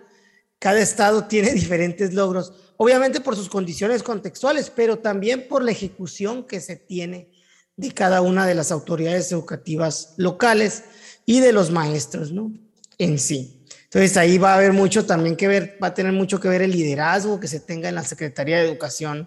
cada 0.59 0.81
estado 0.81 1.25
tiene 1.29 1.53
diferentes 1.53 2.15
logros, 2.15 2.53
obviamente 2.77 3.21
por 3.21 3.37
sus 3.37 3.49
condiciones 3.49 4.03
contextuales, 4.03 4.71
pero 4.75 4.99
también 4.99 5.49
por 5.49 5.63
la 5.63 5.71
ejecución 5.71 6.45
que 6.45 6.61
se 6.61 6.77
tiene 6.77 7.31
de 7.77 7.93
cada 7.93 8.23
una 8.23 8.47
de 8.47 8.55
las 8.55 8.73
autoridades 8.73 9.31
educativas 9.33 10.15
locales 10.17 10.85
y 11.27 11.41
de 11.41 11.53
los 11.53 11.71
maestros, 11.71 12.33
¿no? 12.33 12.53
En 12.99 13.19
sí. 13.19 13.56
Entonces 13.97 14.19
ahí 14.19 14.37
va 14.37 14.53
a 14.53 14.57
haber 14.57 14.75
mucho 14.75 15.07
también 15.07 15.37
que 15.37 15.49
ver, 15.49 15.79
va 15.83 15.87
a 15.87 15.95
tener 15.95 16.13
mucho 16.13 16.39
que 16.39 16.51
ver 16.51 16.61
el 16.61 16.71
liderazgo 16.71 17.41
que 17.41 17.49
se 17.49 17.61
tenga 17.61 17.89
en 17.89 17.95
la 17.95 18.05
Secretaría 18.05 18.59
de 18.59 18.69
Educación 18.69 19.27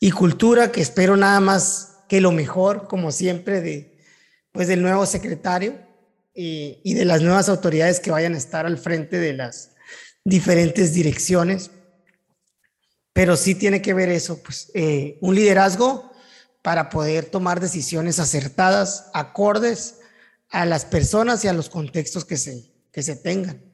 y 0.00 0.10
Cultura, 0.10 0.72
que 0.72 0.80
espero 0.80 1.16
nada 1.16 1.38
más 1.38 1.98
que 2.08 2.20
lo 2.20 2.32
mejor, 2.32 2.88
como 2.88 3.12
siempre, 3.12 3.60
de, 3.60 3.96
pues 4.50 4.66
del 4.66 4.82
nuevo 4.82 5.06
secretario 5.06 5.78
y, 6.34 6.92
de 6.92 7.04
las 7.04 7.22
nuevas 7.22 7.48
autoridades 7.48 8.00
que 8.00 8.10
vayan 8.10 8.34
a 8.34 8.38
estar 8.38 8.66
al 8.66 8.78
frente 8.78 9.20
de 9.20 9.32
las 9.32 9.76
diferentes 10.24 10.92
direcciones. 10.92 11.70
Pero 13.12 13.36
sí 13.36 13.54
tiene 13.54 13.80
que 13.80 13.94
ver 13.94 14.08
eso, 14.08 14.42
pues 14.42 14.72
eh, 14.74 15.18
un 15.20 15.36
liderazgo 15.36 16.10
para 16.62 16.90
poder 16.90 17.26
tomar 17.26 17.60
decisiones 17.60 18.18
acertadas, 18.18 19.08
acordes 19.14 20.00
a 20.48 20.66
las 20.66 20.84
personas 20.84 21.44
y 21.44 21.48
a 21.48 21.52
los 21.52 21.68
contextos 21.68 22.24
que 22.24 22.36
se, 22.36 22.72
que 22.90 23.04
se 23.04 23.14
tengan. 23.14 23.69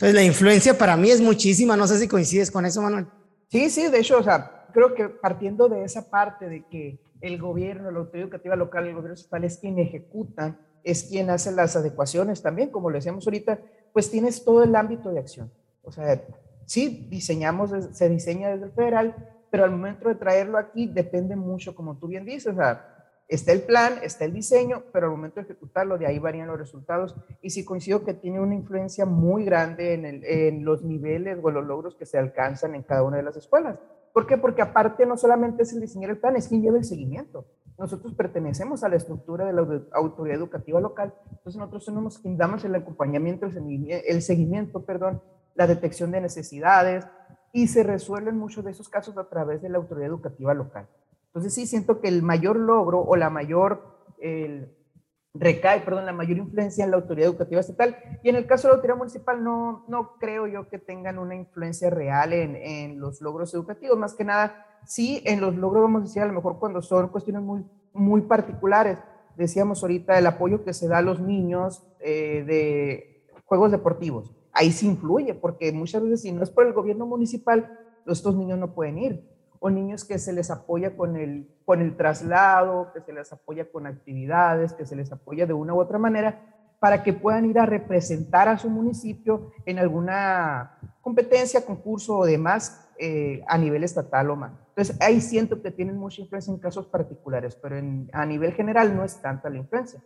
Entonces, 0.00 0.14
la 0.14 0.24
influencia 0.24 0.78
para 0.78 0.96
mí 0.96 1.10
es 1.10 1.20
muchísima. 1.20 1.76
No 1.76 1.86
sé 1.86 1.98
si 1.98 2.08
coincides 2.08 2.50
con 2.50 2.64
eso, 2.64 2.80
Manuel. 2.80 3.06
Sí, 3.48 3.68
sí, 3.68 3.88
de 3.88 3.98
hecho, 3.98 4.16
o 4.18 4.22
sea, 4.22 4.66
creo 4.72 4.94
que 4.94 5.10
partiendo 5.10 5.68
de 5.68 5.84
esa 5.84 6.08
parte 6.08 6.48
de 6.48 6.64
que 6.68 6.98
el 7.20 7.38
gobierno, 7.38 7.90
la 7.90 7.98
autoridad 7.98 8.28
educativa 8.28 8.56
local, 8.56 8.86
el 8.86 8.94
gobierno 8.94 9.12
estatal 9.12 9.44
es 9.44 9.58
quien 9.58 9.78
ejecuta, 9.78 10.58
es 10.84 11.02
quien 11.02 11.28
hace 11.28 11.52
las 11.52 11.76
adecuaciones 11.76 12.40
también, 12.40 12.70
como 12.70 12.88
lo 12.88 12.96
decíamos 12.96 13.26
ahorita, 13.26 13.58
pues 13.92 14.10
tienes 14.10 14.42
todo 14.42 14.62
el 14.62 14.74
ámbito 14.74 15.10
de 15.10 15.18
acción. 15.18 15.52
O 15.82 15.92
sea, 15.92 16.18
sí, 16.64 17.06
diseñamos, 17.10 17.70
se 17.92 18.08
diseña 18.08 18.48
desde 18.48 18.64
el 18.64 18.72
federal, 18.72 19.14
pero 19.50 19.64
al 19.64 19.72
momento 19.72 20.08
de 20.08 20.14
traerlo 20.14 20.56
aquí 20.56 20.86
depende 20.86 21.36
mucho, 21.36 21.74
como 21.74 21.98
tú 21.98 22.06
bien 22.06 22.24
dices, 22.24 22.54
o 22.54 22.56
sea, 22.56 22.99
está 23.30 23.52
el 23.52 23.62
plan, 23.62 23.94
está 24.02 24.24
el 24.24 24.32
diseño, 24.32 24.82
pero 24.92 25.06
al 25.06 25.12
momento 25.12 25.36
de 25.36 25.42
ejecutarlo, 25.42 25.96
de 25.96 26.06
ahí 26.06 26.18
varían 26.18 26.48
los 26.48 26.58
resultados. 26.58 27.16
Y 27.40 27.50
sí 27.50 27.64
coincido 27.64 28.04
que 28.04 28.12
tiene 28.12 28.40
una 28.40 28.54
influencia 28.54 29.06
muy 29.06 29.44
grande 29.44 29.94
en, 29.94 30.04
el, 30.04 30.60
los 30.62 30.82
niveles 30.82 31.38
o 31.40 31.50
los 31.50 31.64
logros 31.64 31.94
que 31.94 32.06
se 32.06 32.18
alcanzan 32.18 32.74
en 32.74 32.82
cada 32.82 33.04
una 33.04 33.16
de 33.16 33.22
las 33.22 33.36
escuelas. 33.36 33.78
¿Por 34.12 34.26
qué? 34.26 34.36
Porque 34.36 34.62
aparte 34.62 35.06
no 35.06 35.16
solamente 35.16 35.62
es 35.62 35.72
el 35.72 35.80
diseñar 35.80 36.10
el 36.10 36.18
plan, 36.18 36.34
es 36.34 36.48
quien 36.48 36.62
lleva 36.62 36.76
el 36.76 36.84
seguimiento. 36.84 37.46
Nosotros 37.78 38.14
pertenecemos 38.14 38.82
a 38.82 38.88
la 38.88 38.96
estructura 38.96 39.46
de 39.46 39.52
la 39.52 39.66
autoridad 39.92 40.36
educativa 40.36 40.80
local, 40.80 41.14
entonces 41.30 41.56
nosotros 41.56 41.84
somos 41.84 42.18
quien 42.18 42.36
damos 42.36 42.62
el 42.64 42.74
acompañamiento, 42.74 43.46
el 43.46 44.22
seguimiento, 44.22 44.84
perdón, 44.84 45.22
la 45.54 45.66
detección 45.66 46.10
de 46.10 46.20
necesidades 46.20 47.06
y 47.52 47.68
se 47.68 47.82
resuelven 47.82 48.36
muchos 48.36 48.64
de 48.64 48.72
esos 48.72 48.88
casos 48.88 49.16
a 49.16 49.28
través 49.28 49.62
de 49.62 49.70
la 49.70 49.78
autoridad 49.78 50.08
educativa 50.08 50.52
local. 50.52 50.88
Entonces 51.30 51.54
sí 51.54 51.66
siento 51.66 52.00
que 52.00 52.08
el 52.08 52.22
mayor 52.22 52.56
logro 52.56 53.00
o 53.00 53.14
la 53.14 53.30
mayor, 53.30 53.98
el, 54.18 54.74
recae, 55.32 55.80
perdón, 55.80 56.06
la 56.06 56.12
mayor 56.12 56.38
influencia 56.38 56.84
en 56.84 56.90
la 56.90 56.96
autoridad 56.96 57.28
educativa 57.28 57.60
estatal. 57.60 57.96
Y 58.22 58.30
en 58.30 58.36
el 58.36 58.46
caso 58.46 58.66
de 58.66 58.72
la 58.72 58.74
autoridad 58.76 58.96
municipal 58.96 59.42
no, 59.42 59.84
no 59.88 60.16
creo 60.18 60.46
yo 60.46 60.68
que 60.68 60.78
tengan 60.78 61.18
una 61.18 61.34
influencia 61.34 61.90
real 61.90 62.32
en, 62.32 62.56
en 62.56 63.00
los 63.00 63.20
logros 63.20 63.54
educativos, 63.54 63.96
más 63.96 64.14
que 64.14 64.24
nada, 64.24 64.66
sí 64.84 65.22
en 65.24 65.40
los 65.40 65.54
logros, 65.54 65.82
vamos 65.82 66.02
a 66.02 66.04
decir, 66.06 66.22
a 66.22 66.26
lo 66.26 66.32
mejor 66.32 66.58
cuando 66.58 66.82
son 66.82 67.08
cuestiones 67.08 67.42
muy, 67.42 67.64
muy 67.92 68.22
particulares. 68.22 68.98
Decíamos 69.36 69.82
ahorita 69.82 70.18
el 70.18 70.26
apoyo 70.26 70.64
que 70.64 70.74
se 70.74 70.88
da 70.88 70.98
a 70.98 71.02
los 71.02 71.20
niños 71.20 71.84
eh, 72.00 72.44
de 72.44 73.24
juegos 73.44 73.70
deportivos. 73.70 74.34
Ahí 74.52 74.72
sí 74.72 74.86
influye, 74.86 75.34
porque 75.34 75.70
muchas 75.70 76.02
veces 76.02 76.22
si 76.22 76.32
no 76.32 76.42
es 76.42 76.50
por 76.50 76.66
el 76.66 76.72
gobierno 76.72 77.06
municipal, 77.06 77.78
estos 78.04 78.34
niños 78.34 78.58
no 78.58 78.74
pueden 78.74 78.98
ir 78.98 79.30
o 79.60 79.70
niños 79.70 80.04
que 80.04 80.18
se 80.18 80.32
les 80.32 80.50
apoya 80.50 80.96
con 80.96 81.16
el, 81.16 81.46
con 81.64 81.82
el 81.82 81.96
traslado, 81.96 82.90
que 82.92 83.02
se 83.02 83.12
les 83.12 83.30
apoya 83.32 83.70
con 83.70 83.86
actividades, 83.86 84.72
que 84.72 84.86
se 84.86 84.96
les 84.96 85.12
apoya 85.12 85.46
de 85.46 85.52
una 85.52 85.74
u 85.74 85.80
otra 85.80 85.98
manera 85.98 86.40
para 86.80 87.02
que 87.02 87.12
puedan 87.12 87.44
ir 87.44 87.58
a 87.58 87.66
representar 87.66 88.48
a 88.48 88.56
su 88.56 88.70
municipio 88.70 89.52
en 89.66 89.78
alguna 89.78 90.78
competencia, 91.02 91.64
concurso 91.64 92.16
o 92.16 92.24
demás 92.24 92.88
eh, 92.98 93.42
a 93.46 93.58
nivel 93.58 93.84
estatal 93.84 94.30
o 94.30 94.36
más. 94.36 94.52
Entonces, 94.68 94.96
ahí 95.00 95.20
siento 95.20 95.60
que 95.60 95.70
tienen 95.70 95.98
mucha 95.98 96.22
influencia 96.22 96.50
en 96.50 96.58
casos 96.58 96.86
particulares, 96.86 97.54
pero 97.54 97.76
en, 97.76 98.08
a 98.14 98.24
nivel 98.24 98.54
general 98.54 98.96
no 98.96 99.04
es 99.04 99.20
tanta 99.20 99.50
la 99.50 99.58
influencia. 99.58 100.02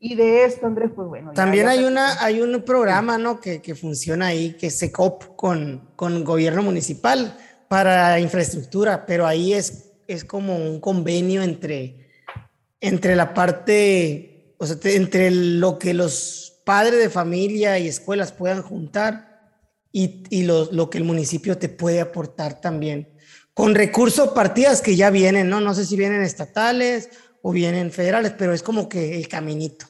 Y 0.00 0.16
de 0.16 0.44
esto, 0.44 0.66
Andrés, 0.66 0.90
pues 0.94 1.06
bueno. 1.06 1.32
También 1.34 1.68
hay, 1.68 1.84
una, 1.84 2.22
hay 2.22 2.40
un 2.40 2.62
programa, 2.62 3.16
¿no? 3.18 3.40
Que, 3.40 3.60
que 3.60 3.76
funciona 3.76 4.26
ahí, 4.26 4.56
que 4.56 4.70
se 4.70 4.90
COP 4.90 5.36
con, 5.36 5.90
con 5.94 6.24
gobierno 6.24 6.62
municipal 6.62 7.36
para 7.68 8.18
infraestructura, 8.18 9.06
pero 9.06 9.26
ahí 9.26 9.52
es, 9.52 9.92
es 10.06 10.24
como 10.24 10.56
un 10.56 10.80
convenio 10.80 11.42
entre, 11.42 12.08
entre 12.80 13.14
la 13.14 13.34
parte, 13.34 14.54
o 14.58 14.66
sea, 14.66 14.76
entre 14.84 15.30
lo 15.30 15.78
que 15.78 15.94
los 15.94 16.62
padres 16.64 16.98
de 16.98 17.10
familia 17.10 17.78
y 17.78 17.88
escuelas 17.88 18.32
puedan 18.32 18.62
juntar 18.62 19.40
y, 19.92 20.24
y 20.30 20.42
lo, 20.44 20.70
lo, 20.72 20.90
que 20.90 20.98
el 20.98 21.04
municipio 21.04 21.58
te 21.58 21.68
puede 21.68 22.00
aportar 22.00 22.60
también. 22.60 23.08
Con 23.54 23.74
recursos 23.74 24.30
partidas 24.30 24.80
que 24.80 24.96
ya 24.96 25.10
vienen, 25.10 25.48
¿no? 25.48 25.60
No 25.60 25.74
sé 25.74 25.84
si 25.84 25.96
vienen 25.96 26.22
estatales 26.22 27.10
o 27.42 27.52
vienen 27.52 27.90
federales, 27.90 28.32
pero 28.38 28.52
es 28.52 28.62
como 28.62 28.88
que 28.88 29.16
el 29.16 29.28
caminito. 29.28 29.86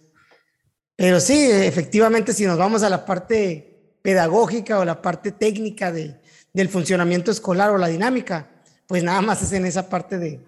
Pero 0.97 1.21
sí, 1.21 1.49
efectivamente, 1.51 2.33
si 2.33 2.45
nos 2.45 2.59
vamos 2.59 2.83
a 2.83 2.91
la 2.91 3.05
parte 3.05 3.99
pedagógica 4.03 4.79
o 4.79 4.85
la 4.85 5.03
parte 5.03 5.33
técnica 5.33 5.93
de, 5.93 6.21
del 6.59 6.69
funcionamiento 6.69 7.31
escolar 7.31 7.71
o 7.71 7.79
la 7.79 7.87
dinámica, 7.87 8.49
pues 8.89 9.05
nada 9.05 9.21
más 9.21 9.41
es 9.43 9.53
en 9.53 9.65
esa 9.65 9.89
parte 9.89 10.19
de 10.19 10.41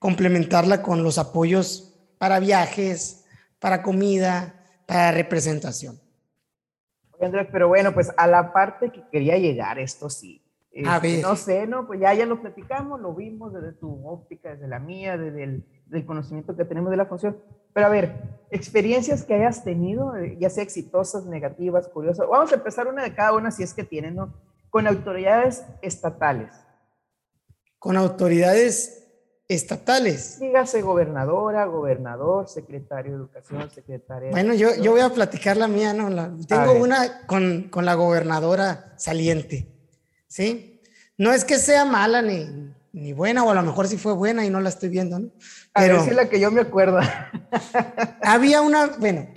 complementarla 0.00 0.82
con 0.82 1.04
los 1.04 1.18
apoyos 1.18 1.94
para 2.18 2.40
viajes, 2.40 3.24
para 3.60 3.80
comida, 3.80 4.54
para 4.86 5.12
representación. 5.12 6.00
Andrés, 7.20 7.46
pero 7.52 7.68
bueno, 7.68 7.94
pues 7.94 8.12
a 8.16 8.26
la 8.26 8.52
parte 8.52 8.90
que 8.90 9.04
quería 9.12 9.38
llegar, 9.38 9.78
esto 9.78 10.10
sí. 10.10 10.42
a 10.84 10.96
este, 10.96 11.06
ver. 11.06 11.22
No 11.22 11.36
sé, 11.36 11.68
¿no? 11.68 11.86
Pues 11.86 12.00
ya, 12.00 12.12
ya 12.12 12.26
lo 12.26 12.40
platicamos, 12.40 13.00
lo 13.00 13.14
vimos 13.14 13.52
desde 13.52 13.70
tu 13.70 14.04
óptica, 14.04 14.50
desde 14.50 14.66
la 14.66 14.80
mía, 14.80 15.16
desde 15.16 15.44
el 15.44 15.64
del 15.86 16.06
conocimiento 16.06 16.56
que 16.56 16.64
tenemos 16.64 16.90
de 16.90 16.96
la 16.96 17.06
función. 17.06 17.36
Pero 17.72 17.86
a 17.86 17.90
ver, 17.90 18.16
experiencias 18.50 19.22
que 19.22 19.34
hayas 19.34 19.62
tenido, 19.62 20.16
eh, 20.16 20.36
ya 20.40 20.50
sea 20.50 20.64
exitosas, 20.64 21.26
negativas, 21.26 21.86
curiosas. 21.86 22.26
Vamos 22.28 22.50
a 22.50 22.56
empezar 22.56 22.88
una 22.88 23.04
de 23.04 23.14
cada 23.14 23.34
una 23.34 23.52
si 23.52 23.62
es 23.62 23.72
que 23.74 23.84
tienen, 23.84 24.16
¿no? 24.16 24.32
Con 24.72 24.86
autoridades 24.86 25.64
estatales. 25.82 26.50
Con 27.78 27.98
autoridades 27.98 29.04
estatales. 29.46 30.40
Dígase 30.40 30.80
gobernadora, 30.80 31.66
gobernador, 31.66 32.48
secretario 32.48 33.12
de 33.12 33.18
educación, 33.18 33.70
secretaria. 33.70 34.30
Bueno, 34.30 34.54
yo, 34.54 34.74
yo 34.76 34.92
voy 34.92 35.02
a 35.02 35.10
platicar 35.10 35.58
la 35.58 35.68
mía, 35.68 35.92
¿no? 35.92 36.38
tengo 36.46 36.72
una 36.72 37.26
con, 37.26 37.64
con, 37.64 37.84
la 37.84 37.92
gobernadora 37.92 38.94
saliente, 38.96 39.68
¿sí? 40.26 40.80
No 41.18 41.34
es 41.34 41.44
que 41.44 41.58
sea 41.58 41.84
mala 41.84 42.22
ni, 42.22 42.72
ni, 42.94 43.12
buena, 43.12 43.44
o 43.44 43.50
a 43.50 43.54
lo 43.54 43.62
mejor 43.62 43.88
sí 43.88 43.98
fue 43.98 44.14
buena 44.14 44.46
y 44.46 44.48
no 44.48 44.62
la 44.62 44.70
estoy 44.70 44.88
viendo, 44.88 45.18
¿no? 45.18 45.32
Pero 45.74 46.00
a 46.00 46.04
ver 46.04 46.14
la 46.14 46.30
que 46.30 46.40
yo 46.40 46.50
me 46.50 46.62
acuerdo. 46.62 46.98
había 48.22 48.62
una, 48.62 48.86
bueno, 48.86 49.28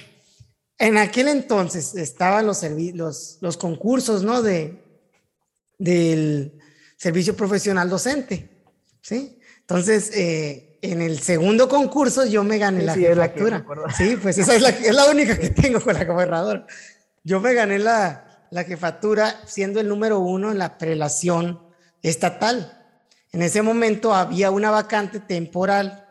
en 0.78 0.98
aquel 0.98 1.28
entonces 1.28 1.94
estaban 1.96 2.48
los, 2.48 2.64
los, 2.94 3.38
los 3.42 3.58
concursos, 3.58 4.24
¿no? 4.24 4.42
De, 4.42 4.85
del 5.78 6.60
servicio 6.98 7.36
profesional 7.36 7.90
docente, 7.90 8.50
¿sí? 9.02 9.40
Entonces, 9.62 10.12
eh, 10.14 10.78
en 10.82 11.02
el 11.02 11.20
segundo 11.20 11.68
concurso 11.68 12.26
yo 12.26 12.44
me 12.44 12.58
gané 12.58 12.84
la 12.84 12.94
jefatura. 12.94 13.66
sí, 13.98 14.18
pues 14.22 14.38
esa 14.38 14.56
es 14.56 14.62
la, 14.62 14.70
es 14.70 14.94
la 14.94 15.06
única 15.06 15.38
que 15.38 15.50
tengo 15.50 15.82
con 15.82 15.94
la 15.94 16.06
gobernadora. 16.06 16.68
Yo 17.24 17.40
me 17.40 17.54
gané 17.54 17.80
la, 17.80 18.48
la 18.52 18.64
jefatura 18.64 19.42
siendo 19.46 19.80
el 19.80 19.88
número 19.88 20.20
uno 20.20 20.52
en 20.52 20.60
la 20.60 20.78
prelación 20.78 21.60
estatal. 22.02 22.86
En 23.32 23.42
ese 23.42 23.62
momento 23.62 24.14
había 24.14 24.52
una 24.52 24.72
vacante 24.72 25.20
temporal 25.20 26.06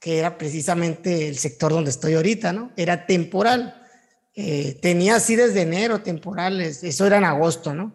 que 0.00 0.18
era 0.18 0.36
precisamente 0.36 1.28
el 1.28 1.38
sector 1.38 1.72
donde 1.72 1.90
estoy 1.90 2.14
ahorita, 2.14 2.52
¿no? 2.52 2.72
Era 2.76 3.06
temporal. 3.06 3.86
Eh, 4.34 4.78
tenía 4.80 5.16
así 5.16 5.36
desde 5.36 5.62
enero 5.62 6.00
temporales, 6.00 6.82
eso 6.82 7.06
era 7.06 7.18
en 7.18 7.24
agosto, 7.24 7.74
¿no? 7.74 7.92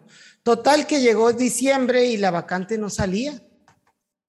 Total 0.48 0.86
que 0.86 1.02
llegó 1.02 1.34
diciembre 1.34 2.06
y 2.06 2.16
la 2.16 2.30
vacante 2.30 2.78
no 2.78 2.88
salía. 2.88 3.38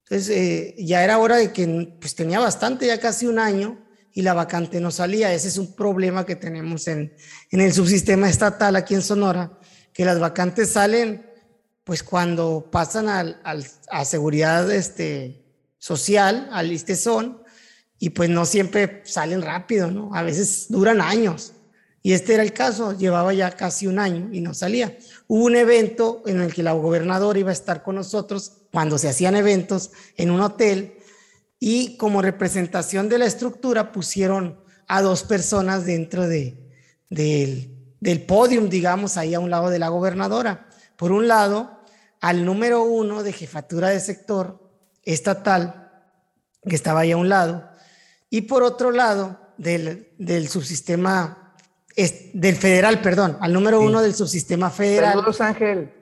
Entonces 0.04 0.30
eh, 0.36 0.76
ya 0.78 1.02
era 1.02 1.18
hora 1.18 1.38
de 1.38 1.54
que 1.54 1.96
pues 1.98 2.14
tenía 2.14 2.42
bastante, 2.42 2.88
ya 2.88 3.00
casi 3.00 3.26
un 3.26 3.40
año, 3.40 3.86
y 4.12 4.22
la 4.22 4.34
vacante 4.34 4.82
no 4.82 4.92
salía. 4.92 5.34
Ese 5.34 5.48
es 5.48 5.58
un 5.58 5.74
problema 5.76 6.26
que 6.26 6.36
tenemos 6.36 6.90
en, 6.90 7.16
en 7.52 7.62
el 7.62 7.72
subsistema 7.72 8.30
estatal 8.30 8.76
aquí 8.76 8.96
en 8.96 9.02
Sonora, 9.02 9.58
que 9.94 10.04
las 10.04 10.20
vacantes 10.20 10.72
salen 10.72 11.26
pues 11.86 12.04
cuando 12.04 12.68
pasan 12.70 13.08
al, 13.08 13.40
a 13.90 14.04
seguridad 14.04 14.70
este, 14.74 15.46
social, 15.78 16.50
al 16.52 16.70
ISTESON, 16.70 17.44
y 17.98 18.10
pues 18.10 18.30
no 18.30 18.44
siempre 18.44 19.04
salen 19.06 19.42
rápido, 19.42 19.90
¿no? 19.90 20.14
A 20.14 20.24
veces 20.24 20.66
duran 20.68 21.00
años. 21.00 21.54
Y 22.02 22.14
este 22.14 22.34
era 22.34 22.44
el 22.44 22.54
caso, 22.54 22.98
llevaba 22.98 23.34
ya 23.34 23.52
casi 23.52 23.86
un 23.88 24.00
año 24.00 24.30
y 24.32 24.40
no 24.40 24.54
salía. 24.54 24.98
Hubo 25.28 25.46
un 25.46 25.56
evento 25.56 26.24
en 26.26 26.40
el 26.40 26.54
que 26.54 26.64
la 26.64 26.72
gobernadora 26.72 27.40
iba 27.40 27.50
a 27.50 27.54
estar 27.54 27.84
con 27.84 27.96
nosotros 27.96 28.54
cuando 28.72 28.98
se 28.98 29.10
hacían 29.10 29.36
eventos 29.36 29.92
en 30.16 30.32
un 30.32 30.42
hotel 30.42 30.96
y 31.60 31.98
como 31.98 32.22
representación 32.22 33.10
de 33.10 33.18
la 33.18 33.26
estructura 33.26 33.92
pusieron 33.92 34.60
a 34.88 35.02
dos 35.02 35.24
personas 35.24 35.86
dentro 35.86 36.28
de, 36.28 36.58
del, 37.10 37.76
del 38.00 38.26
podium, 38.26 38.70
digamos, 38.70 39.18
ahí 39.18 39.34
a 39.34 39.40
un 39.40 39.50
lado 39.50 39.70
de 39.70 39.80
la 39.80 39.90
gobernadora. 39.90 40.70
Por 40.96 41.12
un 41.12 41.28
lado, 41.28 41.80
al 42.22 42.46
número 42.46 42.84
uno 42.84 43.24
de 43.24 43.34
jefatura 43.34 43.90
de 43.90 44.00
sector 44.00 44.72
estatal, 45.04 45.92
que 46.64 46.76
estaba 46.76 47.02
ahí 47.02 47.12
a 47.12 47.18
un 47.18 47.30
lado, 47.30 47.70
y 48.30 48.42
por 48.42 48.64
otro 48.64 48.92
lado, 48.92 49.40
del, 49.58 50.14
del 50.18 50.48
subsistema, 50.48 51.49
del 52.34 52.56
federal, 52.56 53.02
perdón, 53.02 53.38
al 53.42 53.54
número 53.54 53.82
uno 53.82 54.02
del 54.02 54.14
subsistema 54.14 54.70
federal. 54.70 55.14
Saludos, 55.14 55.42
Ángel. 55.42 55.94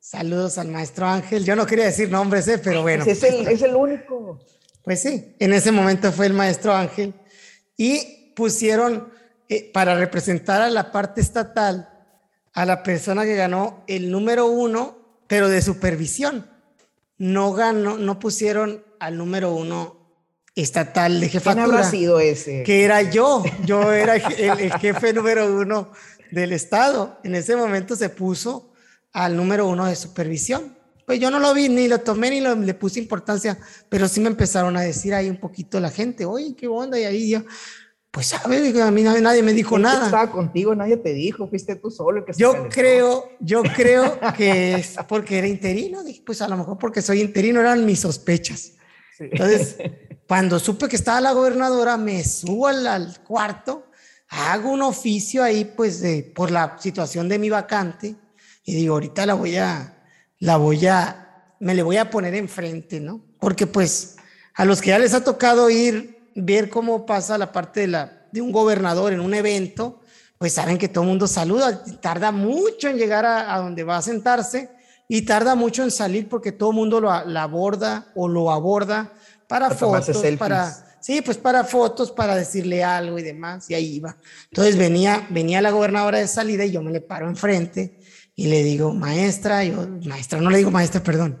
Saludos 0.00 0.58
al 0.58 0.68
maestro 0.68 1.06
Ángel. 1.06 1.44
Yo 1.44 1.56
no 1.56 1.64
quería 1.64 1.86
decir 1.86 2.10
nombres, 2.10 2.46
¿eh? 2.48 2.58
pero 2.58 2.82
bueno. 2.82 3.04
Es 3.06 3.22
el, 3.22 3.46
es 3.48 3.62
el 3.62 3.74
único. 3.74 4.38
Pues 4.82 5.00
sí, 5.00 5.34
en 5.38 5.52
ese 5.52 5.72
momento 5.72 6.12
fue 6.12 6.26
el 6.26 6.34
maestro 6.34 6.74
Ángel. 6.74 7.14
Y 7.76 8.32
pusieron 8.36 9.08
eh, 9.48 9.70
para 9.72 9.94
representar 9.94 10.60
a 10.60 10.70
la 10.70 10.92
parte 10.92 11.20
estatal 11.20 11.88
a 12.54 12.64
la 12.64 12.82
persona 12.82 13.24
que 13.24 13.34
ganó 13.34 13.82
el 13.88 14.10
número 14.10 14.46
uno, 14.46 14.96
pero 15.26 15.48
de 15.48 15.60
supervisión. 15.60 16.48
No 17.18 17.52
ganó, 17.52 17.98
no 17.98 18.18
pusieron 18.18 18.84
al 19.00 19.18
número 19.18 19.52
uno 19.52 20.03
estatal 20.54 21.20
de 21.20 21.28
jefatura. 21.28 21.64
¿Quién 21.64 21.74
habrá 21.74 21.90
sido 21.90 22.20
ese? 22.20 22.62
Que 22.62 22.84
era 22.84 23.02
yo. 23.02 23.42
Yo 23.64 23.92
era 23.92 24.16
el, 24.16 24.72
jefe 24.74 25.12
número 25.12 25.46
uno 25.46 25.90
del 26.30 26.52
estado. 26.52 27.18
En 27.24 27.34
ese 27.34 27.56
momento 27.56 27.96
se 27.96 28.08
puso 28.08 28.72
al 29.12 29.36
número 29.36 29.66
uno 29.66 29.86
de 29.86 29.96
supervisión. 29.96 30.76
Pues 31.06 31.20
yo 31.20 31.30
no 31.30 31.38
lo 31.38 31.52
vi, 31.52 31.68
ni 31.68 31.86
lo 31.86 32.00
tomé, 32.00 32.30
ni 32.30 32.40
le 32.40 32.74
puse 32.74 32.98
importancia, 32.98 33.58
pero 33.90 34.08
sí 34.08 34.20
me 34.20 34.28
empezaron 34.28 34.76
a 34.76 34.80
decir 34.80 35.12
ahí 35.12 35.28
un 35.28 35.36
poquito 35.36 35.78
la 35.78 35.90
gente, 35.90 36.24
oye, 36.24 36.54
qué 36.56 36.66
onda, 36.66 36.98
y 36.98 37.04
ahí 37.04 37.28
yo, 37.28 37.42
pues 38.10 38.28
sabe, 38.28 38.80
a 38.80 38.90
mí 38.90 39.02
nadie 39.02 39.42
me 39.42 39.52
dijo 39.52 39.78
nada. 39.78 40.06
Estaba 40.06 40.30
contigo, 40.30 40.74
nadie 40.74 40.96
te 40.96 41.12
dijo, 41.12 41.46
fuiste 41.46 41.76
tú 41.76 41.90
solo 41.90 42.20
el 42.20 42.24
que 42.24 42.32
Yo 42.38 42.70
creo, 42.70 43.28
yo 43.38 43.62
creo 43.62 44.18
que 44.34 44.76
es 44.76 44.96
porque 45.06 45.36
era 45.36 45.46
interino, 45.46 46.02
dije, 46.02 46.22
pues 46.24 46.40
a 46.40 46.48
lo 46.48 46.56
mejor 46.56 46.78
porque 46.78 47.02
soy 47.02 47.20
interino 47.20 47.60
eran 47.60 47.84
mis 47.84 48.00
sospechas. 48.00 48.72
Entonces, 49.18 49.76
cuando 50.26 50.58
supe 50.58 50.88
que 50.88 50.96
estaba 50.96 51.20
la 51.20 51.32
gobernadora, 51.32 51.96
me 51.96 52.24
subo 52.24 52.68
al, 52.68 53.18
cuarto, 53.26 53.86
hago 54.28 54.70
un 54.70 54.82
oficio 54.82 55.42
ahí, 55.42 55.64
pues, 55.64 56.02
por 56.34 56.50
la 56.50 56.76
situación 56.78 57.28
de 57.28 57.38
mi 57.38 57.50
vacante, 57.50 58.16
y 58.64 58.74
digo, 58.74 58.94
ahorita 58.94 59.26
la 59.26 59.34
voy 59.34 59.56
a, 59.56 60.02
la 60.38 60.56
voy 60.56 60.86
a, 60.86 61.54
me 61.60 61.74
le 61.74 61.82
voy 61.82 61.98
a 61.98 62.10
poner 62.10 62.34
enfrente, 62.34 63.00
¿no? 63.00 63.20
Porque 63.38 63.66
pues 63.66 64.16
a 64.54 64.64
los 64.64 64.80
que 64.80 64.88
ya 64.88 64.98
les 64.98 65.14
ha 65.14 65.22
tocado 65.22 65.68
ir 65.68 66.30
ver 66.34 66.70
cómo 66.70 67.06
pasa 67.06 67.38
la 67.38 67.52
parte 67.52 67.80
de, 67.80 67.86
la, 67.88 68.26
de 68.32 68.40
un 68.40 68.52
gobernador 68.52 69.12
en 69.12 69.20
un 69.20 69.34
evento, 69.34 70.00
pues 70.38 70.54
saben 70.54 70.78
que 70.78 70.88
todo 70.88 71.04
el 71.04 71.10
mundo 71.10 71.26
saluda, 71.26 71.82
tarda 72.00 72.32
mucho 72.32 72.88
en 72.88 72.96
llegar 72.96 73.24
a, 73.24 73.56
donde 73.58 73.84
va 73.84 73.98
a 73.98 74.02
sentarse 74.02 74.70
y 75.08 75.22
tarda 75.22 75.54
mucho 75.54 75.82
en 75.82 75.90
salir 75.90 76.28
porque 76.28 76.52
todo 76.52 76.70
el 76.70 76.76
mundo 76.76 77.00
lo, 77.00 77.10
aborda 77.10 78.12
o 78.14 78.28
lo 78.28 78.50
aborda 78.50 79.12
para, 79.48 79.70
fotos, 79.70 80.22
para, 80.38 80.98
sí, 81.00 81.20
pues 81.22 81.36
para 81.36 81.64
fotos, 81.64 82.10
para 82.10 82.36
decirle 82.36 82.82
algo 82.82 83.18
y 83.18 83.22
demás, 83.22 83.70
y 83.70 83.74
ahí 83.74 83.96
iba. 83.96 84.16
Entonces 84.50 84.76
venía, 84.76 85.26
venía 85.30 85.60
la 85.60 85.70
gobernadora 85.70 86.18
de 86.18 86.28
salida 86.28 86.64
y 86.64 86.72
yo 86.72 86.82
me 86.82 86.90
le 86.90 87.00
paro 87.00 87.28
enfrente 87.28 87.98
y 88.34 88.46
le 88.46 88.62
digo, 88.62 88.92
maestra, 88.92 89.64
yo, 89.64 89.86
maestra, 90.04 90.40
no 90.40 90.50
le 90.50 90.58
digo 90.58 90.70
maestra, 90.70 91.02
perdón, 91.02 91.38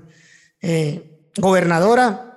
eh, 0.60 1.30
gobernadora, 1.36 2.34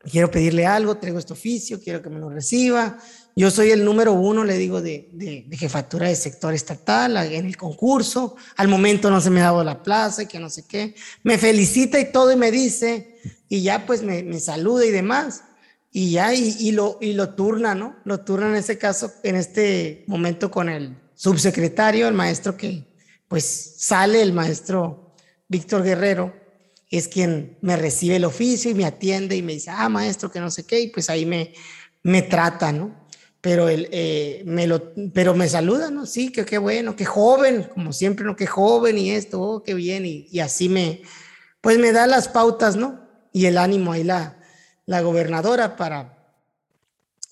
quiero 0.00 0.30
pedirle 0.30 0.66
algo, 0.66 0.96
traigo 0.96 1.18
este 1.18 1.32
oficio, 1.32 1.80
quiero 1.82 2.00
que 2.00 2.08
me 2.08 2.18
lo 2.18 2.30
reciba. 2.30 2.98
Yo 3.36 3.50
soy 3.50 3.70
el 3.70 3.84
número 3.84 4.12
uno, 4.12 4.44
le 4.44 4.56
digo, 4.56 4.80
de, 4.80 5.08
de, 5.12 5.56
jefatura 5.56 6.08
de 6.08 6.16
sector 6.16 6.52
estatal 6.52 7.16
en 7.16 7.46
el 7.46 7.56
concurso. 7.56 8.36
Al 8.56 8.68
momento 8.68 9.10
no 9.10 9.20
se 9.20 9.30
me 9.30 9.40
ha 9.40 9.44
dado 9.44 9.64
la 9.64 9.82
plaza 9.82 10.22
y 10.22 10.26
que 10.26 10.38
no 10.38 10.50
sé 10.50 10.66
qué. 10.66 10.94
Me 11.22 11.38
felicita 11.38 11.98
y 12.00 12.10
todo 12.10 12.32
y 12.32 12.36
me 12.36 12.50
dice, 12.50 13.18
y 13.50 13.62
ya 13.62 13.84
pues 13.84 14.02
me, 14.02 14.22
me 14.22 14.38
saluda 14.38 14.86
y 14.86 14.92
demás. 14.92 15.42
Y 15.90 16.12
ya, 16.12 16.32
y, 16.32 16.56
y, 16.60 16.70
lo, 16.70 16.98
y 17.00 17.14
lo 17.14 17.34
turna, 17.34 17.74
¿no? 17.74 17.96
Lo 18.04 18.20
turna 18.20 18.48
en 18.48 18.54
ese 18.54 18.78
caso, 18.78 19.12
en 19.24 19.34
este 19.34 20.04
momento 20.06 20.52
con 20.52 20.68
el 20.68 20.96
subsecretario, 21.14 22.06
el 22.06 22.14
maestro 22.14 22.56
que, 22.56 22.86
pues 23.26 23.74
sale 23.78 24.22
el 24.22 24.32
maestro 24.32 25.16
Víctor 25.48 25.82
Guerrero, 25.82 26.32
es 26.90 27.08
quien 27.08 27.58
me 27.60 27.76
recibe 27.76 28.16
el 28.16 28.24
oficio 28.24 28.70
y 28.70 28.74
me 28.74 28.84
atiende 28.84 29.34
y 29.34 29.42
me 29.42 29.54
dice, 29.54 29.70
ah, 29.70 29.88
maestro, 29.88 30.30
que 30.30 30.38
no 30.38 30.50
sé 30.52 30.64
qué, 30.64 30.80
y 30.80 30.88
pues 30.88 31.10
ahí 31.10 31.26
me, 31.26 31.52
me 32.04 32.22
trata, 32.22 32.70
¿no? 32.70 33.04
Pero, 33.40 33.68
él, 33.68 33.88
eh, 33.90 34.44
me 34.46 34.68
lo, 34.68 34.92
pero 35.12 35.34
me 35.34 35.48
saluda, 35.48 35.90
¿no? 35.90 36.06
Sí, 36.06 36.30
que 36.30 36.44
qué 36.44 36.58
bueno, 36.58 36.94
qué 36.94 37.04
joven, 37.04 37.68
como 37.74 37.92
siempre, 37.92 38.24
¿no? 38.24 38.36
Qué 38.36 38.46
joven 38.46 38.96
y 38.96 39.10
esto, 39.10 39.42
oh, 39.42 39.62
qué 39.64 39.74
bien, 39.74 40.06
y, 40.06 40.28
y, 40.30 40.38
así 40.38 40.68
me, 40.68 41.02
pues 41.60 41.78
me 41.78 41.90
da 41.90 42.06
las 42.06 42.28
pautas, 42.28 42.76
¿no? 42.76 43.09
Y 43.32 43.46
el 43.46 43.58
ánimo 43.58 43.92
ahí 43.92 44.04
la, 44.04 44.38
la 44.86 45.00
gobernadora 45.02 45.76
para, 45.76 46.34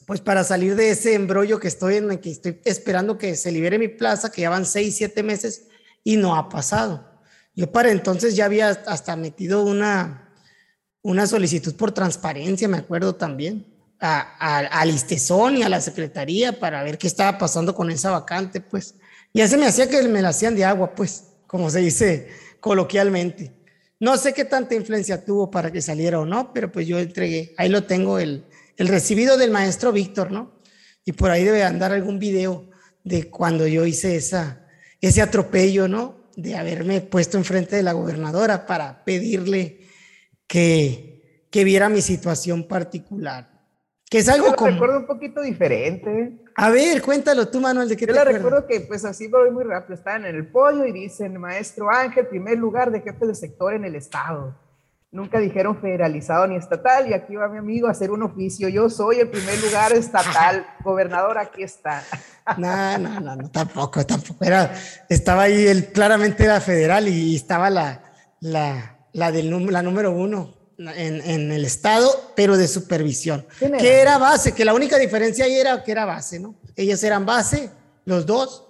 pues 0.07 0.21
para 0.21 0.45
salir 0.45 0.77
de 0.77 0.91
ese 0.91 1.15
embrollo 1.15 1.59
que 1.59 1.69
estoy 1.69 1.97
en, 1.97 2.19
que 2.19 2.31
estoy 2.31 2.61
esperando 2.65 3.19
que 3.19 3.37
se 3.37 3.53
libere 3.53 3.79
mi 3.79 3.89
plaza, 3.89 4.31
que 4.31 4.43
ya 4.43 4.51
van 4.51 4.65
seis, 4.65 4.97
siete 4.97 5.23
meses 5.23 5.67
y 6.05 6.17
no 6.17 6.37
ha 6.37 6.49
pasado. 6.49 7.09
Yo 7.55 7.71
para 7.73 7.91
entonces 7.91 8.37
ya 8.37 8.45
había 8.45 8.69
hasta 8.69 9.17
metido 9.17 9.65
una, 9.65 10.33
una 11.03 11.27
solicitud 11.27 11.75
por 11.75 11.93
transparencia, 11.93 12.69
me 12.69 12.79
acuerdo 12.79 13.17
también, 13.17 13.67
a, 14.01 14.81
al 14.81 14.91
ISTESON 14.91 15.57
y 15.57 15.63
a 15.65 15.69
la 15.69 15.81
Secretaría 15.81 16.59
para 16.59 16.83
ver 16.85 16.99
qué 16.99 17.09
estaba 17.09 17.37
pasando 17.37 17.75
con 17.75 17.91
esa 17.91 18.11
vacante, 18.11 18.61
pues. 18.61 18.95
Ya 19.35 19.47
se 19.49 19.57
me 19.57 19.67
hacía 19.67 19.89
que 19.89 20.03
me 20.05 20.23
la 20.23 20.29
hacían 20.31 20.55
de 20.55 20.65
agua, 20.65 20.95
pues, 20.95 21.25
como 21.47 21.69
se 21.69 21.81
dice 21.81 22.29
coloquialmente. 22.61 23.58
No 24.01 24.17
sé 24.17 24.33
qué 24.33 24.45
tanta 24.45 24.75
influencia 24.75 25.25
tuvo 25.25 25.51
para 25.51 25.71
que 25.71 25.83
saliera 25.83 26.21
o 26.21 26.27
no, 26.27 26.53
pero 26.53 26.71
pues 26.71 26.87
yo 26.87 26.99
entregué, 26.99 27.55
ahí 27.57 27.69
lo 27.69 27.85
tengo, 27.85 28.19
el, 28.19 28.45
el 28.77 28.89
recibido 28.89 29.37
del 29.37 29.51
maestro 29.51 29.93
Víctor, 29.93 30.31
¿no? 30.31 30.61
Y 31.05 31.13
por 31.13 31.31
ahí 31.31 31.45
debe 31.45 31.65
andar 31.65 31.93
algún 31.93 32.19
video 32.19 32.71
de 33.03 33.31
cuando 33.31 33.67
yo 33.67 33.87
hice 33.87 34.17
esa, 34.17 34.67
ese 35.01 35.23
atropello, 35.23 35.89
¿no? 35.89 36.19
de 36.39 36.57
haberme 36.57 37.01
puesto 37.01 37.37
enfrente 37.37 37.75
de 37.75 37.83
la 37.83 37.95
gobernadora 37.95 38.65
para 38.65 39.05
pedirle 39.05 39.81
que, 40.47 41.49
que 41.51 41.65
viera 41.65 41.89
mi 41.89 42.01
situación 42.01 42.69
particular. 42.69 43.51
Que 44.09 44.19
es 44.19 44.29
algo 44.29 44.55
como... 44.55 44.71
recuerdo 44.71 44.99
un 45.01 45.07
poquito 45.09 45.43
diferente. 45.43 46.39
A 46.61 46.71
ver, 46.71 47.01
cuéntalo 47.03 47.47
tú, 47.47 47.61
Manuel, 47.61 47.89
¿de 47.89 47.97
qué 47.97 48.05
Yo 48.05 48.13
te 48.13 48.19
la 48.19 48.25
recuerdo 48.25 48.67
que, 48.67 48.81
pues 48.81 49.05
así 49.05 49.29
voy 49.29 49.53
muy 49.53 49.63
rápido, 49.63 49.95
estaban 49.95 50.25
en 50.25 50.35
el 50.35 50.49
podio 50.49 50.87
y 50.87 50.93
dicen, 50.93 51.39
maestro 51.39 51.89
Ángel, 51.89 52.27
primer 52.27 52.59
lugar 52.59 52.91
de 52.91 53.01
jefe 53.01 53.27
de 53.27 53.35
sector 53.37 53.75
en 53.75 53.85
el 53.85 53.95
estado. 53.95 54.57
Nunca 55.13 55.39
dijeron 55.39 55.81
federalizado 55.81 56.49
ni 56.49 56.57
estatal 56.57 57.09
y 57.09 57.15
aquí 57.15 57.37
va 57.37 57.49
mi 57.49 57.59
amigo 57.59 57.87
a 57.87 57.93
hacer 57.93 58.11
un 58.11 58.25
oficio. 58.25 58.69
Yo 58.69 58.91
soy 58.91 59.21
el 59.21 59.29
primer 59.29 59.57
lugar 59.63 59.93
estatal, 59.93 60.67
gobernador, 60.85 61.39
aquí 61.39 61.63
está. 61.63 62.03
No, 62.57 62.99
no, 62.99 63.21
no, 63.21 63.37
no, 63.37 63.51
tampoco, 63.53 64.05
tampoco. 64.05 64.45
Era, 64.45 64.75
estaba 65.09 65.43
ahí, 65.43 65.65
él 65.69 65.93
claramente 65.93 66.43
era 66.43 66.61
federal 66.61 67.07
y 67.07 67.37
estaba 67.37 67.71
la, 67.71 68.03
la, 68.41 68.99
la, 69.13 69.31
del, 69.31 69.73
la 69.73 69.83
número 69.83 70.11
uno 70.11 70.58
en, 70.79 71.21
en, 71.21 71.53
el 71.53 71.65
estado, 71.65 72.33
pero 72.37 72.57
de 72.57 72.69
supervisión. 72.69 73.45
Que 73.59 74.01
era 74.01 74.17
base, 74.19 74.55
que 74.55 74.65
la 74.65 74.75
única 74.75 74.97
diferencia 74.99 75.45
ahí 75.45 75.55
era 75.55 75.83
que 75.83 75.93
era 75.93 76.05
base, 76.05 76.39
¿no? 76.39 76.55
Ellos 76.77 77.03
eran 77.03 77.27
base, 77.27 77.71
los 78.05 78.25
dos, 78.27 78.69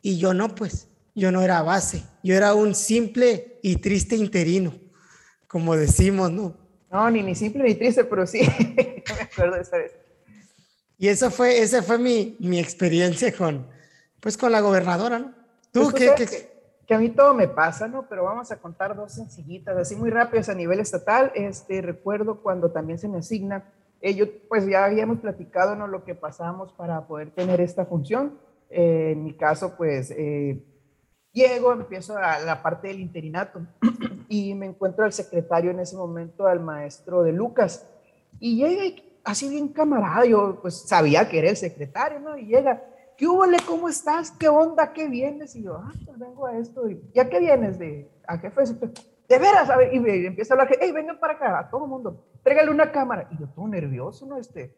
y 0.00 0.18
yo 0.18 0.32
no, 0.34 0.54
pues, 0.54 0.86
yo 1.14 1.32
no 1.32 1.42
era 1.42 1.62
base, 1.62 2.04
yo 2.22 2.36
era 2.36 2.54
un 2.54 2.74
simple 2.74 3.58
y 3.62 3.76
triste 3.76 4.14
interino, 4.14 4.78
como 5.48 5.76
decimos, 5.76 6.30
¿no? 6.30 6.56
No, 6.90 7.10
ni, 7.10 7.22
ni 7.22 7.34
simple 7.34 7.64
ni 7.64 7.74
triste, 7.74 8.04
pero 8.04 8.26
sí, 8.26 8.40
me 8.76 9.22
acuerdo 9.22 9.56
de 9.56 9.62
esa 9.62 9.78
vez. 9.78 9.92
Y 10.96 11.08
esa 11.08 11.30
fue, 11.30 11.60
esa 11.60 11.82
fue 11.82 11.98
mi, 11.98 12.36
mi 12.38 12.58
experiencia 12.58 13.32
con, 13.32 13.68
pues 14.20 14.36
con 14.36 14.52
la 14.52 14.60
gobernadora, 14.60 15.18
¿no? 15.18 15.34
¿Tú 15.72 15.90
pues, 15.90 16.12
qué, 16.16 16.57
Que, 16.88 16.94
a 16.94 16.98
mí 16.98 17.10
todo 17.10 17.34
me 17.34 17.46
pasa, 17.46 17.86
¿no? 17.86 18.08
Pero 18.08 18.24
vamos 18.24 18.50
a 18.50 18.56
contar 18.56 18.96
dos 18.96 19.12
sencillitas, 19.12 19.76
así 19.76 19.94
muy 19.94 20.10
rápidas 20.10 20.48
a 20.48 20.54
nivel 20.54 20.80
estatal. 20.80 21.30
Este, 21.34 21.82
recuerdo 21.82 22.42
cuando 22.42 22.70
también 22.70 22.98
se 22.98 23.08
me 23.08 23.18
asigna, 23.18 23.70
eh, 24.00 24.42
pues 24.48 24.66
ya 24.66 24.86
habíamos 24.86 25.18
platicado, 25.20 25.76
¿no? 25.76 25.86
Lo 25.86 26.04
que 26.04 26.14
pasamos 26.14 26.72
para 26.72 27.06
poder 27.06 27.30
tener 27.30 27.60
esta 27.60 27.84
función. 27.84 28.38
Eh, 28.70 29.10
en 29.12 29.22
mi 29.22 29.36
caso, 29.36 29.74
pues, 29.76 30.10
eh, 30.10 30.64
Llego, 31.32 31.72
empiezo 31.72 32.16
a 32.16 32.40
la 32.40 32.62
parte 32.62 32.88
del 32.88 33.00
interinato 33.00 33.60
y 34.28 34.54
me 34.54 34.66
encuentro 34.66 35.04
al 35.04 35.12
secretario 35.12 35.70
en 35.70 35.80
ese 35.80 35.96
momento, 35.96 36.46
al 36.46 36.60
maestro 36.60 37.22
de 37.22 37.32
Lucas. 37.32 37.86
Y 38.40 38.56
llega 38.56 39.00
así 39.24 39.48
bien 39.48 39.68
camarada, 39.68 40.24
yo 40.24 40.58
pues 40.60 40.88
sabía 40.88 41.28
que 41.28 41.38
era 41.38 41.50
el 41.50 41.56
secretario, 41.56 42.18
¿no? 42.18 42.36
Y 42.36 42.46
llega, 42.46 42.82
¿qué 43.18 43.26
hubo, 43.26 43.44
¿Cómo 43.66 43.88
estás? 43.88 44.30
¿Qué 44.30 44.48
onda? 44.48 44.92
¿Qué 44.92 45.08
vienes? 45.08 45.54
Y 45.56 45.64
yo, 45.64 45.76
ah, 45.76 45.92
pues 46.06 46.18
vengo 46.18 46.46
a 46.46 46.56
esto. 46.56 46.88
Y, 46.88 47.02
¿Ya 47.12 47.28
qué 47.28 47.40
vienes? 47.40 47.78
De, 47.78 48.08
¿A 48.26 48.38
jefe? 48.38 48.62
De 49.28 49.38
veras, 49.38 49.68
a 49.68 49.76
ver, 49.76 49.92
y 49.92 50.00
me 50.00 50.24
empieza 50.24 50.54
a 50.54 50.56
hablar, 50.56 50.78
hey, 50.80 50.92
vengan 50.92 51.18
para 51.18 51.34
acá, 51.34 51.58
a 51.58 51.68
todo 51.68 51.84
el 51.84 51.90
mundo, 51.90 52.24
trégale 52.42 52.70
una 52.70 52.90
cámara. 52.90 53.28
Y 53.30 53.38
yo 53.38 53.48
todo 53.48 53.66
nervioso, 53.66 54.24
¿no? 54.24 54.38
Este, 54.38 54.72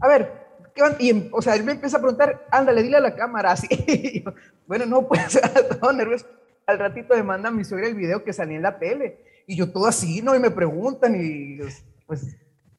a 0.00 0.08
ver, 0.08 0.30
¿qué 0.74 0.82
van? 0.82 0.96
Y, 0.98 1.30
o 1.32 1.40
sea, 1.40 1.54
él 1.54 1.64
me 1.64 1.72
empieza 1.72 1.96
a 1.96 2.00
preguntar, 2.00 2.46
ándale, 2.50 2.82
dile 2.82 2.96
a 2.96 3.00
la 3.00 3.14
cámara, 3.14 3.52
así. 3.52 4.22
bueno, 4.66 4.84
no, 4.86 5.08
pues, 5.08 5.40
todo 5.80 5.92
nervioso. 5.92 6.26
Al 6.66 6.78
ratito 6.78 7.14
me 7.14 7.22
manda 7.22 7.50
mi 7.50 7.64
suegra 7.64 7.86
el 7.88 7.94
video 7.94 8.24
que 8.24 8.32
salía 8.32 8.56
en 8.56 8.62
la 8.62 8.78
tele. 8.78 9.20
Y 9.46 9.56
yo 9.56 9.70
todo 9.70 9.86
así, 9.86 10.20
¿no? 10.20 10.34
Y 10.34 10.40
me 10.40 10.50
preguntan 10.50 11.14
y 11.14 11.58
pues 12.06 12.36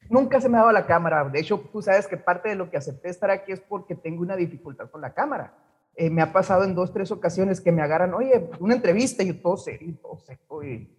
nunca 0.08 0.40
se 0.40 0.48
me 0.48 0.56
ha 0.56 0.60
dado 0.60 0.72
la 0.72 0.86
cámara. 0.86 1.24
De 1.24 1.40
hecho, 1.40 1.60
tú 1.72 1.82
sabes 1.82 2.06
que 2.06 2.16
parte 2.16 2.48
de 2.48 2.54
lo 2.54 2.70
que 2.70 2.76
acepté 2.76 3.08
estar 3.08 3.30
aquí 3.30 3.52
es 3.52 3.60
porque 3.60 3.94
tengo 3.94 4.22
una 4.22 4.36
dificultad 4.36 4.90
con 4.90 5.00
la 5.00 5.14
cámara. 5.14 5.54
Eh, 5.94 6.10
me 6.10 6.22
ha 6.22 6.32
pasado 6.32 6.64
en 6.64 6.74
dos, 6.74 6.92
tres 6.92 7.10
ocasiones 7.10 7.60
que 7.60 7.72
me 7.72 7.82
agarran, 7.82 8.12
oye, 8.12 8.50
una 8.60 8.74
entrevista 8.74 9.22
y 9.22 9.28
yo 9.28 9.40
todo 9.40 9.56
serio, 9.56 9.94
todo 10.02 10.18
seco 10.18 10.62
y, 10.62 10.94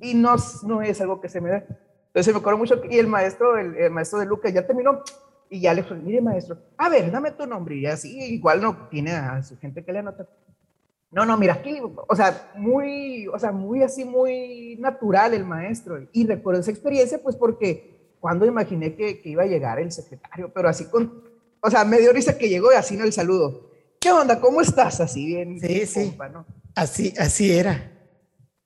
y 0.00 0.14
no, 0.14 0.34
no 0.64 0.82
es 0.82 1.00
algo 1.00 1.20
que 1.20 1.28
se 1.28 1.40
me 1.40 1.50
da. 1.50 1.64
Entonces 2.08 2.34
me 2.34 2.40
acuerdo 2.40 2.58
mucho 2.58 2.80
y 2.90 2.98
el 2.98 3.06
maestro, 3.06 3.56
el, 3.56 3.90
maestro 3.90 4.18
de 4.18 4.26
Lucas 4.26 4.52
ya 4.52 4.66
terminó 4.66 5.02
y 5.48 5.60
ya 5.60 5.72
le 5.72 5.82
dije, 5.82 5.94
mire 5.94 6.20
maestro, 6.20 6.58
a 6.76 6.88
ver, 6.88 7.10
dame 7.10 7.30
tu 7.30 7.46
nombre 7.46 7.76
y 7.76 7.86
así, 7.86 8.18
igual 8.34 8.60
no 8.60 8.88
tiene 8.88 9.12
a 9.12 9.40
su 9.42 9.56
gente 9.56 9.84
que 9.84 9.92
le 9.92 10.00
anota. 10.00 10.26
No, 11.12 11.24
no, 11.24 11.36
mira, 11.36 11.54
aquí, 11.54 11.80
o 11.80 12.16
sea, 12.16 12.52
muy, 12.54 13.26
o 13.28 13.38
sea, 13.38 13.50
muy 13.50 13.82
así, 13.82 14.04
muy 14.04 14.76
natural 14.78 15.34
el 15.34 15.44
maestro. 15.44 16.00
Y 16.12 16.24
recuerdo 16.24 16.60
esa 16.60 16.70
experiencia, 16.70 17.20
pues 17.20 17.34
porque 17.34 17.89
cuando 18.20 18.46
imaginé 18.46 18.94
que, 18.94 19.20
que 19.20 19.30
iba 19.30 19.42
a 19.42 19.46
llegar 19.46 19.80
el 19.80 19.90
secretario, 19.90 20.52
pero 20.52 20.68
así 20.68 20.84
con, 20.84 21.24
o 21.60 21.70
sea, 21.70 21.84
me 21.84 21.98
dio 21.98 22.12
risa 22.12 22.38
que 22.38 22.48
llegó 22.48 22.72
y 22.72 22.76
así 22.76 22.96
no 22.96 23.04
el 23.04 23.12
saludo. 23.12 23.70
¿Qué 23.98 24.12
onda? 24.12 24.40
¿Cómo 24.40 24.60
estás? 24.60 25.00
Así 25.00 25.26
bien. 25.26 25.60
Sí, 25.60 25.86
sí. 25.86 26.16
Así, 26.74 27.12
así 27.18 27.52
era. 27.52 27.92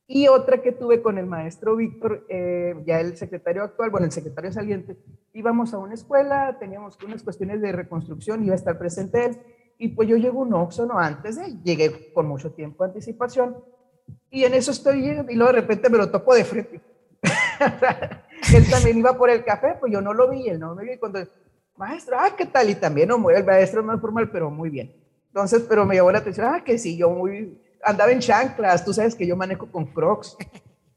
Y 0.07 0.29
otra 0.29 0.61
que 0.61 0.73
tuve 0.73 1.01
con 1.01 1.17
el 1.17 1.27
maestro 1.27 1.77
Víctor, 1.77 2.27
eh, 2.29 2.75
ya 2.87 3.01
el 3.01 3.17
secretario 3.17 3.63
actual, 3.63 3.91
bueno, 3.91 4.05
el 4.05 4.13
secretario 4.13 4.53
saliente, 4.53 4.99
íbamos 5.33 5.73
a 5.73 5.79
una 5.79 5.95
escuela, 5.95 6.59
teníamos 6.61 6.99
unas 7.03 7.23
cuestiones 7.23 7.63
de 7.63 7.73
reconstrucción, 7.73 8.45
iba 8.45 8.53
a 8.53 8.57
estar 8.57 8.79
presente 8.79 9.25
él, 9.25 9.39
y 9.79 9.89
pues 9.89 10.09
yo 10.09 10.17
llego 10.17 10.41
un 10.41 10.53
Oxxo, 10.53 10.85
¿no? 10.87 10.99
Antes 10.99 11.37
de, 11.37 11.57
llegué 11.65 12.13
con 12.13 12.27
mucho 12.27 12.53
tiempo 12.53 12.85
de 12.85 12.91
anticipación, 12.91 13.57
y 14.31 14.45
en 14.45 14.53
eso 14.53 14.73
estoy 14.73 15.07
y 15.07 15.35
luego 15.35 15.53
de 15.53 15.61
repente 15.61 15.89
me 15.89 15.97
lo 15.97 16.11
topo 16.11 16.35
de 16.35 16.45
frente. 16.45 16.81
él 18.53 18.69
también 18.69 18.99
iba 18.99 19.17
por 19.17 19.31
el 19.31 19.45
café, 19.45 19.77
pues 19.79 19.93
yo 19.93 20.01
no 20.01 20.13
lo 20.13 20.29
vi, 20.29 20.49
él 20.49 20.59
no 20.59 20.75
me 20.75 20.85
vi 20.85 20.97
cuando, 20.99 21.21
maestro, 21.77 22.17
ah, 22.19 22.35
¿qué 22.37 22.47
tal? 22.47 22.71
Y 22.71 22.75
también, 22.75 23.09
no, 23.09 23.31
el 23.31 23.45
maestro 23.45 23.83
más 23.83 24.01
formal, 24.01 24.31
pero 24.31 24.51
muy 24.51 24.71
bien. 24.71 24.93
Entonces, 25.29 25.65
pero 25.69 25.85
me 25.85 25.97
llamó 25.97 26.13
la 26.13 26.19
atención, 26.19 26.47
ah, 26.49 26.63
que 26.63 26.79
sí, 26.79 26.97
yo 26.97 27.11
muy, 27.11 27.59
andaba 27.83 28.13
en 28.13 28.21
chanclas, 28.21 28.85
tú 28.85 28.93
sabes 28.93 29.15
que 29.15 29.27
yo 29.27 29.37
manejo 29.37 29.67
con 29.67 29.87
crocs. 29.87 30.37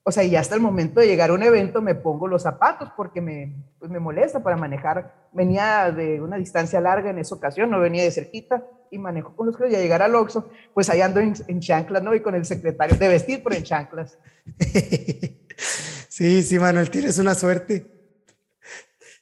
O 0.04 0.12
sea, 0.12 0.24
y 0.24 0.38
hasta 0.38 0.56
el 0.56 0.62
momento 0.62 1.02
de 1.02 1.08
llegar 1.08 1.32
a 1.32 1.34
un 1.34 1.44
evento 1.44 1.82
me 1.82 1.94
pongo 1.94 2.28
los 2.28 2.44
zapatos 2.44 2.90
porque 2.96 3.20
me, 3.20 3.54
pues 3.78 3.92
me 3.92 4.00
molesta 4.00 4.42
para 4.42 4.56
manejar. 4.56 5.28
Venía 5.34 5.92
de 5.92 6.22
una 6.22 6.38
distancia 6.38 6.80
larga 6.80 7.10
en 7.10 7.20
esa 7.20 7.36
ocasión, 7.36 7.70
no 7.70 7.82
venía 7.82 8.04
de 8.04 8.12
cerquita 8.12 8.64
y 8.90 9.00
manejo 9.00 9.36
con 9.36 9.48
los 9.48 9.58
crocs. 9.58 9.74
Y 9.74 9.76
a 9.76 9.80
llegar 9.80 10.02
al 10.02 10.16
Oxxo, 10.16 10.50
pues 10.74 10.90
ahí 10.90 11.02
ando 11.02 11.20
en, 11.20 11.60
chanclas, 11.60 12.02
¿no? 12.02 12.16
Y 12.16 12.22
con 12.22 12.36
el 12.36 12.46
secretario 12.46 12.96
de 12.96 13.06
vestir, 13.06 13.42
pero 13.44 13.58
en 13.58 13.64
chanclas. 13.64 14.18
Sí, 16.18 16.42
sí, 16.42 16.58
Manuel, 16.58 16.90
tienes 16.90 17.20
una 17.20 17.36
suerte. 17.36 17.86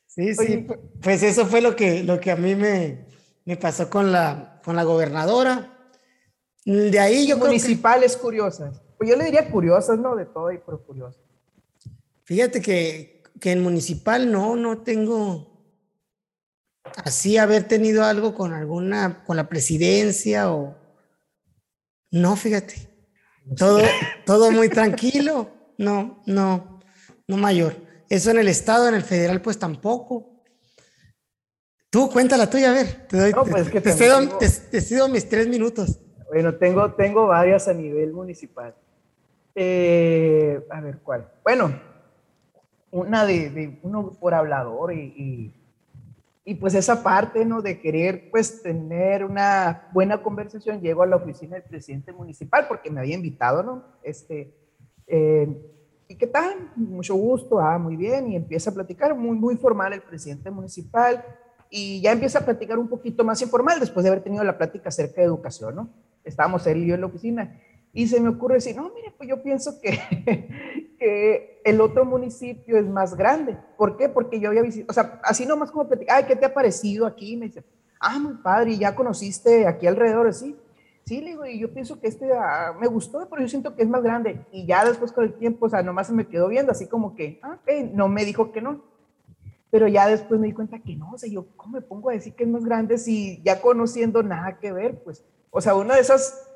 Sí, 0.07 0.33
sí. 0.33 0.65
pues 1.01 1.23
eso 1.23 1.45
fue 1.45 1.59
lo 1.59 1.75
que, 1.75 2.05
lo 2.05 2.21
que 2.21 2.31
a 2.31 2.37
mí 2.37 2.55
me, 2.55 3.07
me 3.43 3.57
pasó 3.57 3.89
con 3.89 4.13
la, 4.13 4.61
con 4.63 4.77
la 4.77 4.83
gobernadora 4.83 5.91
de 6.63 6.97
ahí 6.97 7.27
yo 7.27 7.37
Municipales 7.37 8.15
curiosas. 8.15 8.81
Pues 8.97 9.09
yo 9.09 9.17
le 9.17 9.25
diría 9.25 9.51
curiosas, 9.51 9.99
¿no? 9.99 10.15
De 10.15 10.25
todo 10.25 10.53
y 10.53 10.57
pero 10.59 10.85
curiosas. 10.85 11.21
Fíjate 12.23 12.61
que, 12.61 13.23
que 13.41 13.51
en 13.51 13.61
municipal 13.61 14.31
no, 14.31 14.55
no 14.55 14.77
tengo 14.77 15.51
así 17.03 17.37
haber 17.37 17.67
tenido 17.67 18.05
algo 18.05 18.33
con 18.33 18.53
alguna, 18.53 19.25
con 19.25 19.35
la 19.35 19.49
presidencia 19.49 20.49
o... 20.49 20.77
No, 22.09 22.37
fíjate. 22.37 22.89
Todo, 23.57 23.81
todo 24.25 24.49
muy 24.49 24.69
tranquilo. 24.69 25.49
No, 25.77 26.23
no, 26.25 26.74
no 27.27 27.37
mayor. 27.37 27.75
Eso 28.09 28.31
en 28.31 28.37
el 28.37 28.47
Estado, 28.47 28.87
en 28.87 28.95
el 28.95 29.03
federal, 29.03 29.41
pues 29.41 29.57
tampoco. 29.57 30.35
Tú 31.89 32.09
cuéntala 32.09 32.49
tuya, 32.49 32.71
a 32.71 32.73
ver. 32.73 33.07
Te, 33.07 33.17
doy, 33.17 33.33
pues 33.49 33.71
te, 33.71 33.81
te, 33.81 34.81
cedo 34.81 35.07
mis 35.07 35.27
tres 35.27 35.47
minutos. 35.47 35.99
Bueno, 36.27 36.55
tengo, 36.55 36.91
tengo 36.93 37.27
varias 37.27 37.67
a 37.67 37.73
nivel 37.73 38.11
municipal. 38.11 38.75
Eh, 39.55 40.61
a 40.69 40.81
ver, 40.81 40.99
¿cuál? 40.99 41.31
Bueno, 41.43 41.79
una 42.91 43.25
de, 43.25 43.79
uno 43.83 44.11
por 44.19 44.33
hablador 44.33 44.93
y, 44.93 45.53
y, 46.43 46.55
pues 46.55 46.75
esa 46.75 47.01
parte, 47.01 47.45
¿no? 47.45 47.61
De 47.61 47.79
querer, 47.79 48.29
pues, 48.29 48.61
tener 48.61 49.23
una 49.23 49.87
buena 49.93 50.21
conversación. 50.21 50.81
Llego 50.81 51.03
a 51.03 51.07
la 51.07 51.15
oficina 51.15 51.55
del 51.55 51.63
presidente 51.63 52.11
municipal 52.11 52.67
porque 52.67 52.91
me 52.91 52.99
había 52.99 53.15
invitado, 53.15 53.63
¿no? 53.63 53.83
Este, 54.03 54.53
eh, 55.07 55.47
¿y 56.07 56.15
qué 56.15 56.27
tal? 56.27 56.71
Mucho 56.75 57.15
gusto, 57.15 57.59
ah, 57.59 57.77
muy 57.77 57.95
bien. 57.95 58.31
Y 58.31 58.35
empieza 58.35 58.69
a 58.69 58.73
platicar, 58.73 59.15
muy, 59.15 59.37
muy 59.37 59.57
formal 59.57 59.93
el 59.93 60.01
presidente 60.01 60.51
municipal. 60.51 61.23
Y 61.69 62.01
ya 62.01 62.11
empieza 62.11 62.39
a 62.39 62.45
platicar 62.45 62.77
un 62.77 62.87
poquito 62.87 63.23
más 63.23 63.41
informal 63.41 63.79
después 63.79 64.03
de 64.03 64.09
haber 64.09 64.23
tenido 64.23 64.43
la 64.43 64.57
plática 64.57 64.89
acerca 64.89 65.21
de 65.21 65.27
educación, 65.27 65.75
¿no? 65.75 65.89
estábamos 66.25 66.65
él 66.67 66.83
y 66.83 66.87
yo 66.87 66.95
en 66.95 67.01
la 67.01 67.07
oficina, 67.07 67.61
y 67.93 68.07
se 68.07 68.19
me 68.19 68.27
ocurre 68.27 68.55
decir, 68.55 68.75
no, 68.75 68.91
mire, 68.93 69.13
pues 69.15 69.29
yo 69.29 69.41
pienso 69.41 69.79
que, 69.79 69.97
que 70.99 71.61
el 71.63 71.79
otro 71.79 72.03
municipio 72.03 72.77
es 72.77 72.85
más 72.85 73.15
grande. 73.15 73.57
¿Por 73.77 73.95
qué? 73.95 74.09
Porque 74.09 74.37
yo 74.37 74.49
había 74.49 74.63
visitado, 74.63 74.89
o 74.89 74.93
sea, 74.93 75.21
así 75.23 75.45
nomás 75.45 75.71
como 75.71 75.87
platicar, 75.87 76.17
ay, 76.17 76.23
¿qué 76.25 76.35
te 76.35 76.45
ha 76.45 76.53
parecido 76.53 77.05
aquí? 77.05 77.37
me 77.37 77.45
dice, 77.45 77.63
ah, 78.01 78.19
muy 78.19 78.33
padre, 78.43 78.71
¿y 78.71 78.79
ya 78.79 78.95
conociste 78.95 79.65
aquí 79.65 79.87
alrededor? 79.87 80.33
Sí, 80.33 80.57
sí, 81.05 81.21
le 81.21 81.31
digo, 81.31 81.45
y 81.45 81.59
yo 81.59 81.73
pienso 81.73 81.99
que 81.99 82.07
este 82.07 82.31
ah, 82.33 82.73
me 82.79 82.87
gustó, 82.87 83.27
pero 83.29 83.41
yo 83.41 83.47
siento 83.47 83.75
que 83.75 83.83
es 83.83 83.89
más 83.89 84.03
grande. 84.03 84.45
Y 84.51 84.65
ya 84.65 84.85
después 84.85 85.11
con 85.11 85.23
el 85.23 85.33
tiempo, 85.33 85.67
o 85.67 85.69
sea, 85.69 85.83
nomás 85.83 86.07
se 86.07 86.13
me 86.13 86.27
quedó 86.27 86.47
viendo, 86.47 86.71
así 86.71 86.87
como 86.87 87.15
que, 87.15 87.39
ah, 87.43 87.59
ok, 87.61 87.91
no 87.93 88.07
me 88.07 88.25
dijo 88.25 88.51
que 88.51 88.61
no. 88.61 88.83
Pero 89.71 89.87
ya 89.87 90.07
después 90.07 90.39
me 90.39 90.47
di 90.47 90.53
cuenta 90.53 90.79
que 90.79 90.95
no, 90.95 91.11
o 91.11 91.17
sea, 91.17 91.29
yo, 91.29 91.47
¿cómo 91.55 91.73
me 91.73 91.81
pongo 91.81 92.09
a 92.09 92.13
decir 92.13 92.33
que 92.33 92.43
es 92.43 92.49
más 92.49 92.63
grande 92.63 92.97
si 92.97 93.41
ya 93.43 93.61
conociendo 93.61 94.23
nada 94.23 94.59
que 94.59 94.71
ver? 94.71 95.03
Pues 95.03 95.23
o 95.57 95.61
sea, 95.61 95.73
una 95.73 95.95
de 95.95 96.01
esas 96.01 96.51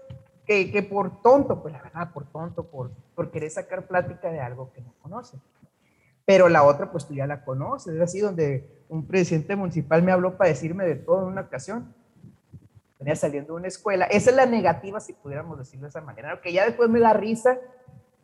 que, 0.46 0.72
que, 0.74 0.84
por 0.84 1.22
tonto, 1.22 1.62
pues 1.62 1.74
la 1.74 1.82
verdad, 1.82 2.12
por 2.12 2.26
tonto, 2.26 2.66
por, 2.66 2.92
por 3.16 3.32
querer 3.32 3.50
sacar 3.50 3.88
plática 3.88 4.30
de 4.30 4.42
algo 4.42 4.74
que 4.74 4.82
no 4.82 4.94
conoce. 5.02 5.38
Pero 6.26 6.50
la 6.50 6.64
otra, 6.64 6.92
pues 6.92 7.08
tú 7.08 7.14
ya 7.14 7.26
la 7.26 7.46
conoces. 7.46 7.96
Es 7.96 8.02
así 8.02 8.20
donde 8.20 8.84
un 8.90 9.08
presidente 9.08 9.56
municipal 9.56 10.04
me 10.04 10.12
habló 10.12 10.38
para 10.38 10.50
decirme 10.50 10.86
de 10.86 10.96
todo 10.96 11.22
en 11.22 11.28
una 11.30 11.42
ocasión. 11.44 11.96
Venía 13.00 13.16
saliendo 13.16 13.54
de 13.54 13.60
una 13.60 13.68
escuela. 13.68 14.06
Esa 14.06 14.30
es 14.30 14.36
la 14.36 14.46
negativa, 14.46 15.00
si 15.00 15.14
pudiéramos 15.14 15.58
decirlo 15.58 15.84
de 15.84 15.90
esa 15.90 16.02
manera. 16.02 16.42
Que 16.42 16.52
ya 16.52 16.66
después 16.66 16.90
me 16.90 17.00
da 17.00 17.14
risa, 17.14 17.58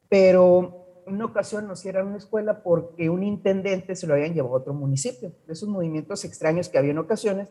pero 0.09 1.01
una 1.07 1.26
ocasión 1.26 1.67
nos 1.67 1.80
cierran 1.80 2.07
una 2.07 2.17
escuela 2.17 2.61
porque 2.61 3.09
un 3.09 3.23
intendente 3.23 3.95
se 3.95 4.05
lo 4.05 4.15
habían 4.15 4.34
llevado 4.34 4.55
a 4.55 4.57
otro 4.59 4.73
municipio. 4.73 5.32
De 5.47 5.53
esos 5.53 5.69
movimientos 5.69 6.26
extraños 6.26 6.67
que 6.67 6.78
había 6.78 6.91
en 6.91 6.97
ocasiones 6.97 7.49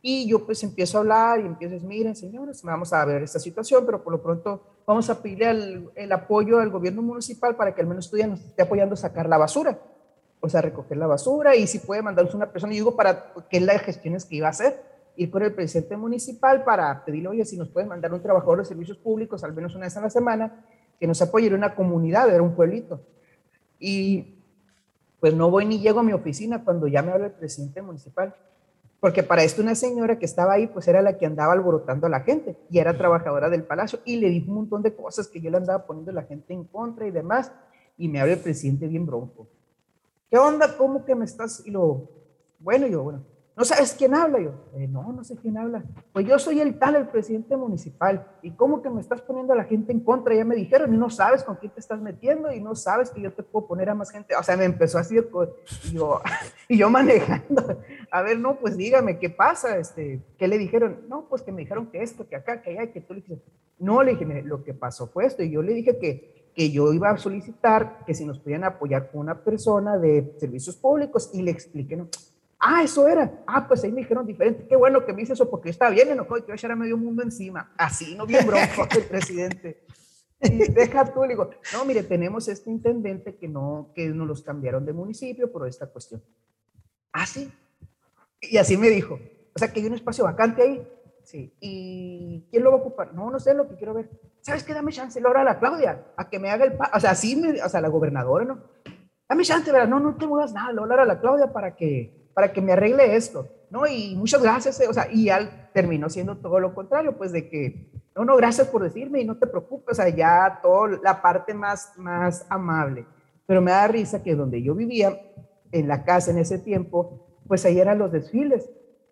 y 0.00 0.28
yo 0.28 0.46
pues 0.46 0.62
empiezo 0.62 0.98
a 0.98 1.00
hablar 1.00 1.40
y 1.40 1.46
empiezo 1.46 1.72
a 1.72 1.74
decir, 1.74 1.88
miren 1.88 2.14
señores, 2.14 2.62
vamos 2.62 2.92
a 2.92 3.04
ver 3.04 3.22
esta 3.22 3.38
situación, 3.38 3.84
pero 3.84 4.02
por 4.02 4.12
lo 4.12 4.22
pronto 4.22 4.62
vamos 4.86 5.10
a 5.10 5.20
pedirle 5.20 5.90
el, 5.96 6.12
apoyo 6.12 6.60
al 6.60 6.70
gobierno 6.70 7.02
municipal 7.02 7.56
para 7.56 7.74
que 7.74 7.80
al 7.80 7.88
menos 7.88 8.04
estudian 8.04 8.30
nos 8.30 8.40
esté 8.40 8.62
apoyando 8.62 8.94
a 8.94 8.96
sacar 8.96 9.28
la 9.28 9.38
basura, 9.38 9.78
o 10.40 10.48
sea, 10.48 10.62
recoger 10.62 10.96
la 10.96 11.08
basura 11.08 11.56
y 11.56 11.66
si 11.66 11.80
puede 11.80 12.02
mandarnos 12.02 12.34
una 12.34 12.50
persona, 12.52 12.72
y 12.72 12.76
digo, 12.76 12.94
para 12.94 13.32
qué 13.50 13.56
es 13.56 13.62
la 13.62 13.72
de 13.72 13.80
gestiones 13.80 14.24
que 14.24 14.36
iba 14.36 14.46
a 14.46 14.50
hacer, 14.50 14.80
ir 15.18 15.30
con 15.30 15.42
el 15.42 15.52
presidente 15.52 15.96
municipal 15.96 16.64
para 16.64 17.04
pedirle, 17.04 17.28
oye, 17.28 17.44
si 17.44 17.58
nos 17.58 17.68
pueden 17.68 17.88
mandar 17.88 18.12
un 18.14 18.22
trabajador 18.22 18.58
de 18.58 18.64
servicios 18.64 18.96
públicos 18.96 19.44
al 19.44 19.52
menos 19.52 19.74
una 19.74 19.84
vez 19.84 19.96
a 19.96 20.00
la 20.00 20.10
semana, 20.10 20.64
que 20.98 21.06
nos 21.06 21.20
apoye 21.20 21.48
en 21.48 21.54
una 21.54 21.74
comunidad, 21.74 22.32
era 22.32 22.42
un 22.42 22.54
pueblito. 22.54 23.00
Y 23.78 24.36
pues 25.20 25.34
no 25.34 25.50
voy 25.50 25.66
ni 25.66 25.80
llego 25.80 26.00
a 26.00 26.02
mi 26.02 26.12
oficina 26.12 26.64
cuando 26.64 26.86
ya 26.86 27.02
me 27.02 27.12
habla 27.12 27.26
el 27.26 27.32
presidente 27.32 27.82
municipal 27.82 28.34
porque 29.00 29.22
para 29.22 29.44
esto 29.44 29.62
una 29.62 29.74
señora 29.74 30.18
que 30.18 30.24
estaba 30.24 30.54
ahí, 30.54 30.66
pues 30.66 30.88
era 30.88 31.02
la 31.02 31.18
que 31.18 31.26
andaba 31.26 31.52
alborotando 31.52 32.06
a 32.06 32.10
la 32.10 32.20
gente 32.20 32.56
y 32.68 32.78
era 32.78 32.98
trabajadora 32.98 33.48
del 33.48 33.62
palacio 33.62 34.00
y 34.04 34.16
le 34.16 34.28
dijo 34.28 34.50
un 34.50 34.56
montón 34.56 34.82
de 34.82 34.94
cosas 34.94 35.28
que 35.28 35.40
yo 35.40 35.50
le 35.50 35.56
andaba 35.56 35.86
poniendo 35.86 36.10
a 36.10 36.14
la 36.14 36.24
gente 36.24 36.52
en 36.52 36.64
contra 36.64 37.06
y 37.06 37.12
demás. 37.12 37.52
Y 37.96 38.08
me 38.08 38.20
abre 38.20 38.34
el 38.34 38.40
presidente 38.40 38.88
bien 38.88 39.06
bronco. 39.06 39.46
¿Qué 40.30 40.36
onda? 40.36 40.76
¿Cómo 40.76 41.04
que 41.04 41.14
me 41.14 41.24
estás? 41.24 41.62
Y 41.64 41.70
lo, 41.70 42.08
bueno, 42.58 42.86
yo, 42.88 43.04
bueno, 43.04 43.22
¿no 43.58 43.64
sabes 43.64 43.92
quién 43.98 44.14
habla? 44.14 44.38
yo, 44.38 44.52
eh, 44.76 44.86
no, 44.86 45.12
no 45.12 45.24
sé 45.24 45.36
quién 45.36 45.58
habla. 45.58 45.82
Pues 46.12 46.24
yo 46.24 46.38
soy 46.38 46.60
el 46.60 46.78
tal, 46.78 46.94
el 46.94 47.08
presidente 47.08 47.56
municipal. 47.56 48.24
¿Y 48.40 48.52
cómo 48.52 48.82
que 48.82 48.88
me 48.88 49.00
estás 49.00 49.20
poniendo 49.20 49.52
a 49.52 49.56
la 49.56 49.64
gente 49.64 49.90
en 49.90 49.98
contra? 49.98 50.32
Ya 50.32 50.44
me 50.44 50.54
dijeron, 50.54 50.94
y 50.94 50.96
no 50.96 51.10
sabes 51.10 51.42
con 51.42 51.56
quién 51.56 51.72
te 51.72 51.80
estás 51.80 52.00
metiendo, 52.00 52.52
y 52.52 52.60
no 52.60 52.76
sabes 52.76 53.10
que 53.10 53.20
yo 53.20 53.32
te 53.32 53.42
puedo 53.42 53.66
poner 53.66 53.90
a 53.90 53.96
más 53.96 54.12
gente. 54.12 54.36
O 54.36 54.42
sea, 54.44 54.56
me 54.56 54.64
empezó 54.64 54.98
así, 54.98 55.16
y 55.16 55.92
yo, 55.92 56.20
y 56.68 56.78
yo 56.78 56.88
manejando. 56.88 57.82
A 58.12 58.22
ver, 58.22 58.38
no, 58.38 58.60
pues 58.60 58.76
dígame, 58.76 59.18
¿qué 59.18 59.28
pasa? 59.28 59.76
Este, 59.76 60.22
¿Qué 60.38 60.46
le 60.46 60.56
dijeron? 60.56 61.00
No, 61.08 61.26
pues 61.28 61.42
que 61.42 61.50
me 61.50 61.62
dijeron 61.62 61.88
que 61.88 62.00
esto, 62.00 62.28
que 62.28 62.36
acá, 62.36 62.62
que 62.62 62.70
allá, 62.70 62.92
que 62.92 63.00
tú 63.00 63.12
le 63.12 63.22
dijiste. 63.22 63.50
No, 63.80 64.04
le 64.04 64.14
dije, 64.14 64.42
lo 64.44 64.62
que 64.62 64.72
pasó 64.72 65.08
fue 65.08 65.26
esto. 65.26 65.42
Y 65.42 65.50
yo 65.50 65.62
le 65.62 65.74
dije 65.74 65.98
que, 65.98 66.52
que 66.54 66.70
yo 66.70 66.92
iba 66.92 67.10
a 67.10 67.18
solicitar 67.18 68.04
que 68.06 68.14
si 68.14 68.24
nos 68.24 68.38
podían 68.38 68.62
apoyar 68.62 69.10
con 69.10 69.20
una 69.20 69.42
persona 69.42 69.98
de 69.98 70.32
servicios 70.38 70.76
públicos, 70.76 71.30
y 71.34 71.42
le 71.42 71.50
expliqué, 71.50 71.96
no 71.96 72.08
Ah, 72.60 72.82
eso 72.82 73.06
era. 73.06 73.42
Ah, 73.46 73.68
pues 73.68 73.84
ahí 73.84 73.92
me 73.92 74.00
dijeron 74.00 74.26
diferente. 74.26 74.66
Qué 74.66 74.74
bueno 74.74 75.04
que 75.04 75.12
me 75.12 75.20
dice 75.20 75.34
eso 75.34 75.48
porque 75.48 75.70
está 75.70 75.90
bien 75.90 76.08
enojado 76.08 76.38
y 76.38 76.42
que 76.42 76.52
echar 76.52 76.72
a 76.72 76.76
medio 76.76 76.96
mundo 76.96 77.22
encima. 77.22 77.72
Así, 77.76 78.16
no 78.16 78.26
bien 78.26 78.46
bronco 78.46 78.86
el 78.96 79.04
presidente. 79.04 79.84
Y 80.40 80.70
deja 80.70 81.12
tú, 81.12 81.22
le 81.22 81.28
digo, 81.28 81.50
no, 81.72 81.84
mire, 81.84 82.02
tenemos 82.02 82.48
este 82.48 82.70
intendente 82.70 83.36
que 83.36 83.48
no, 83.48 83.92
que 83.94 84.08
nos 84.08 84.26
los 84.26 84.42
cambiaron 84.42 84.84
de 84.84 84.92
municipio 84.92 85.50
por 85.50 85.68
esta 85.68 85.86
cuestión. 85.86 86.22
Ah, 87.12 87.26
sí. 87.26 87.52
Y 88.40 88.56
así 88.56 88.76
me 88.76 88.88
dijo. 88.88 89.20
O 89.54 89.58
sea, 89.58 89.72
que 89.72 89.80
hay 89.80 89.86
un 89.86 89.94
espacio 89.94 90.24
vacante 90.24 90.62
ahí. 90.62 90.88
Sí. 91.22 91.54
¿Y 91.60 92.46
quién 92.50 92.64
lo 92.64 92.70
va 92.70 92.78
a 92.78 92.80
ocupar? 92.80 93.14
No, 93.14 93.30
no 93.30 93.38
sé 93.38 93.54
lo 93.54 93.68
que 93.68 93.76
quiero 93.76 93.94
ver. 93.94 94.10
¿Sabes 94.40 94.64
qué? 94.64 94.74
Dame 94.74 94.92
chance, 94.92 95.20
Laura, 95.20 95.42
a 95.42 95.44
la 95.44 95.58
Claudia, 95.58 96.06
a 96.16 96.28
que 96.28 96.38
me 96.38 96.50
haga 96.50 96.64
el... 96.64 96.78
O 96.94 97.00
sea, 97.00 97.14
sí, 97.14 97.36
me, 97.36 97.60
o 97.62 97.68
sea, 97.68 97.80
la 97.80 97.88
gobernadora, 97.88 98.44
¿no? 98.44 98.62
Dame 99.28 99.44
chance, 99.44 99.70
¿verdad? 99.70 99.88
No, 99.88 100.00
no 100.00 100.16
te 100.16 100.26
muevas 100.26 100.52
nada, 100.54 100.70
voy 100.70 100.78
a 100.78 100.82
hablar 100.82 101.00
a 101.00 101.04
la 101.04 101.20
Claudia 101.20 101.52
para 101.52 101.76
que 101.76 102.17
para 102.38 102.52
que 102.52 102.62
me 102.62 102.70
arregle 102.70 103.16
esto, 103.16 103.48
¿no? 103.68 103.84
Y 103.88 104.14
muchas 104.14 104.40
gracias, 104.40 104.80
eh, 104.80 104.86
o 104.86 104.94
sea, 104.94 105.08
y 105.12 105.28
al 105.28 105.72
terminó 105.72 106.08
siendo 106.08 106.36
todo 106.36 106.60
lo 106.60 106.72
contrario, 106.72 107.18
pues 107.18 107.32
de 107.32 107.48
que, 107.48 107.90
no, 108.14 108.24
no, 108.24 108.36
gracias 108.36 108.68
por 108.68 108.80
decirme 108.80 109.20
y 109.20 109.24
no 109.24 109.36
te 109.38 109.48
preocupes, 109.48 109.98
o 109.98 110.02
sea, 110.02 110.08
ya 110.08 110.60
toda 110.62 111.00
la 111.02 111.20
parte 111.20 111.52
más, 111.52 111.94
más 111.96 112.46
amable. 112.48 113.06
Pero 113.44 113.60
me 113.60 113.72
da 113.72 113.88
risa 113.88 114.22
que 114.22 114.36
donde 114.36 114.62
yo 114.62 114.76
vivía, 114.76 115.20
en 115.72 115.88
la 115.88 116.04
casa 116.04 116.30
en 116.30 116.38
ese 116.38 116.60
tiempo, 116.60 117.26
pues 117.48 117.64
ahí 117.64 117.80
eran 117.80 117.98
los 117.98 118.12
desfiles. 118.12 118.70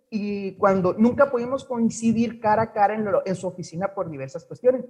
Y 0.09 0.53
cuando 0.53 0.93
nunca 0.93 1.29
pudimos 1.29 1.65
coincidir 1.65 2.39
cara 2.39 2.63
a 2.63 2.73
cara 2.73 2.95
en, 2.95 3.09
en 3.25 3.35
su 3.35 3.49
oficina 3.49 3.93
por 3.93 4.09
diversas 4.09 4.45
cuestiones. 4.45 4.85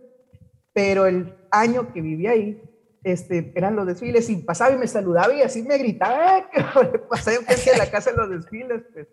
Pero 0.74 1.06
el 1.06 1.34
año 1.50 1.90
que 1.90 2.02
viví 2.02 2.26
ahí, 2.26 2.62
este, 3.06 3.52
eran 3.54 3.76
los 3.76 3.86
desfiles 3.86 4.28
y 4.30 4.36
pasaba 4.38 4.74
y 4.74 4.78
me 4.78 4.88
saludaba 4.88 5.32
y 5.32 5.40
así 5.40 5.62
me 5.62 5.78
gritaba, 5.78 6.38
¡eh! 6.52 6.98
pasaba 7.08 7.36
en 7.36 7.78
la 7.78 7.88
casa 7.88 8.10
de 8.10 8.16
los 8.16 8.30
desfiles. 8.30 8.82
Pues. 8.92 9.06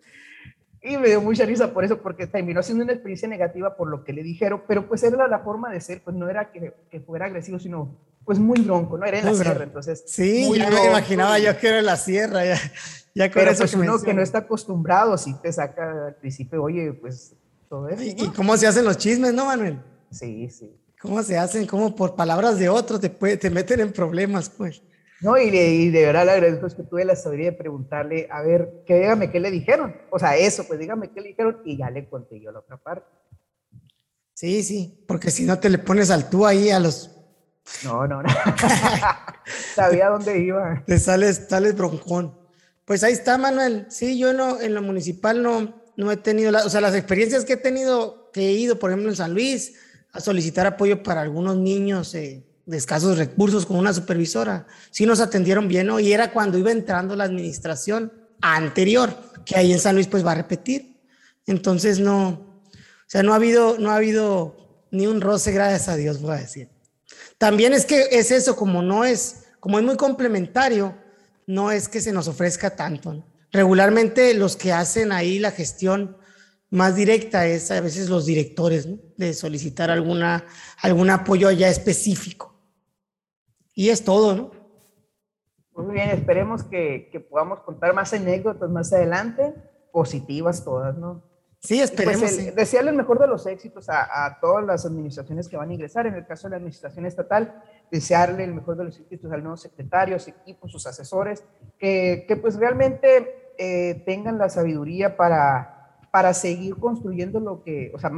Y 0.82 0.96
me 0.96 1.08
dio 1.08 1.20
mucha 1.20 1.46
risa 1.46 1.72
por 1.72 1.84
eso, 1.84 2.02
porque 2.02 2.26
terminó 2.26 2.60
siendo 2.64 2.82
una 2.82 2.92
experiencia 2.92 3.28
negativa 3.28 3.76
por 3.76 3.88
lo 3.88 4.02
que 4.02 4.12
le 4.12 4.24
dijeron, 4.24 4.62
pero 4.66 4.88
pues 4.88 5.04
era 5.04 5.28
la 5.28 5.38
forma 5.38 5.70
de 5.70 5.80
ser, 5.80 6.02
pues 6.02 6.16
no 6.16 6.28
era 6.28 6.50
que, 6.50 6.74
que 6.90 7.00
fuera 7.00 7.26
agresivo, 7.26 7.60
sino 7.60 7.96
pues 8.24 8.40
muy 8.40 8.60
bronco, 8.62 8.98
¿no? 8.98 9.06
Era 9.06 9.20
en 9.20 9.26
la 9.26 9.34
sierra, 9.34 9.62
entonces. 9.62 10.02
Sí, 10.08 10.50
ya 10.58 10.68
me 10.70 10.86
imaginaba 10.86 11.38
yo 11.38 11.56
que 11.56 11.68
era 11.68 11.78
en 11.78 11.86
la 11.86 11.96
sierra, 11.96 12.44
ya, 12.44 12.58
ya 13.14 13.30
con 13.30 13.46
eso 13.46 13.62
pues 13.62 13.74
uno 13.74 14.02
que 14.02 14.12
no 14.12 14.22
está 14.22 14.38
acostumbrado, 14.38 15.16
si 15.16 15.34
te 15.34 15.52
saca 15.52 16.08
al 16.08 16.16
principio, 16.16 16.64
oye, 16.64 16.92
pues 16.94 17.32
todo 17.68 17.88
eso. 17.88 18.02
¿Y, 18.02 18.24
¿Y 18.24 18.28
cómo 18.30 18.56
se 18.56 18.66
hacen 18.66 18.84
los 18.84 18.98
chismes, 18.98 19.32
no, 19.32 19.44
Manuel? 19.44 19.80
Sí, 20.10 20.50
sí. 20.50 20.74
¿Cómo 21.04 21.22
se 21.22 21.36
hacen? 21.36 21.66
¿Cómo 21.66 21.94
por 21.94 22.16
palabras 22.16 22.58
de 22.58 22.70
otros 22.70 22.98
te, 22.98 23.10
te 23.10 23.50
meten 23.50 23.80
en 23.80 23.92
problemas, 23.92 24.48
pues? 24.48 24.80
No, 25.20 25.36
y, 25.36 25.50
de 25.90 26.06
verdad 26.06 26.24
le 26.24 26.30
agradezco 26.30 26.66
que 26.74 26.82
tuve 26.82 27.04
la 27.04 27.14
sabiduría 27.14 27.50
de 27.50 27.58
preguntarle, 27.58 28.26
a 28.30 28.40
ver, 28.40 28.82
que 28.86 29.00
dígame 29.00 29.30
qué 29.30 29.38
le 29.38 29.50
dijeron. 29.50 29.94
O 30.10 30.18
sea, 30.18 30.34
eso, 30.38 30.64
pues 30.66 30.78
dígame 30.78 31.10
qué 31.10 31.20
le 31.20 31.28
dijeron 31.28 31.60
y 31.66 31.76
ya 31.76 31.90
le 31.90 32.08
conté 32.08 32.40
yo 32.40 32.50
la 32.52 32.60
otra 32.60 32.78
parte. 32.78 33.06
Sí, 34.32 34.62
sí, 34.62 35.04
porque 35.06 35.30
si 35.30 35.44
no 35.44 35.58
te 35.58 35.68
le 35.68 35.76
pones 35.76 36.10
al 36.10 36.30
tú 36.30 36.46
ahí 36.46 36.70
a 36.70 36.80
los... 36.80 37.10
No, 37.84 38.06
no, 38.06 38.22
no. 38.22 38.28
Sabía 39.74 40.08
dónde 40.08 40.38
iba. 40.38 40.84
Te 40.86 40.98
sales, 40.98 41.48
sales 41.50 41.76
broncón. 41.76 42.34
Pues 42.86 43.04
ahí 43.04 43.12
está, 43.12 43.36
Manuel. 43.36 43.88
Sí, 43.90 44.18
yo 44.18 44.32
no, 44.32 44.58
en 44.58 44.72
lo 44.72 44.80
municipal 44.80 45.42
no, 45.42 45.82
no 45.98 46.10
he 46.10 46.16
tenido, 46.16 46.50
o 46.64 46.70
sea, 46.70 46.80
las 46.80 46.94
experiencias 46.94 47.44
que 47.44 47.52
he 47.52 47.58
tenido, 47.58 48.30
que 48.32 48.48
he 48.48 48.52
ido, 48.52 48.78
por 48.78 48.90
ejemplo, 48.90 49.10
en 49.10 49.16
San 49.16 49.34
Luis, 49.34 49.74
a 50.14 50.20
solicitar 50.20 50.64
apoyo 50.66 51.02
para 51.02 51.20
algunos 51.20 51.56
niños 51.56 52.14
eh, 52.14 52.44
de 52.66 52.76
escasos 52.76 53.18
recursos 53.18 53.66
con 53.66 53.76
una 53.76 53.92
supervisora. 53.92 54.64
Sí 54.90 55.06
nos 55.06 55.20
atendieron 55.20 55.66
bien, 55.66 55.88
¿no? 55.88 55.98
Y 55.98 56.12
era 56.12 56.32
cuando 56.32 56.56
iba 56.56 56.70
entrando 56.70 57.16
la 57.16 57.24
administración 57.24 58.12
anterior, 58.40 59.12
que 59.44 59.56
ahí 59.56 59.72
en 59.72 59.80
San 59.80 59.96
Luis 59.96 60.06
pues 60.06 60.24
va 60.24 60.32
a 60.32 60.36
repetir. 60.36 61.00
Entonces 61.46 61.98
no, 61.98 62.28
o 62.28 63.08
sea, 63.08 63.24
no 63.24 63.32
ha 63.32 63.36
habido, 63.36 63.76
no 63.78 63.90
ha 63.90 63.96
habido 63.96 64.86
ni 64.92 65.08
un 65.08 65.20
roce, 65.20 65.50
gracias 65.50 65.88
a 65.88 65.96
Dios, 65.96 66.22
voy 66.22 66.36
a 66.36 66.40
decir. 66.40 66.68
También 67.36 67.72
es 67.72 67.84
que 67.84 68.06
es 68.12 68.30
eso, 68.30 68.54
como 68.54 68.82
no 68.82 69.04
es, 69.04 69.46
como 69.58 69.80
es 69.80 69.84
muy 69.84 69.96
complementario, 69.96 70.96
no 71.48 71.72
es 71.72 71.88
que 71.88 72.00
se 72.00 72.12
nos 72.12 72.28
ofrezca 72.28 72.76
tanto. 72.76 73.24
Regularmente 73.50 74.32
los 74.34 74.54
que 74.56 74.72
hacen 74.72 75.10
ahí 75.10 75.40
la 75.40 75.50
gestión 75.50 76.16
más 76.70 76.96
directa 76.96 77.46
es 77.46 77.70
a 77.70 77.80
veces 77.80 78.08
los 78.08 78.26
directores, 78.26 78.88
de 79.16 79.34
solicitar 79.34 79.90
alguna, 79.90 80.44
algún 80.82 81.10
apoyo 81.10 81.50
ya 81.50 81.68
específico. 81.68 82.54
Y 83.74 83.90
es 83.90 84.04
todo, 84.04 84.34
¿no? 84.34 84.50
Muy 85.76 85.94
bien, 85.94 86.10
esperemos 86.10 86.62
que, 86.62 87.08
que 87.10 87.20
podamos 87.20 87.60
contar 87.60 87.94
más 87.94 88.12
anécdotas 88.12 88.70
más 88.70 88.92
adelante, 88.92 89.54
positivas 89.92 90.64
todas, 90.64 90.96
¿no? 90.96 91.22
Sí, 91.60 91.78
pues, 91.78 91.90
esperemos. 91.90 92.20
Pues 92.20 92.54
Desearle 92.54 92.90
el 92.90 92.96
mejor 92.96 93.18
de 93.18 93.26
los 93.26 93.46
éxitos 93.46 93.88
a, 93.88 94.26
a, 94.26 94.38
todas 94.38 94.64
las 94.64 94.84
administraciones 94.84 95.48
que 95.48 95.56
van 95.56 95.70
a 95.70 95.72
ingresar. 95.72 96.06
En 96.06 96.14
el 96.14 96.26
caso 96.26 96.46
de 96.46 96.50
la 96.50 96.56
administración 96.56 97.06
estatal, 97.06 97.62
desearle 97.90 98.44
el 98.44 98.54
mejor 98.54 98.76
de 98.76 98.84
los 98.84 99.00
éxitos 99.00 99.32
al 99.32 99.42
nuevo 99.42 99.56
secretario, 99.56 100.18
su 100.18 100.30
equipo, 100.30 100.68
sus 100.68 100.86
asesores, 100.86 101.42
que, 101.78 102.26
que 102.28 102.36
pues 102.36 102.56
realmente 102.56 103.52
eh, 103.58 104.02
tengan 104.04 104.36
la 104.36 104.48
sabiduría 104.48 105.16
para 105.16 105.73
para 106.14 106.32
seguir 106.32 106.76
construyendo 106.76 107.40
lo 107.40 107.64
que, 107.64 107.90
o 107.92 107.98
sea, 107.98 108.08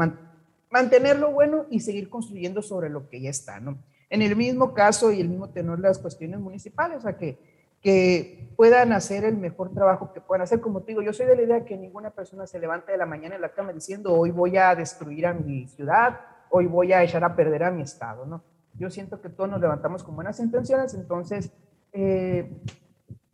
mantenerlo 0.71 1.33
bueno 1.33 1.65
y 1.71 1.81
seguir 1.81 2.11
construyendo 2.11 2.61
sobre 2.61 2.91
lo 2.91 3.09
que 3.09 3.23
ya 3.23 3.31
está, 3.31 3.59
¿no? 3.59 3.79
En 4.11 4.21
el 4.21 4.37
mismo 4.37 4.75
caso 4.75 5.13
y 5.13 5.23
el 5.23 5.31
mismo 5.31 5.49
tenor 5.49 5.81
las 5.81 5.99
cuestiones 5.99 6.39
municipales, 6.39 6.99
o 6.99 7.01
sea, 7.01 7.17
que, 7.17 7.39
que 7.81 8.51
puedan 8.55 8.93
hacer 8.93 9.25
el 9.25 9.39
mejor 9.39 9.73
trabajo 9.73 10.13
que 10.13 10.21
puedan 10.21 10.43
hacer. 10.43 10.61
Como 10.61 10.83
te 10.83 10.93
digo, 10.93 11.01
yo 11.01 11.15
soy 11.15 11.25
de 11.25 11.37
la 11.37 11.43
idea 11.43 11.65
que 11.65 11.79
ninguna 11.79 12.11
persona 12.11 12.47
se 12.47 12.59
levante 12.59 12.93
de 12.93 12.99
la 12.99 13.07
mañana 13.07 13.37
en 13.37 13.41
la 13.41 13.55
cama 13.55 13.73
diciendo, 13.73 14.13
hoy 14.13 14.31
voy 14.31 14.59
a 14.59 14.75
destruir 14.75 15.27
a 15.27 15.33
mi 15.33 15.67
ciudad, 15.67 16.21
hoy 16.51 16.67
voy 16.67 16.93
a 16.93 17.03
echar 17.03 17.25
a 17.25 17.35
perder 17.35 17.63
a 17.63 17.71
mi 17.71 17.81
estado, 17.81 18.27
¿no? 18.27 18.45
Yo 18.75 18.91
siento 18.91 19.23
que 19.23 19.31
todos 19.31 19.49
nos 19.49 19.59
levantamos 19.63 20.05
con 20.05 20.15
buenas 20.15 20.39
intenciones, 20.39 20.93
entonces, 20.93 21.51
eh, 21.95 22.61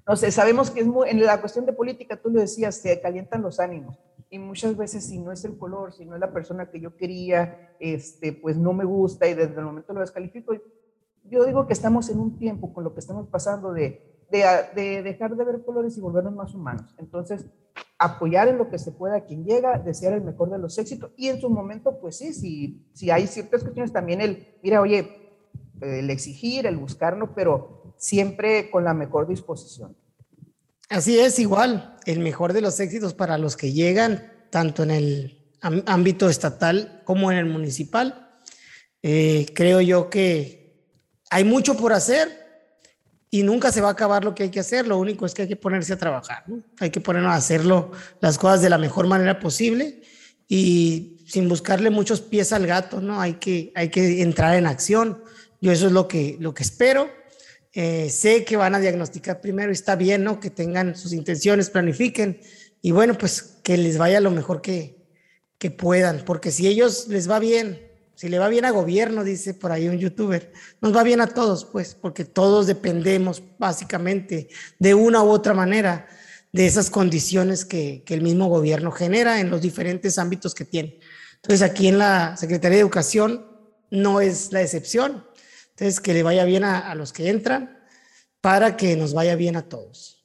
no 0.07 0.15
sé, 0.15 0.31
sabemos 0.31 0.71
que 0.71 0.83
es 0.83 0.87
muy, 0.87 1.11
en 1.11 1.21
la 1.21 1.41
cuestión 1.41 1.67
de 1.67 1.73
política, 1.73 2.17
tú 2.17 2.31
lo 2.31 2.39
decías, 2.39 2.77
se 2.77 3.01
calientan 3.01 3.43
los 3.43 3.59
ánimos 3.59 3.99
y 4.33 4.39
muchas 4.39 4.79
veces 4.79 5.05
si 5.05 5.19
no 5.19 5.31
es 5.31 5.45
el 5.45 5.59
color, 5.59 5.93
si 5.93 6.07
no 6.07 6.15
es 6.15 6.21
la 6.21 6.33
persona 6.33 6.71
que 6.71 6.81
yo 6.81 6.97
quería, 6.97 7.77
este, 7.79 8.33
pues 8.33 8.57
no 8.57 8.73
me 8.73 8.83
gusta 8.87 9.29
y 9.29 9.35
desde 9.35 9.59
el 9.59 9.67
momento 9.67 9.93
lo 9.93 10.01
descalifico. 10.01 10.55
Yo 11.25 11.45
digo 11.45 11.67
que 11.67 11.75
estamos 11.75 12.09
en 12.09 12.19
un 12.19 12.39
tiempo 12.39 12.73
con 12.73 12.83
lo 12.83 12.95
que 12.95 13.01
estamos 13.01 13.29
pasando 13.29 13.75
de, 13.75 14.25
de, 14.31 14.43
de 14.75 15.03
dejar 15.03 15.37
de 15.37 15.45
ver 15.45 15.63
colores 15.63 15.99
y 15.99 16.01
volvernos 16.01 16.35
más 16.35 16.55
humanos. 16.55 16.95
Entonces, 16.97 17.45
apoyar 17.99 18.49
en 18.49 18.57
lo 18.57 18.71
que 18.71 18.79
se 18.79 18.91
pueda 18.91 19.17
a 19.17 19.25
quien 19.27 19.45
llega, 19.45 19.79
desear 19.79 20.15
el 20.15 20.23
mejor 20.23 20.49
de 20.49 20.59
los 20.59 20.79
éxitos 20.79 21.13
y 21.15 21.29
en 21.29 21.39
su 21.39 21.51
momento, 21.51 22.01
pues 22.01 22.17
sí, 22.17 22.33
si, 22.33 22.89
si 22.95 23.11
hay 23.11 23.27
ciertas 23.27 23.61
cuestiones 23.61 23.93
también 23.93 24.23
el, 24.23 24.57
mira, 24.63 24.81
oye, 24.81 25.37
el 25.83 26.09
exigir, 26.09 26.67
el 26.67 26.79
buscarlo, 26.79 27.35
pero 27.35 27.93
siempre 27.99 28.71
con 28.71 28.83
la 28.83 28.95
mejor 28.95 29.29
disposición. 29.29 29.95
Así 30.93 31.19
es, 31.19 31.39
igual, 31.39 31.97
el 32.05 32.19
mejor 32.19 32.53
de 32.53 32.61
los 32.61 32.79
éxitos 32.79 33.15
para 33.15 33.39
los 33.39 33.57
que 33.57 33.73
llegan, 33.73 34.31
tanto 34.51 34.83
en 34.83 34.91
el 34.91 35.39
ámbito 35.87 36.29
estatal 36.29 37.01
como 37.07 37.33
en 37.33 37.39
el 37.39 37.47
municipal. 37.47 38.31
Eh, 39.03 39.47
creo 39.55 39.81
yo 39.81 40.11
que 40.11 40.85
hay 41.31 41.45
mucho 41.45 41.79
por 41.79 41.95
hacer 41.95 42.29
y 43.31 43.43
nunca 43.43 43.73
se 43.73 43.81
va 43.81 43.89
a 43.89 43.93
acabar 43.93 44.23
lo 44.23 44.35
que 44.35 44.43
hay 44.43 44.51
que 44.51 44.61
hacer. 44.61 44.87
Lo 44.87 44.99
único 44.99 45.25
es 45.25 45.33
que 45.33 45.43
hay 45.43 45.49
que 45.49 45.57
ponerse 45.57 45.95
a 45.95 45.99
trabajar, 45.99 46.45
hay 46.79 46.91
que 46.91 47.01
ponernos 47.01 47.33
a 47.33 47.37
hacerlo 47.37 47.93
las 48.21 48.37
cosas 48.37 48.61
de 48.61 48.69
la 48.69 48.77
mejor 48.77 49.07
manera 49.07 49.41
posible 49.41 50.03
y 50.47 51.25
sin 51.27 51.49
buscarle 51.49 51.89
muchos 51.89 52.21
pies 52.21 52.53
al 52.53 52.67
gato, 52.67 53.01
¿no? 53.01 53.19
Hay 53.19 53.35
que, 53.35 53.73
hay 53.75 53.89
que 53.89 54.21
entrar 54.21 54.57
en 54.57 54.67
acción. 54.67 55.25
Yo 55.59 55.73
eso 55.73 55.87
es 55.87 55.93
lo 55.93 56.07
que, 56.07 56.37
lo 56.39 56.53
que 56.53 56.65
espero 56.65 57.22
eh, 57.73 58.11
sé 58.11 58.45
que 58.45 58.57
van 58.57 58.75
a 58.75 58.81
diagnosticar 58.81 59.41
primero 59.41 59.71
y 59.71 59.73
está 59.73 59.97
bien, 59.97 60.25
¿no? 60.25 60.41
Que 60.41 60.51
tengan 60.51 60.97
sus 60.97 61.13
intenciones, 61.13 61.71
planifiquen 61.71 62.41
y 62.83 62.91
bueno, 62.91 63.17
pues 63.17 63.59
que 63.63 63.77
les 63.77 63.97
vaya 63.97 64.21
lo 64.21 64.31
mejor 64.31 64.61
que, 64.61 64.97
que 65.59 65.71
puedan, 65.71 66.25
porque 66.25 66.51
si 66.51 66.67
ellos 66.67 67.07
les 67.09 67.31
va 67.31 67.39
bien, 67.39 67.81
si 68.15 68.29
le 68.29 68.39
va 68.39 68.49
bien 68.49 68.65
a 68.65 68.71
gobierno, 68.71 69.25
dice 69.25 69.55
por 69.55 69.73
ahí 69.73 69.89
un 69.89 69.99
youtuber, 69.99 70.53
nos 70.81 70.95
va 70.95 71.03
bien 71.03 71.21
a 71.21 71.29
todos, 71.29 71.65
pues, 71.65 71.95
porque 71.95 72.25
todos 72.25 72.67
dependemos 72.67 73.43
básicamente 73.59 74.49
de 74.79 74.95
una 74.95 75.23
u 75.23 75.31
otra 75.31 75.55
manera 75.55 76.09
de 76.53 76.67
esas 76.67 76.91
condiciones 76.91 77.65
que, 77.65 78.03
que 78.05 78.15
el 78.15 78.21
mismo 78.21 78.49
gobierno 78.49 78.91
genera 78.91 79.41
en 79.41 79.49
los 79.49 79.63
diferentes 79.63 80.19
ámbitos 80.19 80.55
que 80.55 80.65
tiene. 80.65 81.01
Entonces, 81.37 81.63
aquí 81.63 81.89
en 81.89 81.99
la 81.99 82.37
Secretaría 82.37 82.77
de 82.77 82.83
Educación 82.83 83.47
no 83.91 84.21
es 84.21 84.53
la 84.53 84.63
excepción. 84.63 85.25
Entonces, 85.83 86.01
que 86.01 86.15
le 86.15 86.23
vaya 86.23 86.45
bien 86.45 86.63
a, 86.63 86.79
a 86.79 86.95
los 86.95 87.13
que 87.13 87.29
entran 87.29 87.77
para 88.41 88.77
que 88.77 88.97
nos 88.97 89.15
vaya 89.15 89.35
bien 89.35 89.57
a 89.57 89.63
todos. 89.63 90.25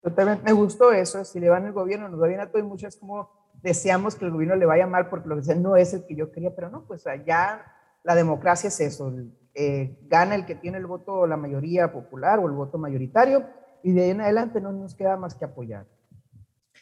Totalmente, 0.00 0.42
me 0.42 0.52
gustó 0.52 0.90
eso. 0.90 1.22
Si 1.26 1.38
le 1.38 1.50
van 1.50 1.66
el 1.66 1.72
gobierno, 1.72 2.08
nos 2.08 2.18
va 2.18 2.28
bien 2.28 2.40
a 2.40 2.46
todos. 2.46 2.64
Y 2.64 2.66
muchas 2.66 2.96
como 2.96 3.28
deseamos 3.62 4.14
que 4.14 4.24
el 4.24 4.30
gobierno 4.30 4.56
le 4.56 4.64
vaya 4.64 4.86
mal 4.86 5.10
porque 5.10 5.28
lo 5.28 5.36
que 5.36 5.42
sea 5.42 5.54
no 5.54 5.76
es 5.76 5.92
el 5.92 6.06
que 6.06 6.16
yo 6.16 6.32
quería, 6.32 6.54
pero 6.54 6.70
no, 6.70 6.86
pues 6.86 7.06
allá 7.06 7.62
la 8.02 8.14
democracia 8.14 8.68
es 8.68 8.80
eso. 8.80 9.12
Eh, 9.52 9.98
gana 10.08 10.34
el 10.34 10.46
que 10.46 10.54
tiene 10.54 10.78
el 10.78 10.86
voto, 10.86 11.26
la 11.26 11.36
mayoría 11.36 11.92
popular 11.92 12.38
o 12.38 12.46
el 12.46 12.52
voto 12.52 12.78
mayoritario, 12.78 13.44
y 13.82 13.92
de 13.92 14.04
ahí 14.04 14.10
en 14.10 14.22
adelante 14.22 14.62
no 14.62 14.72
nos 14.72 14.94
queda 14.94 15.18
más 15.18 15.34
que 15.34 15.44
apoyar. 15.44 15.86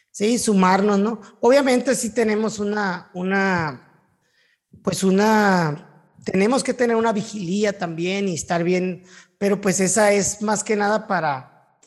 Sí, 0.09 0.37
sumarnos, 0.37 0.99
¿no? 0.99 1.19
Obviamente 1.41 1.95
sí 1.95 2.13
tenemos 2.13 2.59
una, 2.59 3.11
una, 3.13 4.07
pues 4.81 5.03
una, 5.03 5.86
tenemos 6.31 6.63
que 6.63 6.73
tener 6.73 6.95
una 6.95 7.13
vigilia 7.13 7.77
también 7.77 8.27
y 8.27 8.33
estar 8.33 8.63
bien, 8.63 9.03
pero 9.37 9.61
pues 9.61 9.79
esa 9.79 10.11
es 10.11 10.41
más 10.41 10.63
que 10.63 10.75
nada 10.75 11.07
para, 11.07 11.77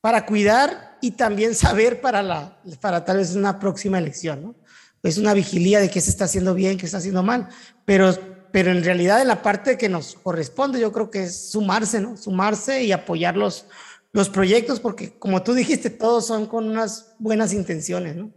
para 0.00 0.24
cuidar 0.24 0.98
y 1.00 1.12
también 1.12 1.54
saber 1.54 2.00
para 2.00 2.22
la, 2.22 2.60
para 2.80 3.04
tal 3.04 3.18
vez 3.18 3.34
una 3.34 3.58
próxima 3.58 3.98
elección, 3.98 4.42
¿no? 4.42 4.54
Es 5.02 5.16
una 5.16 5.32
vigilia 5.32 5.80
de 5.80 5.90
qué 5.90 6.00
se 6.00 6.10
está 6.10 6.24
haciendo 6.24 6.54
bien, 6.54 6.76
qué 6.76 6.86
está 6.86 6.98
haciendo 6.98 7.22
mal, 7.22 7.48
pero, 7.84 8.14
pero 8.52 8.70
en 8.70 8.84
realidad 8.84 9.20
en 9.20 9.28
la 9.28 9.42
parte 9.42 9.78
que 9.78 9.88
nos 9.88 10.14
corresponde 10.14 10.80
yo 10.80 10.92
creo 10.92 11.10
que 11.10 11.24
es 11.24 11.50
sumarse, 11.50 12.00
¿no? 12.00 12.16
Sumarse 12.16 12.82
y 12.82 12.92
apoyar 12.92 13.36
los, 13.36 13.66
los 14.12 14.28
proyectos, 14.28 14.80
porque 14.80 15.18
como 15.18 15.42
tú 15.42 15.54
dijiste, 15.54 15.90
todos 15.90 16.26
son 16.26 16.46
con 16.46 16.68
unas 16.68 17.14
buenas 17.18 17.52
intenciones, 17.52 18.16
¿no? 18.16 18.32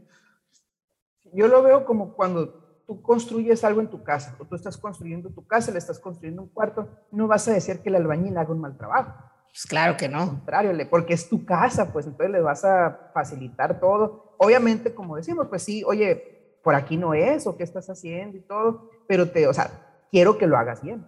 Yo 1.33 1.47
lo 1.47 1.63
veo 1.63 1.85
como 1.85 2.13
cuando 2.13 2.60
tú 2.91 3.01
construyes 3.01 3.63
algo 3.63 3.79
en 3.79 3.89
tu 3.89 4.03
casa, 4.03 4.35
o 4.37 4.43
tú 4.43 4.53
estás 4.53 4.75
construyendo 4.75 5.29
tu 5.29 5.47
casa, 5.47 5.71
le 5.71 5.77
estás 5.77 5.97
construyendo 5.97 6.41
un 6.41 6.49
cuarto, 6.49 6.89
no 7.13 7.25
vas 7.25 7.47
a 7.47 7.53
decir 7.53 7.79
que 7.79 7.87
el 7.87 7.95
albañil 7.95 8.37
haga 8.37 8.51
un 8.51 8.59
mal 8.59 8.77
trabajo. 8.77 9.13
Pues 9.49 9.65
claro 9.65 9.95
que 9.95 10.09
no. 10.09 10.23
Al 10.23 10.29
contrario, 10.29 10.87
porque 10.89 11.13
es 11.13 11.29
tu 11.29 11.45
casa, 11.45 11.93
pues 11.93 12.05
entonces 12.05 12.31
le 12.31 12.41
vas 12.41 12.65
a 12.65 13.11
facilitar 13.13 13.79
todo. 13.79 14.35
Obviamente, 14.37 14.93
como 14.93 15.15
decimos, 15.15 15.47
pues 15.47 15.63
sí, 15.63 15.85
oye, 15.85 16.57
por 16.61 16.75
aquí 16.75 16.97
no 16.97 17.13
es, 17.13 17.47
o 17.47 17.55
qué 17.55 17.63
estás 17.63 17.89
haciendo 17.89 18.37
y 18.37 18.41
todo, 18.41 18.89
pero 19.07 19.29
te, 19.29 19.47
o 19.47 19.53
sea, 19.53 19.71
quiero 20.11 20.37
que 20.37 20.47
lo 20.47 20.57
hagas 20.57 20.81
bien. 20.81 21.07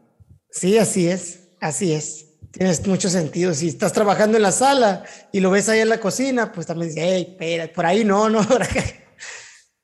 Sí, 0.52 0.78
así 0.78 1.10
es, 1.10 1.50
así 1.60 1.92
es. 1.92 2.40
Tienes 2.52 2.88
mucho 2.88 3.10
sentido. 3.10 3.54
Si 3.54 3.68
estás 3.68 3.92
trabajando 3.92 4.38
en 4.38 4.44
la 4.44 4.54
sala 4.54 5.04
y 5.34 5.42
lo 5.42 5.52
ves 5.52 5.68
ahí 5.68 5.82
en 5.82 5.90
la 5.90 6.00
cocina, 6.00 6.50
pues 6.54 6.66
también 6.66 6.92
dices, 6.92 7.04
hey, 7.06 7.28
espera, 7.32 7.74
por 7.74 7.86
ahí 7.86 8.06
no, 8.06 8.30
no. 8.30 8.40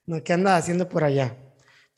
No, 0.05 0.23
¿qué 0.23 0.33
anda 0.33 0.57
haciendo 0.57 0.89
por 0.89 1.03
allá? 1.03 1.37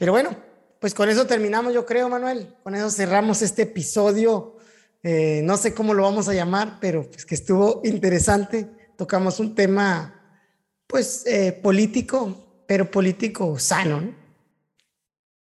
Pero 0.01 0.13
bueno, 0.13 0.35
pues 0.79 0.95
con 0.95 1.09
eso 1.09 1.27
terminamos, 1.27 1.75
yo 1.75 1.85
creo, 1.85 2.09
Manuel. 2.09 2.55
Con 2.63 2.73
eso 2.73 2.89
cerramos 2.89 3.43
este 3.43 3.61
episodio. 3.61 4.57
Eh, 5.03 5.41
no 5.43 5.57
sé 5.57 5.75
cómo 5.75 5.93
lo 5.93 6.01
vamos 6.01 6.27
a 6.27 6.33
llamar, 6.33 6.79
pero 6.81 7.03
pues 7.03 7.23
que 7.23 7.35
estuvo 7.35 7.81
interesante. 7.83 8.67
Tocamos 8.97 9.39
un 9.39 9.53
tema, 9.53 10.41
pues, 10.87 11.23
eh, 11.27 11.51
político, 11.51 12.63
pero 12.65 12.89
político 12.89 13.59
sano, 13.59 14.01
¿no? 14.01 14.15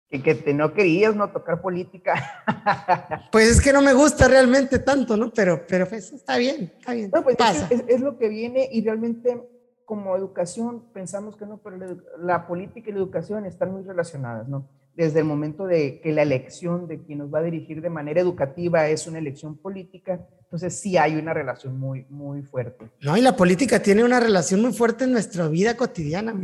que, 0.09 0.21
que 0.21 0.35
te 0.35 0.53
no 0.53 0.73
querías 0.73 1.15
no 1.15 1.31
tocar 1.31 1.61
política. 1.61 2.43
Pues 3.31 3.47
es 3.47 3.61
que 3.61 3.71
no 3.71 3.81
me 3.81 3.93
gusta 3.93 4.27
realmente 4.27 4.79
tanto, 4.79 5.15
¿no? 5.15 5.31
Pero, 5.31 5.65
pero 5.65 5.87
pues 5.87 6.11
está 6.11 6.35
bien, 6.35 6.73
está 6.77 6.93
bien. 6.93 7.11
No, 7.13 7.23
pues 7.23 7.37
pasa. 7.37 7.65
Es, 7.69 7.83
es, 7.87 8.01
lo 8.01 8.17
que 8.17 8.27
viene 8.27 8.67
y 8.69 8.83
realmente 8.83 9.39
como 9.89 10.15
educación 10.15 10.83
pensamos 10.93 11.35
que 11.35 11.47
no, 11.47 11.57
pero 11.63 11.75
la, 11.77 11.97
la, 12.21 12.47
política 12.47 12.91
y 12.91 12.93
la 12.93 12.99
educación 12.99 13.47
están 13.47 13.71
muy 13.71 13.81
relacionadas, 13.81 14.47
¿no? 14.47 14.67
Desde 14.95 15.17
el 15.17 15.25
momento 15.25 15.65
de 15.65 15.99
que 15.99 16.11
la 16.11 16.21
elección 16.21 16.87
de 16.87 17.01
quien 17.01 17.17
nos 17.17 17.33
va 17.33 17.39
a 17.39 17.41
dirigir 17.41 17.81
de 17.81 17.89
manera 17.89 18.21
educativa 18.21 18.87
es 18.87 19.07
una 19.07 19.17
elección 19.17 19.57
política, 19.57 20.19
entonces 20.43 20.79
sí 20.79 20.95
hay 20.95 21.15
una 21.15 21.33
relación 21.33 21.79
muy, 21.79 22.05
muy 22.07 22.43
fuerte. 22.43 22.91
No, 23.01 23.17
y 23.17 23.21
la 23.21 23.35
política 23.35 23.81
tiene 23.81 24.03
una 24.03 24.19
relación 24.19 24.61
muy 24.61 24.73
fuerte 24.73 25.05
en 25.05 25.11
nuestra 25.11 25.47
vida 25.47 25.75
cotidiana, 25.75 26.35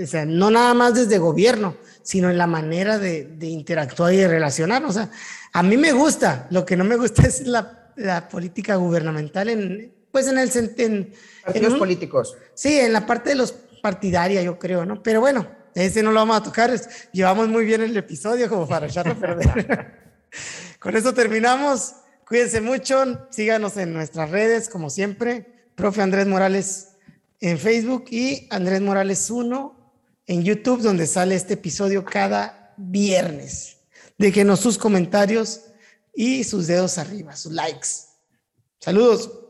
o 0.00 0.06
sea, 0.06 0.24
no 0.24 0.52
nada 0.52 0.72
más 0.72 0.94
desde 0.94 1.18
gobierno, 1.18 1.74
sino 2.02 2.30
en 2.30 2.38
la 2.38 2.46
manera 2.46 2.98
de, 2.98 3.24
de 3.24 3.46
interactuar 3.48 4.14
y 4.14 4.18
de 4.18 4.28
relacionarnos. 4.28 4.90
O 4.90 4.94
sea, 4.94 5.10
a 5.52 5.64
mí 5.64 5.76
me 5.76 5.90
gusta, 5.90 6.46
lo 6.52 6.64
que 6.64 6.76
no 6.76 6.84
me 6.84 6.94
gusta 6.94 7.22
es 7.22 7.48
la, 7.48 7.90
la 7.96 8.28
política 8.28 8.76
gubernamental 8.76 9.48
en, 9.48 9.92
pues 10.12 10.28
en 10.28 10.38
el 10.38 10.50
en, 10.54 11.12
partidos 11.44 11.72
en 11.72 11.78
políticos. 11.78 12.36
Sí, 12.54 12.78
en 12.78 12.92
la 12.92 13.06
parte 13.06 13.30
de 13.30 13.36
los 13.36 13.52
partidaria, 13.82 14.42
yo 14.42 14.58
creo, 14.58 14.86
¿no? 14.86 15.02
Pero 15.02 15.20
bueno, 15.20 15.50
ese 15.74 16.02
no 16.02 16.12
lo 16.12 16.20
vamos 16.20 16.36
a 16.36 16.42
tocar, 16.42 16.70
llevamos 17.12 17.48
muy 17.48 17.64
bien 17.64 17.82
el 17.82 17.96
episodio 17.96 18.48
como 18.48 18.68
para 18.68 18.86
echarlo 18.88 19.12
a 19.12 19.16
perder. 19.16 20.00
Con 20.78 20.96
eso 20.96 21.12
terminamos. 21.12 21.96
Cuídense 22.26 22.60
mucho, 22.60 23.26
síganos 23.30 23.76
en 23.76 23.92
nuestras 23.92 24.30
redes, 24.30 24.68
como 24.68 24.88
siempre, 24.88 25.66
profe 25.74 26.00
Andrés 26.00 26.26
Morales 26.26 26.92
en 27.40 27.58
Facebook 27.58 28.06
y 28.10 28.46
Andrés 28.50 28.80
Morales 28.80 29.28
1 29.28 29.94
en 30.28 30.42
YouTube, 30.44 30.80
donde 30.80 31.06
sale 31.06 31.34
este 31.34 31.54
episodio 31.54 32.04
cada 32.04 32.74
viernes. 32.78 33.78
Déjenos 34.16 34.60
sus 34.60 34.78
comentarios 34.78 35.62
y 36.14 36.44
sus 36.44 36.68
dedos 36.68 36.96
arriba, 36.96 37.36
sus 37.36 37.52
likes. 37.52 37.88
Saludos. 38.78 39.41